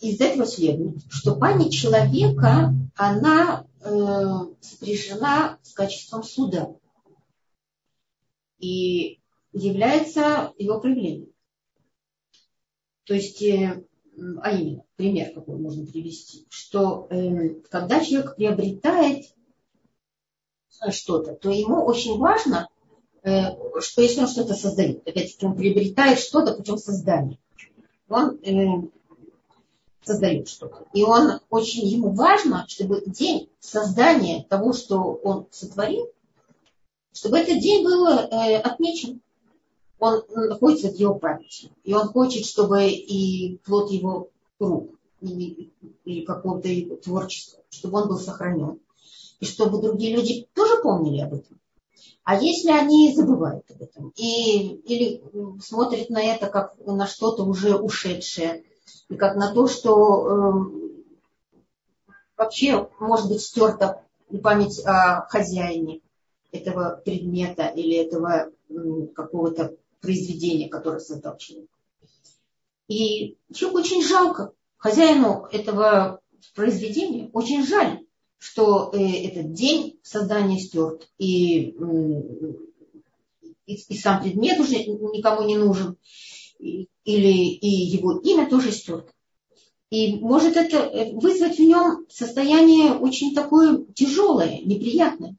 из 0.00 0.20
этого 0.20 0.46
следует, 0.46 0.98
что 1.08 1.36
память 1.36 1.72
человека, 1.72 2.74
она 2.96 3.66
э, 3.80 4.26
сопряжена 4.60 5.58
с 5.62 5.72
качеством 5.72 6.22
суда 6.22 6.74
и 8.58 9.20
является 9.52 10.52
его 10.58 10.80
проявлением. 10.80 11.32
То 13.04 13.14
есть, 13.14 13.42
э, 13.42 13.84
а 14.42 14.52
именно, 14.52 14.84
пример 14.96 15.32
какой 15.32 15.58
можно 15.58 15.86
привести, 15.86 16.46
что 16.50 17.06
э, 17.10 17.50
когда 17.70 18.04
человек 18.04 18.36
приобретает 18.36 19.26
что-то, 20.90 21.34
то 21.34 21.50
ему 21.50 21.84
очень 21.84 22.18
важно, 22.18 22.68
э, 23.22 23.80
что 23.80 24.02
если 24.02 24.20
он 24.20 24.28
что-то 24.28 24.54
создает, 24.54 25.06
опять-таки 25.08 25.46
он 25.46 25.56
приобретает 25.56 26.18
что-то 26.18 26.54
путем 26.54 26.76
создания, 26.78 27.38
он 28.08 28.38
э, 28.42 28.88
создает 30.02 30.48
что-то. 30.48 30.86
И 30.92 31.02
он 31.02 31.40
очень 31.50 31.86
ему 31.86 32.10
важно, 32.10 32.66
чтобы 32.68 33.02
день 33.06 33.48
создания 33.60 34.44
того, 34.48 34.72
что 34.72 34.98
он 34.98 35.46
сотворил, 35.50 36.08
чтобы 37.12 37.38
этот 37.38 37.60
день 37.60 37.84
был 37.84 38.06
э, 38.08 38.56
отмечен. 38.58 39.20
Он 40.02 40.24
находится 40.34 40.88
в 40.88 40.96
его 40.96 41.14
памяти. 41.14 41.70
И 41.84 41.94
он 41.94 42.08
хочет, 42.08 42.44
чтобы 42.44 42.88
и 42.88 43.58
плод 43.58 43.92
его 43.92 44.30
рук, 44.58 44.90
или, 45.20 45.70
или 46.04 46.24
какого-то 46.24 46.66
его 46.66 46.96
творчества, 46.96 47.60
чтобы 47.70 48.00
он 48.00 48.08
был 48.08 48.18
сохранен. 48.18 48.80
И 49.38 49.44
чтобы 49.44 49.80
другие 49.80 50.16
люди 50.16 50.48
тоже 50.54 50.82
помнили 50.82 51.20
об 51.20 51.34
этом. 51.34 51.56
А 52.24 52.34
если 52.36 52.72
они 52.72 53.14
забывают 53.14 53.64
об 53.70 53.80
этом 53.80 54.12
и, 54.16 54.74
или 54.86 55.22
смотрят 55.62 56.10
на 56.10 56.20
это 56.20 56.48
как 56.48 56.74
на 56.84 57.06
что-то 57.06 57.44
уже 57.44 57.76
ушедшее, 57.76 58.64
и 59.08 59.14
как 59.14 59.36
на 59.36 59.54
то, 59.54 59.68
что 59.68 60.26
э, 60.26 62.12
вообще 62.36 62.88
может 62.98 63.28
быть 63.28 63.40
стерта 63.40 64.02
память 64.42 64.84
о 64.84 65.28
хозяине 65.28 66.00
этого 66.50 67.00
предмета 67.04 67.66
или 67.66 67.94
этого 67.94 68.50
какого-то 69.14 69.76
произведения, 70.02 70.68
которое 70.68 71.00
создал 71.00 71.38
человек. 71.38 71.70
И 72.88 73.38
человеку 73.54 73.80
очень 73.80 74.02
жалко, 74.02 74.52
хозяину 74.76 75.46
этого 75.50 76.20
произведения 76.54 77.30
очень 77.32 77.64
жаль, 77.64 78.04
что 78.38 78.90
э, 78.92 78.98
этот 79.28 79.52
день 79.52 79.98
создания 80.02 80.58
стерт, 80.58 81.08
и, 81.16 81.76
и, 83.66 83.74
и 83.74 83.96
сам 83.96 84.22
предмет 84.22 84.58
уже 84.58 84.84
никому 84.84 85.46
не 85.46 85.56
нужен, 85.56 85.96
или 86.58 86.88
и 87.04 87.68
его 87.68 88.18
имя 88.18 88.50
тоже 88.50 88.72
стерто. 88.72 89.12
И 89.90 90.16
может 90.16 90.56
это 90.56 90.78
э, 90.78 91.12
вызвать 91.12 91.58
в 91.58 91.62
нем 91.62 92.06
состояние 92.08 92.94
очень 92.94 93.34
такое 93.34 93.84
тяжелое, 93.94 94.60
неприятное. 94.62 95.36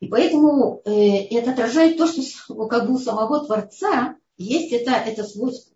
И 0.00 0.06
поэтому 0.06 0.80
э, 0.84 1.24
это 1.36 1.52
отражает 1.52 1.96
то, 1.96 2.06
что 2.06 2.66
как 2.66 2.86
бы 2.86 2.94
у 2.94 2.98
самого 2.98 3.44
Творца 3.44 4.16
есть 4.36 4.72
это, 4.72 4.92
это 4.92 5.24
свойство. 5.24 5.74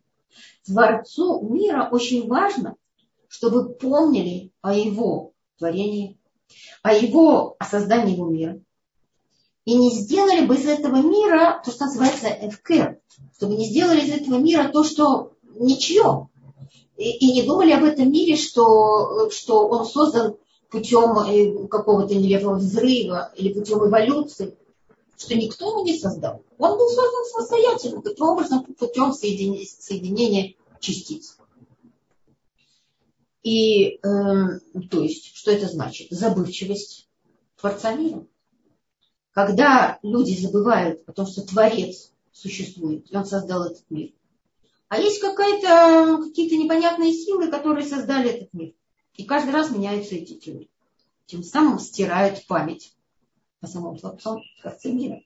Творцу 0.64 1.40
мира 1.42 1.88
очень 1.90 2.28
важно, 2.28 2.76
чтобы 3.28 3.74
помнили 3.74 4.52
о 4.60 4.74
его 4.74 5.32
творении, 5.58 6.18
о 6.82 6.94
его 6.94 7.56
о 7.58 7.64
создании 7.64 8.14
его 8.14 8.28
мира. 8.28 8.60
И 9.64 9.74
не 9.74 9.90
сделали 9.90 10.44
бы 10.44 10.56
из 10.56 10.66
этого 10.66 10.96
мира 10.96 11.60
то, 11.64 11.70
что 11.72 11.86
называется 11.86 12.28
эвкер, 12.28 13.00
чтобы 13.36 13.54
не 13.54 13.66
сделали 13.66 14.00
из 14.00 14.12
этого 14.12 14.38
мира 14.38 14.70
то, 14.72 14.84
что 14.84 15.32
ничье. 15.54 16.28
И, 16.96 17.10
и 17.10 17.32
не 17.32 17.42
думали 17.42 17.72
об 17.72 17.84
этом 17.84 18.10
мире, 18.10 18.36
что, 18.36 19.30
что 19.30 19.66
он 19.68 19.84
создан 19.86 20.36
путем 20.72 21.18
э, 21.18 21.68
какого-то 21.68 22.14
нелепого 22.14 22.54
взрыва 22.54 23.30
или 23.36 23.52
путем 23.52 23.86
эволюции, 23.86 24.56
что 25.18 25.34
никто 25.34 25.70
его 25.70 25.82
не 25.82 25.98
создал. 25.98 26.42
Он 26.58 26.78
был 26.78 26.88
создан 26.88 27.24
самостоятельно, 27.30 28.02
таким 28.02 28.24
образом 28.26 28.64
путем 28.64 29.12
соединения, 29.12 29.66
соединения 29.66 30.54
частиц. 30.80 31.36
И, 33.42 33.98
э, 33.98 34.00
то 34.90 35.02
есть, 35.02 35.36
что 35.36 35.50
это 35.50 35.68
значит? 35.68 36.10
Забывчивость 36.10 37.08
Творца 37.60 37.94
мира. 37.94 38.26
Когда 39.32 39.98
люди 40.02 40.40
забывают 40.40 41.02
о 41.06 41.12
том, 41.12 41.26
что 41.26 41.42
Творец 41.42 42.12
существует, 42.32 43.10
и 43.10 43.16
он 43.16 43.26
создал 43.26 43.64
этот 43.64 43.84
мир, 43.90 44.12
а 44.88 44.98
есть 44.98 45.20
какая-то, 45.20 46.22
какие-то 46.22 46.56
непонятные 46.56 47.12
силы, 47.12 47.48
которые 47.48 47.86
создали 47.86 48.30
этот 48.30 48.52
мир. 48.54 48.74
И 49.14 49.24
каждый 49.24 49.50
раз 49.50 49.70
меняются 49.70 50.14
эти 50.14 50.38
теории. 50.38 50.70
Тем 51.26 51.42
самым 51.42 51.78
стирают 51.78 52.46
память 52.46 52.94
о 53.60 53.66
самом 53.66 53.96
Творце 53.98 54.92
мира. 54.92 55.22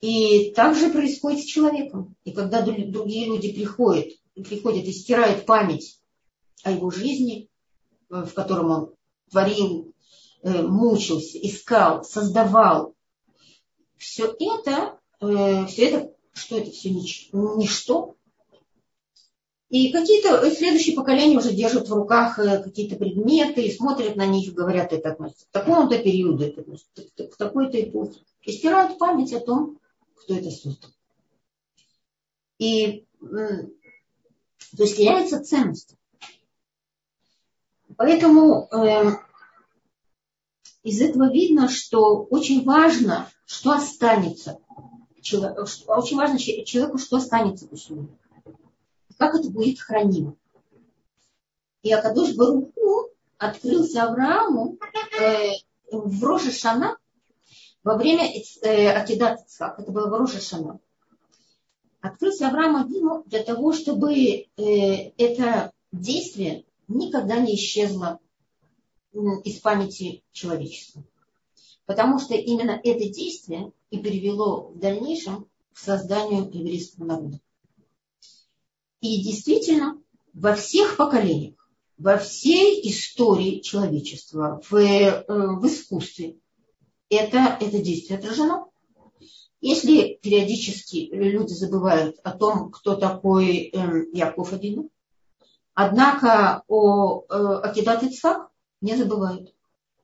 И 0.00 0.52
так 0.52 0.76
же 0.76 0.90
происходит 0.90 1.40
с 1.40 1.46
человеком. 1.46 2.14
И 2.24 2.32
когда 2.32 2.62
другие 2.62 3.26
люди 3.26 3.52
приходят, 3.52 4.12
приходят 4.34 4.84
и 4.84 4.92
стирают 4.92 5.44
память 5.44 6.00
о 6.62 6.72
его 6.72 6.90
жизни, 6.90 7.48
э, 8.10 8.22
в 8.22 8.32
котором 8.34 8.70
он 8.70 8.94
творил, 9.30 9.92
э, 10.42 10.62
мучился, 10.62 11.38
искал, 11.38 12.04
создавал, 12.04 12.94
все 13.96 14.34
это, 14.38 14.98
э, 15.20 15.66
все 15.66 15.88
это, 15.88 16.14
что 16.32 16.58
это 16.58 16.70
все 16.70 16.90
ничто. 16.90 18.16
И 19.70 19.92
какие-то 19.92 20.50
следующие 20.50 20.96
поколения 20.96 21.36
уже 21.36 21.52
держат 21.52 21.88
в 21.88 21.92
руках 21.92 22.36
какие-то 22.36 22.96
предметы 22.96 23.62
и 23.62 23.72
смотрят 23.72 24.16
на 24.16 24.24
них 24.24 24.48
и 24.48 24.52
говорят, 24.52 24.94
это 24.94 25.10
относится 25.10 25.44
к 25.46 25.50
такому-то 25.50 25.98
периоду, 25.98 26.44
это 26.44 26.62
относится 26.62 27.28
к 27.28 27.36
такой-то 27.36 27.82
эпохе. 27.82 28.20
И 28.42 28.52
стирают 28.52 28.98
память 28.98 29.34
о 29.34 29.40
том, 29.40 29.78
кто 30.14 30.34
это 30.34 30.50
создал. 30.50 30.90
И 32.58 33.04
то 33.20 34.82
есть 34.82 34.96
теряется 34.96 35.42
ценность. 35.42 35.94
Поэтому 37.96 38.68
э, 38.70 39.10
из 40.82 41.00
этого 41.00 41.30
видно, 41.30 41.68
что 41.68 42.22
очень 42.22 42.64
важно, 42.64 43.30
что 43.44 43.72
останется. 43.72 44.60
Очень 45.18 46.16
важно 46.16 46.38
человеку, 46.38 46.98
что 46.98 47.16
останется 47.16 47.66
после 47.66 47.96
него. 47.96 48.08
Как 49.18 49.34
это 49.34 49.50
будет 49.50 49.78
хранимо. 49.78 50.36
И 51.82 51.92
Акадош 51.92 52.34
Баруху 52.34 53.10
открылся 53.36 54.04
Аврааму 54.04 54.78
э, 55.20 55.50
в 55.92 56.24
Роже 56.24 56.50
Шана 56.50 56.96
во 57.84 57.96
время 57.96 58.30
э, 58.62 58.90
Акидат. 58.90 59.40
Это 59.58 59.92
было 59.92 60.08
в 60.08 60.14
Роже 60.14 60.40
Шана 60.40 60.80
открылся 62.00 62.48
Авраам 62.48 62.76
Авину 62.76 63.24
для 63.26 63.42
того, 63.42 63.72
чтобы 63.72 64.14
э, 64.14 64.46
это 64.56 65.72
действие 65.92 66.64
никогда 66.86 67.38
не 67.38 67.54
исчезло 67.54 68.20
из 69.44 69.58
памяти 69.60 70.22
человечества. 70.32 71.02
Потому 71.86 72.18
что 72.18 72.34
именно 72.34 72.78
это 72.82 73.08
действие 73.08 73.72
и 73.90 73.98
привело 73.98 74.68
в 74.68 74.78
дальнейшем 74.78 75.48
к 75.72 75.78
созданию 75.78 76.48
еврейского 76.52 77.04
народа. 77.04 77.40
И 79.00 79.22
действительно, 79.22 80.00
во 80.34 80.54
всех 80.54 80.96
поколениях, 80.96 81.54
во 81.98 82.16
всей 82.16 82.88
истории 82.88 83.60
человечества, 83.60 84.60
в, 84.68 84.76
э, 84.76 85.24
в 85.28 85.66
искусстве, 85.66 86.36
это, 87.10 87.56
это 87.60 87.78
действие 87.78 88.18
отражено. 88.18 88.66
Если 89.60 90.18
периодически 90.22 91.08
люди 91.10 91.52
забывают 91.52 92.18
о 92.22 92.30
том, 92.32 92.70
кто 92.70 92.94
такой 92.94 93.70
э, 93.72 94.04
Яков 94.12 94.52
Авину, 94.52 94.90
однако 95.74 96.62
о 96.68 97.24
э, 97.28 97.72
Ицхак 97.74 98.50
не 98.80 98.96
забывают. 98.96 99.52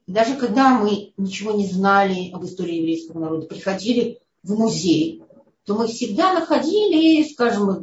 Даже 0.07 0.36
когда 0.36 0.78
мы 0.78 1.12
ничего 1.16 1.53
не 1.53 1.66
знали 1.66 2.30
об 2.32 2.45
истории 2.45 2.76
еврейского 2.76 3.20
народа, 3.20 3.47
приходили 3.47 4.20
в 4.42 4.59
музей, 4.59 5.22
то 5.64 5.74
мы 5.74 5.86
всегда 5.86 6.34
находили, 6.34 7.26
скажем, 7.32 7.68
в 7.68 7.82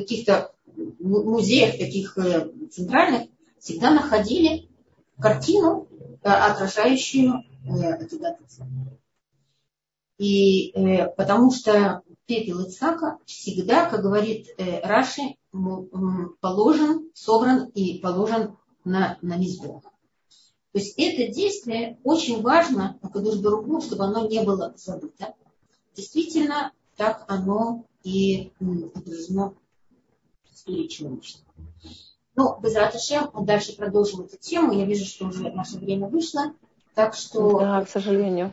каких-то 0.00 0.52
музеях 0.98 1.78
таких 1.78 2.16
э, 2.18 2.50
центральных, 2.70 3.28
всегда 3.58 3.90
находили 3.90 4.68
картину, 5.18 5.88
э, 6.22 6.28
отражающую 6.28 7.44
Акидат 7.66 8.40
Ицхак. 8.40 8.68
И 10.18 10.70
э, 10.72 11.08
потому 11.16 11.50
что 11.50 12.02
пепел 12.26 12.60
Ицхака 12.60 13.18
всегда, 13.24 13.88
как 13.88 14.02
говорит 14.02 14.48
э, 14.58 14.80
Раши, 14.80 15.36
положен, 16.40 17.10
собран 17.14 17.70
и 17.74 17.98
положен 17.98 18.56
на, 18.84 19.18
на 19.22 19.36
мизбох. 19.36 19.82
То 20.72 20.78
есть 20.78 20.94
это 20.96 21.32
действие 21.32 21.98
очень 22.04 22.42
важно, 22.42 22.98
Акадуш 23.02 23.40
Баруху, 23.40 23.80
чтобы 23.80 24.04
оно 24.04 24.28
не 24.28 24.42
было 24.42 24.72
забыто. 24.76 25.34
Действительно, 25.96 26.72
так 26.96 27.24
оно 27.26 27.84
и 28.04 28.52
отражено 28.94 29.54
истории 30.60 30.86
человечества. 30.86 31.52
Ну, 32.36 32.58
без 32.60 32.74
Раташем, 32.74 33.30
мы 33.34 33.44
дальше 33.44 33.76
продолжим 33.76 34.22
эту 34.22 34.36
тему. 34.38 34.72
Я 34.72 34.84
вижу, 34.84 35.04
что 35.04 35.26
уже 35.26 35.50
наше 35.50 35.78
время 35.78 36.06
вышло. 36.06 36.54
Так 36.94 37.14
что... 37.14 37.58
Да, 37.58 37.84
к 37.84 37.88
сожалению. 37.88 38.52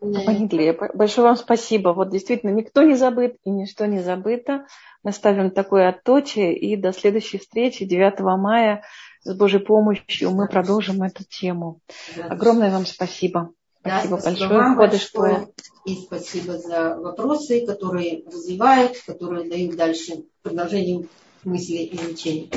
Погибли. 0.00 0.76
Большое 0.94 1.28
вам 1.28 1.36
спасибо. 1.36 1.90
Вот 1.90 2.10
действительно, 2.10 2.50
никто 2.50 2.82
не 2.82 2.94
забыт 2.94 3.36
и 3.44 3.50
ничто 3.50 3.84
не 3.86 4.00
забыто. 4.00 4.66
Мы 5.02 5.12
ставим 5.12 5.50
такое 5.50 5.90
отточие. 5.90 6.56
И 6.56 6.76
до 6.76 6.92
следующей 6.92 7.38
встречи 7.38 7.84
9 7.84 8.20
мая 8.38 8.82
с 9.22 9.34
Божьей 9.34 9.60
помощью 9.60 10.30
мы 10.30 10.48
продолжим 10.48 11.02
эту 11.02 11.24
тему. 11.24 11.80
Огромное 12.28 12.70
вам 12.70 12.86
спасибо. 12.86 13.52
Спасибо, 13.80 14.16
да, 14.16 14.20
спасибо 14.20 14.48
большое. 14.48 14.58
Вам 14.58 14.76
большое. 14.76 15.48
И 15.86 15.96
спасибо 15.96 16.58
за 16.58 16.96
вопросы, 16.96 17.66
которые 17.66 18.22
развивают, 18.26 18.98
которые 19.06 19.48
дают 19.48 19.76
дальше 19.76 20.24
продолжение 20.42 21.06
мысли 21.44 21.76
и 21.76 21.96
изучения. 21.96 22.48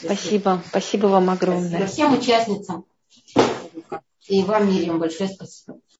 Спасибо. 0.00 0.62
Спасибо 0.68 1.06
вам 1.06 1.30
огромное. 1.30 1.68
Спасибо 1.68 1.86
всем 1.86 2.18
участницам. 2.18 2.84
И 4.28 4.42
вам, 4.44 4.72
Мириам, 4.72 5.00
большое 5.00 5.28
спасибо. 5.28 5.78